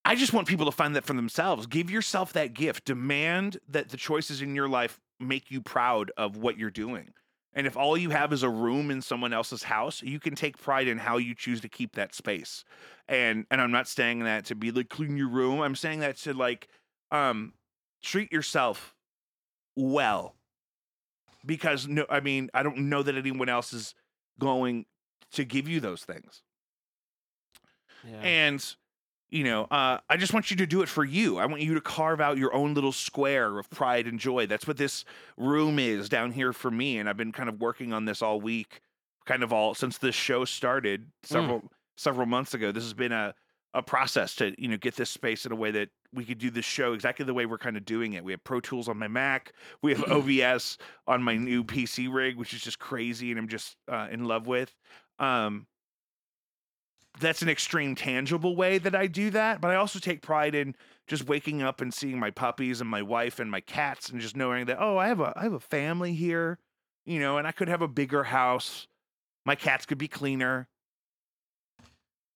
[0.04, 1.68] I just want people to find that for themselves.
[1.68, 2.86] Give yourself that gift.
[2.86, 7.14] Demand that the choices in your life make you proud of what you're doing.
[7.54, 10.62] And if all you have is a room in someone else's house, you can take
[10.62, 12.64] pride in how you choose to keep that space.
[13.08, 15.62] And and I'm not saying that to be like clean your room.
[15.62, 16.68] I'm saying that to like
[17.12, 17.54] um
[18.04, 18.94] treat yourself
[19.76, 20.36] well.
[21.46, 23.96] Because no I mean, I don't know that anyone else is
[24.40, 24.86] going
[25.34, 26.42] to give you those things.
[28.06, 28.20] Yeah.
[28.22, 28.76] And
[29.30, 31.38] you know, uh, I just want you to do it for you.
[31.38, 34.48] I want you to carve out your own little square of pride and joy.
[34.48, 35.04] That's what this
[35.36, 36.98] room is down here for me.
[36.98, 38.80] And I've been kind of working on this all week,
[39.26, 41.64] kind of all since this show started several
[41.98, 42.72] several months ago.
[42.72, 43.36] This has been a
[43.74, 46.50] a process to you know get this space in a way that we could do
[46.50, 48.24] this show exactly the way we're kind of doing it.
[48.24, 50.78] We have Pro Tools on my Mac, we have OBS
[51.08, 54.48] on my new PC rig, which is just crazy, and I'm just uh, in love
[54.48, 54.74] with.
[55.20, 55.68] Um,
[57.20, 60.76] that's an extreme tangible way that I do that, but I also take pride in
[61.08, 64.36] just waking up and seeing my puppies and my wife and my cats and just
[64.36, 66.60] knowing that oh, I have a I have a family here,
[67.06, 68.88] you know, and I could have a bigger house.
[69.46, 70.68] My cats could be cleaner.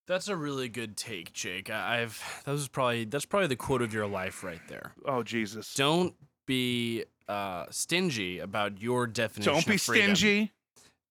[0.08, 1.70] That's a really good take, Jake.
[1.70, 4.94] I've that was probably that's probably the quote of your life right there.
[5.06, 5.74] Oh Jesus.
[5.74, 6.14] Don't
[6.46, 9.54] be uh, stingy about your definition.
[9.54, 10.52] Don't be stingy.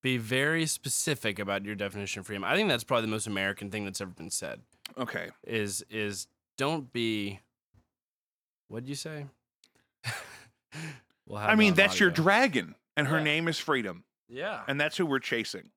[0.02, 2.42] Be very specific about your definition of freedom.
[2.44, 4.60] I think that's probably the most American thing that's ever been said.
[4.98, 5.28] Okay.
[5.46, 6.26] Is is
[6.58, 7.40] don't be.
[8.68, 9.26] What'd you say?
[11.26, 13.24] we'll I mean, that's your dragon and her Yeah.
[13.24, 14.04] name is freedom.
[14.28, 14.62] Yeah.
[14.68, 15.70] and that's who we're chasing.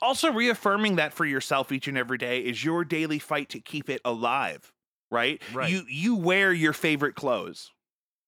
[0.00, 3.88] Also, reaffirming that for yourself each and every day is your daily fight to keep
[3.90, 4.72] it alive,
[5.10, 5.40] right?
[5.52, 5.70] Right.
[5.70, 7.70] You you wear your favorite clothes.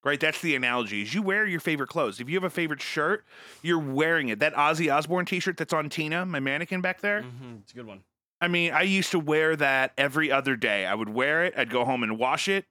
[0.05, 1.01] Right, that's the analogy.
[1.01, 2.21] Is you wear your favorite clothes.
[2.21, 3.25] If you have a favorite shirt,
[3.63, 4.39] you're wearing it.
[4.39, 7.23] That Ozzy Osbourne T-shirt that's on Tina, my mannequin back there.
[7.23, 8.03] Mhm, It's a good one.
[8.39, 10.85] I mean, I used to wear that every other day.
[10.85, 11.55] I would wear it.
[11.57, 12.67] I'd go home and wash it,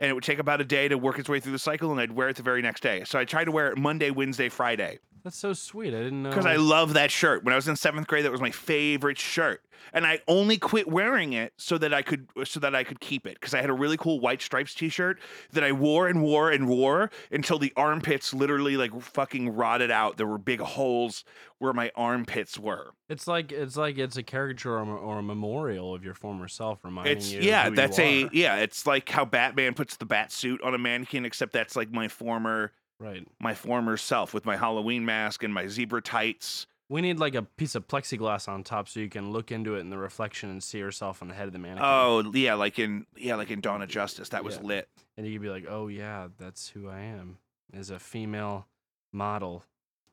[0.00, 1.98] and it would take about a day to work its way through the cycle, and
[1.98, 3.04] I'd wear it the very next day.
[3.04, 5.88] So I tried to wear it Monday, Wednesday, Friday That's so sweet.
[5.92, 6.30] I didn't know.
[6.30, 7.42] because I love that shirt.
[7.42, 9.60] When I was in seventh grade, that was my favorite shirt,
[9.92, 13.26] and I only quit wearing it so that I could so that I could keep
[13.26, 15.18] it because I had a really cool white stripes T-shirt
[15.50, 20.16] that I wore and wore and wore until the armpits literally like fucking rotted out.
[20.16, 21.24] There were big holes
[21.58, 22.92] where my armpits were.
[23.08, 26.46] It's like it's like it's a caricature or, a- or a memorial of your former
[26.46, 27.40] self, reminding It's you.
[27.40, 28.58] yeah, who you that's a yeah.
[28.58, 32.06] It's like how Batman puts the bat suit on a mannequin, except that's like my
[32.06, 33.26] former right.
[33.40, 36.66] my former self with my Halloween mask and my zebra tights.
[36.88, 39.80] We need like a piece of plexiglass on top so you can look into it
[39.80, 41.84] in the reflection and see yourself on the head of the mannequin.
[41.88, 44.28] Oh yeah, like in yeah, like in Dawn of Justice.
[44.28, 44.62] That was Yeah.
[44.62, 44.88] lit.
[45.16, 47.38] and you could be like, "Oh yeah, that's who I am."
[47.74, 48.68] As a female
[49.12, 49.64] model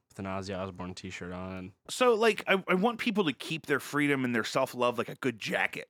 [0.09, 1.73] with an Ozzy Osbourne T-shirt on.
[1.89, 5.15] so like I, I want people to keep their freedom and their self-love like a
[5.15, 5.89] good jacket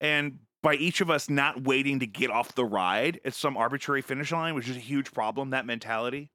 [0.00, 4.02] and by each of us not waiting to get off the ride at some arbitrary
[4.02, 6.30] finish line which is a huge problem that mentality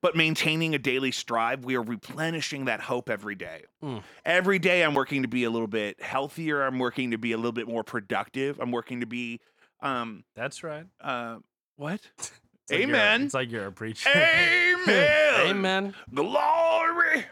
[0.00, 4.02] but maintaining a daily strive we are replenishing that hope every day Mm.
[4.24, 7.36] every day i'm working to be a little bit healthier i'm working to be a
[7.36, 9.40] little bit more productive i'm working to be
[9.80, 10.86] um That's right.
[11.00, 11.38] uh
[11.76, 12.00] what
[12.70, 13.22] It's like Amen.
[13.22, 14.08] it's like you're a preacher.
[14.14, 15.94] amen Amen.
[16.14, 17.24] glory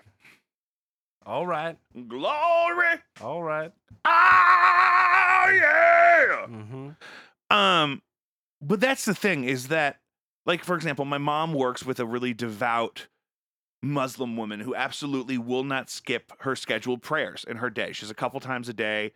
[1.24, 1.76] All right.
[2.08, 3.70] glory All right.
[4.04, 6.46] Ah, yeah.
[6.46, 7.56] Mm-hmm.
[7.56, 8.02] Um,
[8.60, 10.00] but that's the thing is that,
[10.46, 13.08] like, for example, my mom works with a really devout
[13.82, 17.92] Muslim woman who absolutely will not skip her scheduled prayers in her day.
[17.92, 19.12] She's a couple times a day.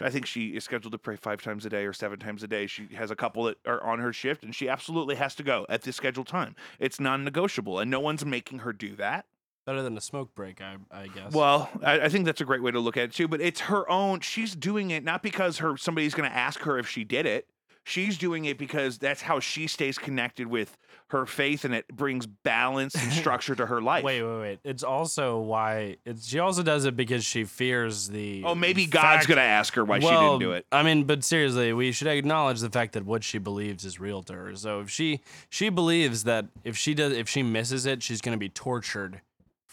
[0.00, 2.48] I think she is scheduled to pray five times a day or seven times a
[2.48, 2.66] day.
[2.66, 5.66] She has a couple that are on her shift, and she absolutely has to go
[5.68, 6.56] at the scheduled time.
[6.80, 9.26] It's non-negotiable, and no one's making her do that.
[9.66, 11.32] Better than a smoke break, I, I guess.
[11.32, 13.28] Well, I, I think that's a great way to look at it too.
[13.28, 14.20] But it's her own.
[14.20, 17.48] She's doing it not because her somebody's going to ask her if she did it.
[17.86, 20.78] She's doing it because that's how she stays connected with
[21.08, 24.04] her faith, and it brings balance and structure to her life.
[24.04, 24.58] Wait, wait, wait.
[24.64, 29.26] It's also why it's she also does it because she fears the Oh, maybe God's
[29.26, 30.66] fact- to ask her why she didn't do it.
[30.72, 34.22] I mean, but seriously, we should acknowledge the fact that what she believes is real
[34.24, 34.56] to her.
[34.56, 38.34] So if she she believes that if she does if she misses it, she's going
[38.36, 39.20] to be tortured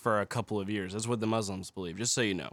[0.02, 0.94] for a couple of years.
[0.94, 1.98] That's what the Muslims believe.
[1.98, 2.50] Just so you know.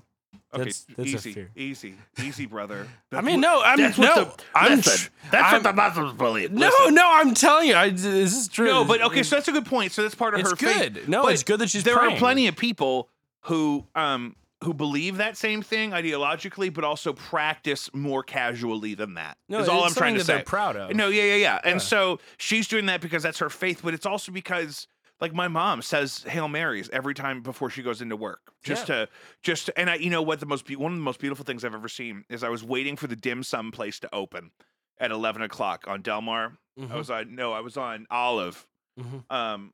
[0.55, 2.87] Okay, That's that's easy, easy, easy, brother.
[3.13, 6.53] I mean, no, I'm that's no, the- I'm listen, that's I'm- what the Muslims believe.
[6.53, 6.95] No, Listen.
[6.95, 8.67] no, I'm telling you, I, this is true.
[8.67, 9.93] no, but okay, so that's a good point.
[9.93, 10.95] So that's part of it's her faith.
[10.95, 11.09] good.
[11.09, 12.17] No, But it's good that she's there praying.
[12.17, 13.09] are plenty of people
[13.45, 19.39] who um who believe that same thing ideologically, but also practice more casually than that.
[19.49, 20.35] No, is all I'm trying to that say.
[20.35, 20.95] They're proud of.
[20.95, 21.61] No, yeah, yeah, yeah.
[21.65, 21.79] And Yeah.
[21.79, 24.89] so she's doing that because that's her faith, but it's also because
[25.21, 29.09] like my mom says Hail Marys every time before she goes into work, just to
[29.43, 31.45] just to, and I, you know what, the most be- one of the most beautiful
[31.45, 34.51] things I've ever seen is I was waiting for the dim sum place to open
[34.99, 36.57] at eleven o'clock on Delmar.
[36.79, 38.67] Mhm, I was on no, I was on Olive.
[38.99, 39.25] mhm.
[39.31, 39.73] Um,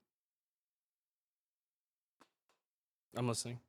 [3.17, 3.61] I'm listening.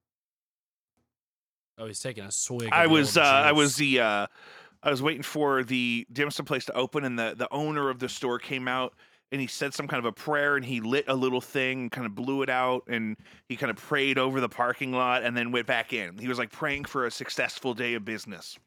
[1.77, 2.69] Oh, he's taking a swig.
[2.72, 4.27] I was uh, I was the uh,
[4.81, 7.99] I was waiting for the dim sum place to open, and the the owner of
[7.99, 8.93] the store came out
[9.31, 11.91] and he said some kind of a prayer, and he lit a little thing, and
[11.91, 13.18] kind of blew it out, and
[13.49, 16.18] he kind of prayed over the parking lot, and then went back in.
[16.18, 18.57] He was like praying for a successful day of business.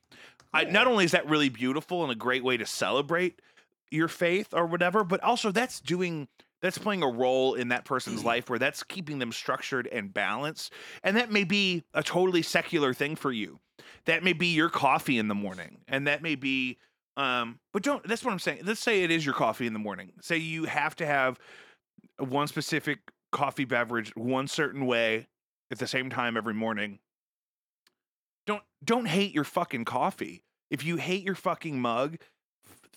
[0.52, 3.40] I, not only is that really beautiful and a great way to celebrate
[3.90, 6.28] your faith or whatever, but also that's doing
[6.60, 8.26] that's playing a role in that person's mm.
[8.26, 10.72] life where that's keeping them structured and balanced.
[11.04, 13.60] And that may be a totally secular thing for you.
[14.06, 15.78] That may be your coffee in the morning.
[15.86, 16.78] And that may be
[17.18, 18.60] um but don't that's what I'm saying.
[18.64, 20.12] Let's say it is your coffee in the morning.
[20.22, 21.38] Say you have to have
[22.18, 23.00] one specific
[23.32, 25.26] coffee beverage one certain way
[25.70, 26.98] at the same time every morning.
[28.46, 30.42] don't don't hate your fucking coffee.
[30.70, 32.18] If you hate your fucking mug,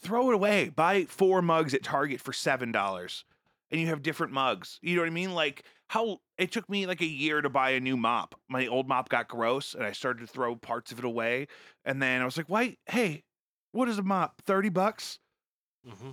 [0.01, 0.69] throw it away.
[0.69, 3.25] Buy four mugs at Target for seven dollars,
[3.71, 4.79] and you have different mugs.
[4.81, 5.33] You know what I mean?
[5.33, 8.35] Like how it took me like a year to buy a new mop.
[8.49, 11.47] My old mop got gross, and I started to throw parts of it away.
[11.85, 12.77] And then I was like, "Why?
[12.85, 13.23] Hey,
[13.71, 14.41] what is a mop?
[14.45, 15.19] Thirty bucks?
[15.87, 16.11] Mm-hmm.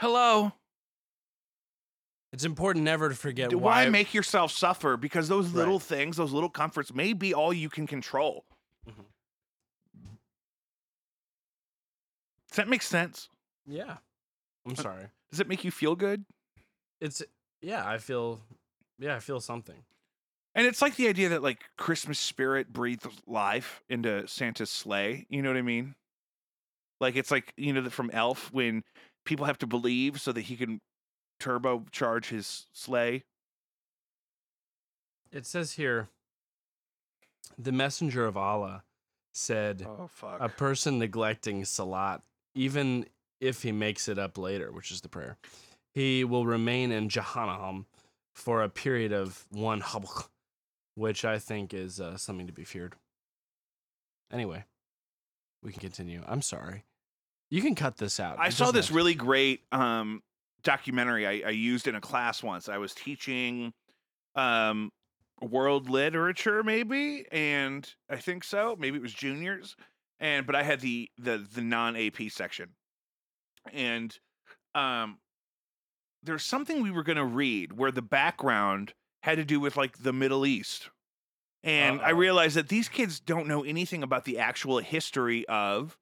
[0.00, 0.52] Hello."
[2.32, 3.84] It's important never to forget D- why.
[3.84, 5.54] why make yourself suffer because those Right.
[5.54, 8.44] little things those little comforts may be all you can control
[8.88, 9.04] Mhm.
[12.48, 13.28] does that make sense
[13.66, 13.98] yeah.
[14.66, 15.06] I'm sorry.
[15.30, 16.24] does it make you feel good
[17.00, 17.22] It's
[17.62, 17.88] yeah.
[17.88, 18.40] I feel
[18.98, 19.14] yeah.
[19.14, 19.84] I feel something.
[20.56, 25.40] and it's like the idea that like christmas spirit breathes life into santa's sleigh you
[25.40, 25.94] know what i mean
[27.04, 28.82] like it's like you know from elf when
[29.24, 30.80] people have to believe so that he can
[31.40, 33.22] turbocharge his sleigh
[35.30, 36.08] It says here.
[37.58, 38.84] The messenger of Allah
[39.32, 42.22] said, oh fuck "A person neglecting salat,
[42.54, 43.06] even
[43.40, 45.36] if he makes it up later, which is the prayer,
[45.92, 47.84] he will remain in Jahannam
[48.34, 50.28] for a period of one habq,
[50.94, 52.94] which I think is uh, something to be feared.
[54.32, 54.64] Anyway,
[55.62, 56.22] we can continue.
[56.26, 56.84] I'm sorry.
[57.50, 58.38] You can cut this out.
[58.38, 60.22] I It saw doesn't this have to- really great um,
[60.62, 62.68] documentary I, I used in a class once.
[62.68, 63.72] I was teaching
[64.34, 64.90] um,
[65.40, 68.76] world literature, maybe, and I think so.
[68.78, 69.76] Maybe it was juniors,
[70.20, 72.70] and but I had the the the non AP section,
[73.72, 74.16] and
[74.74, 75.18] um,
[76.22, 79.98] there's something we were going to read where the background had to do with like
[79.98, 80.88] the Middle East.
[81.62, 82.16] And I Uh-oh.
[82.16, 85.96] realized that these kids don't know anything about the actual history of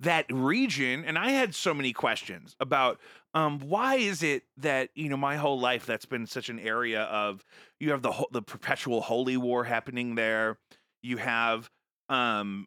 [0.00, 3.00] that region and i had so many questions about
[3.34, 7.02] um, why is it that you know my whole life that's been such an area
[7.02, 7.44] of
[7.80, 10.58] you have the ho- the perpetual holy war happening there
[11.02, 11.68] you have
[12.08, 12.66] um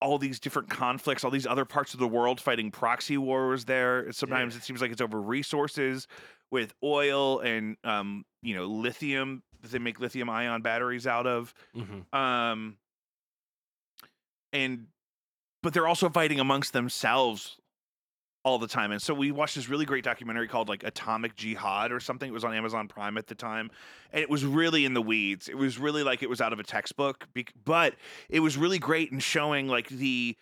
[0.00, 4.10] all these different conflicts all these other parts of the world fighting proxy wars there
[4.12, 4.58] sometimes Yeah.
[4.58, 6.06] it seems like it's over resources
[6.50, 11.52] with oil and um you know lithium that they make lithium ion batteries out of
[11.74, 12.12] Mhm.
[12.14, 12.76] um
[14.52, 14.86] and
[15.62, 17.58] but they're also fighting amongst themselves
[18.44, 21.92] all the time and so we watched this really great documentary called like atomic jihad
[21.92, 22.28] or something.
[22.28, 23.70] It was on amazon prime at the time
[24.12, 25.48] and it was really in the weeds.
[25.48, 27.26] It was really like it was out of a textbook
[27.64, 27.94] but
[28.28, 30.36] it was really great in showing like the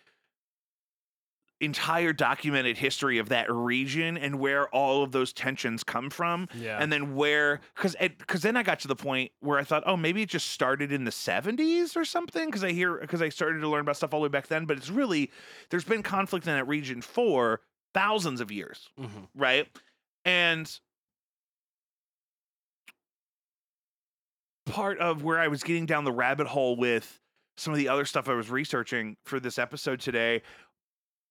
[1.59, 6.77] entire documented history of that region and where all of those tensions come from Yeah.
[6.79, 9.97] and then where because because then I got to the point where I thought, oh,
[9.97, 12.45] maybe it just started in the '70s or something.
[12.47, 14.65] Because I hear because I started to learn about stuff all the way back then,
[14.65, 15.31] but it's really
[15.69, 17.61] there's been conflict in that region for
[17.93, 19.27] thousands of years, Mhm.
[19.33, 19.67] right?
[20.25, 20.79] And
[24.65, 27.19] part of where I was getting down the rabbit hole with
[27.55, 30.43] some of the other stuff I was researching for this episode today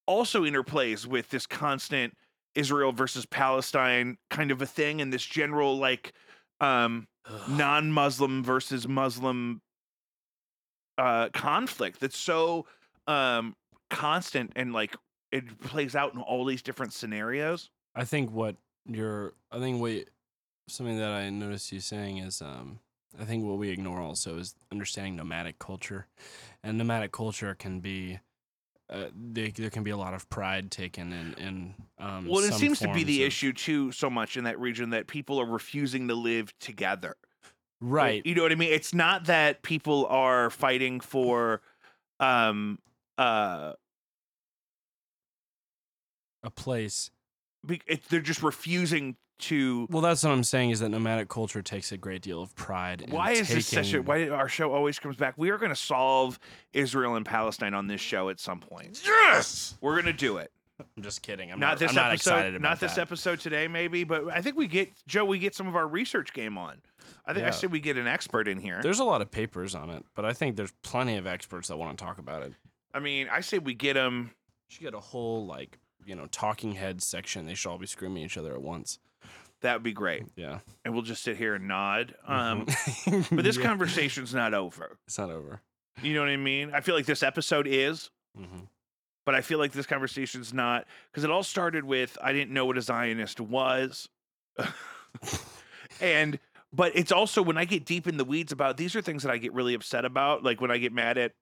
[0.06, 2.14] also interplays with this constant
[2.54, 6.12] Israel versus Palestine kind of a thing and this general like
[6.60, 7.06] um
[7.48, 9.60] non-Muslim versus Muslim
[10.96, 12.66] uh conflict that's so
[13.06, 13.54] um
[13.90, 14.96] constant and like
[15.32, 17.70] it plays out in all these different scenarios.
[17.94, 18.56] I think what
[18.86, 20.04] you're, I think what
[20.68, 22.80] something that I noticed you saying is, um,
[23.18, 26.06] I think what we ignore also is understanding nomadic culture,
[26.62, 28.20] and nomadic culture can be,
[28.88, 31.74] uh, they, there can be a lot of pride taken in in.
[31.98, 34.90] Um, Well, it seems to be the of- issue too so much in that region
[34.90, 37.16] that people are refusing to live together.
[37.80, 38.24] right?
[38.24, 38.72] You know what I mean?
[38.72, 41.62] It's not that people are fighting for
[42.20, 42.78] um
[43.18, 43.72] uh
[46.42, 47.10] A place.
[47.66, 51.62] be- it, they're just refusing to Well, that's what I'm saying is that nomadic culture
[51.62, 53.02] takes a great deal of pride.
[53.02, 55.70] in why is this such a why our show always comes back we are going
[55.72, 56.38] to solve
[56.72, 60.50] israel and palestine on this show at some point yes we're going to do it
[60.96, 61.50] I'm just kidding.
[61.50, 63.00] I'm not, not, this I'm not episode excited about not this that.
[63.02, 66.32] episode today maybe but i think we get joe we get some of our research
[66.34, 66.76] game on
[67.24, 67.50] i think i Yeah.
[67.52, 70.24] said we get an expert in here There's a lot of papers on it, but
[70.24, 72.52] I think there's plenty of experts that want to talk about it.
[72.94, 74.32] i mean i say we get them
[74.68, 77.46] should get a whole like you know talking head section.
[77.46, 78.98] They should all be screaming at each other at once.
[79.66, 80.60] That would be great Yeah.
[80.84, 83.28] and we'll just sit here and nod um Mhm.
[83.36, 83.62] but this Yeah.
[83.64, 85.60] conversation's not over it's not over.
[86.02, 88.60] you know what i mean i feel like this episode is hmm
[89.24, 92.64] but I feel like this conversation's not because it all started with I didn't know
[92.64, 94.08] what a Zionist was,
[96.00, 96.38] and
[96.72, 99.32] but it's also when I get deep in the weeds about these are things that
[99.32, 101.32] I get really upset about, like when I get mad at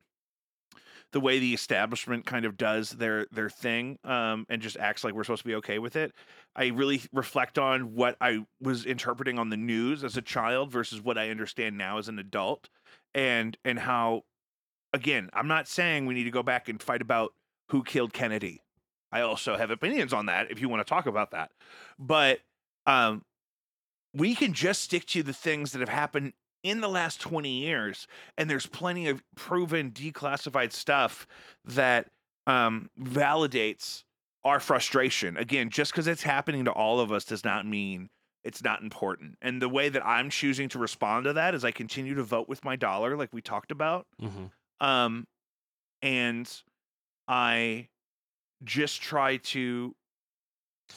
[1.14, 5.14] the way the establishment kind of does their their thing um, and just acts like
[5.14, 6.12] we're supposed to be okay with it.
[6.56, 11.00] I really reflect on what I was interpreting on the news as a child versus
[11.00, 12.68] what I understand now as an adult,
[13.14, 14.22] and and how,
[14.92, 17.32] again, I'm not saying we need to go back and fight about
[17.70, 18.60] who killed Kennedy.
[19.12, 21.52] I also have opinions on that if you want to talk about that,
[21.96, 22.40] but
[22.86, 23.22] um,
[24.12, 26.32] we can just stick to the things that have happened
[26.64, 31.26] in the last 20 years and there's plenty of proven declassified stuff
[31.64, 32.08] that
[32.48, 34.02] um, validates
[34.44, 38.08] our frustration again just because it's happening to all of us does not mean
[38.42, 41.70] it's not important and the way that i'm choosing to respond to that is i
[41.70, 44.86] continue to vote with my dollar like we talked about Mm-hmm.
[44.86, 45.26] um,
[46.02, 46.50] and
[47.28, 47.88] i
[48.64, 49.94] just try to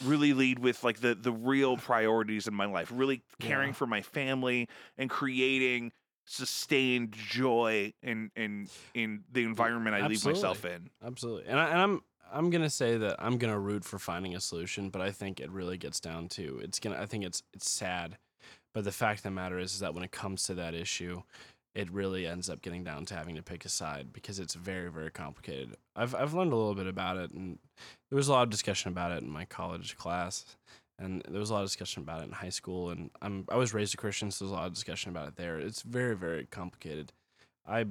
[0.03, 3.73] really lead with like the the real priorities in my life really caring Yeah.
[3.75, 5.91] for my family and creating
[6.25, 11.45] sustained joy in in in the environment i leave myself in Absolutely.
[11.47, 12.01] And, I, and I'm
[12.31, 15.49] I'm gonna say that I'm gonna root for finding a solution, but I think it
[15.49, 16.97] really gets down to it's gonna.
[16.99, 18.17] I think it's it's sad,
[18.73, 21.21] but the fact of the matter is, is that when it comes to that issue,
[21.75, 24.91] it really ends up getting down to having to pick a side because it's very
[24.91, 25.75] very complicated.
[25.95, 27.59] I've I've learned a little bit about it, and
[28.09, 30.45] there was a lot of discussion about it in my college class,
[30.99, 32.89] and there was a lot of discussion about it in high school.
[32.89, 35.35] And I'm I was raised a Christian, so there's a lot of discussion about it
[35.35, 35.59] there.
[35.59, 37.13] It's very very complicated.
[37.67, 37.85] I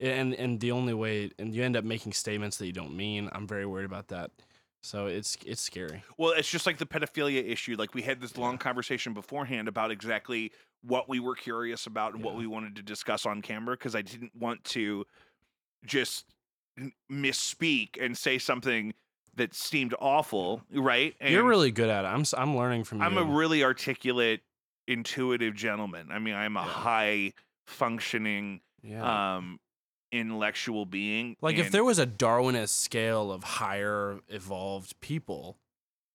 [0.00, 3.30] and and the only way and you end up making statements that you don't mean.
[3.32, 4.30] I'm very worried about that.
[4.82, 6.04] So it's it's scary.
[6.16, 9.90] well it's just like the pedophilia issue like we had this long conversation beforehand about
[9.90, 13.96] exactly what we were curious about and what we wanted to discuss on camera because
[13.96, 15.04] i didn't want to
[15.84, 16.26] just
[17.10, 18.94] misspeak and say something
[19.34, 22.08] that seemed awful right And You're really good at it.
[22.08, 23.04] I'm I'm learning from you.
[23.04, 24.40] I'm a really articulate,
[24.86, 26.08] intuitive gentleman.
[26.10, 26.66] I mean, I'm a Yeah.
[26.66, 27.32] high
[27.66, 29.36] functioning, yeah.
[29.36, 29.58] um,
[30.18, 31.36] intellectual being.
[31.40, 35.56] like if there was a Darwinist scale of higher evolved people,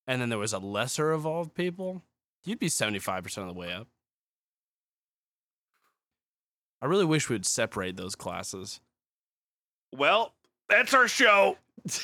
[0.08, 2.04] and then there was a lesser evolved people,
[2.44, 3.88] you'd be 75 percent of the way up.
[6.82, 8.80] I really wish we'd separate those classes.
[9.96, 10.34] well,
[10.68, 11.58] that's our show.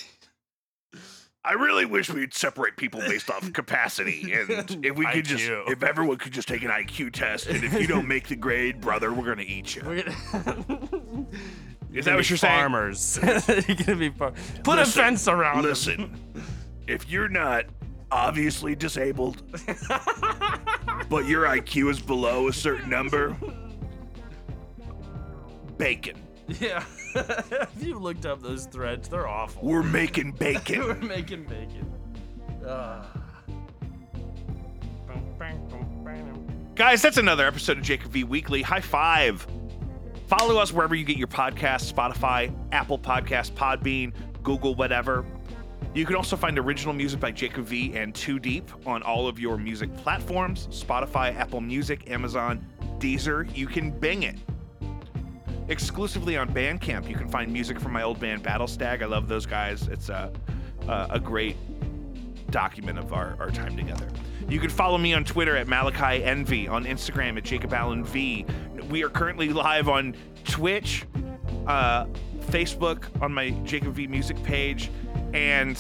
[1.43, 4.49] I really wish we'd separate people based off capacity, and
[4.85, 7.87] if we could just, if everyone could just take an IQ test, and if you
[7.87, 9.81] don't make the grade, brother, we're gonna eat you.
[9.85, 11.25] We're gonna.
[11.93, 12.59] Is that what you're saying?
[12.59, 13.19] Farmers.
[13.23, 14.33] you're gonna be far-
[14.63, 15.63] Put Listen, a fence around.
[15.63, 16.19] Listen,
[16.87, 17.65] if you're not
[18.11, 19.41] obviously disabled,
[21.09, 23.35] but your IQ is below a certain number,
[25.77, 26.17] bacon.
[26.59, 26.83] Yeah.
[27.15, 29.09] if you looked up those threads?
[29.09, 29.63] They're awful.
[29.63, 30.79] We're making bacon.
[30.79, 31.91] We're making bacon.
[32.67, 33.05] Ah.
[36.75, 38.61] Guys, that's another episode of Jacob V Weekly.
[38.61, 39.47] High five.
[40.27, 44.11] Follow us wherever you get your podcasts Spotify, Apple Podcasts, Podbean,
[44.43, 45.25] Google, whatever.
[45.93, 49.39] You can also find original music by Jacob V and Too Deep on all of
[49.39, 52.65] your music platforms Spotify, Apple Music, Amazon,
[52.99, 53.55] Deezer.
[53.55, 54.35] You can bing it.
[55.69, 59.01] Exclusively on Bandcamp, you can find music from my old band Battle Stag.
[59.01, 59.87] I love those guys.
[59.87, 60.31] It's a,
[60.89, 61.55] a, a great
[62.51, 64.07] document of our, our time together.
[64.49, 68.45] You can follow me on Twitter at Malachi Envy, on Instagram at Jacob Allen V.
[68.89, 70.15] We are currently live on
[70.45, 71.05] Twitch,
[71.65, 72.05] uh,
[72.45, 74.89] Facebook on my Jacob V Music page,
[75.33, 75.75] and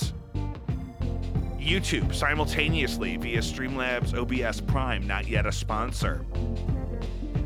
[1.57, 6.25] YouTube simultaneously via Streamlabs OBS Prime, not yet a sponsor.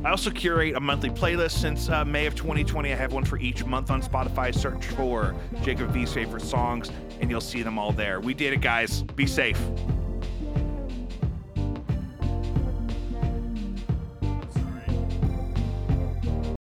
[0.03, 2.91] I also curate a monthly playlist since uh, May of 2020.
[2.91, 4.53] I have one for each month on Spotify.
[4.55, 8.19] Search for Jacob V's favorite songs, and you'll see them all there.
[8.19, 9.03] We did it, guys.
[9.03, 9.59] Be safe.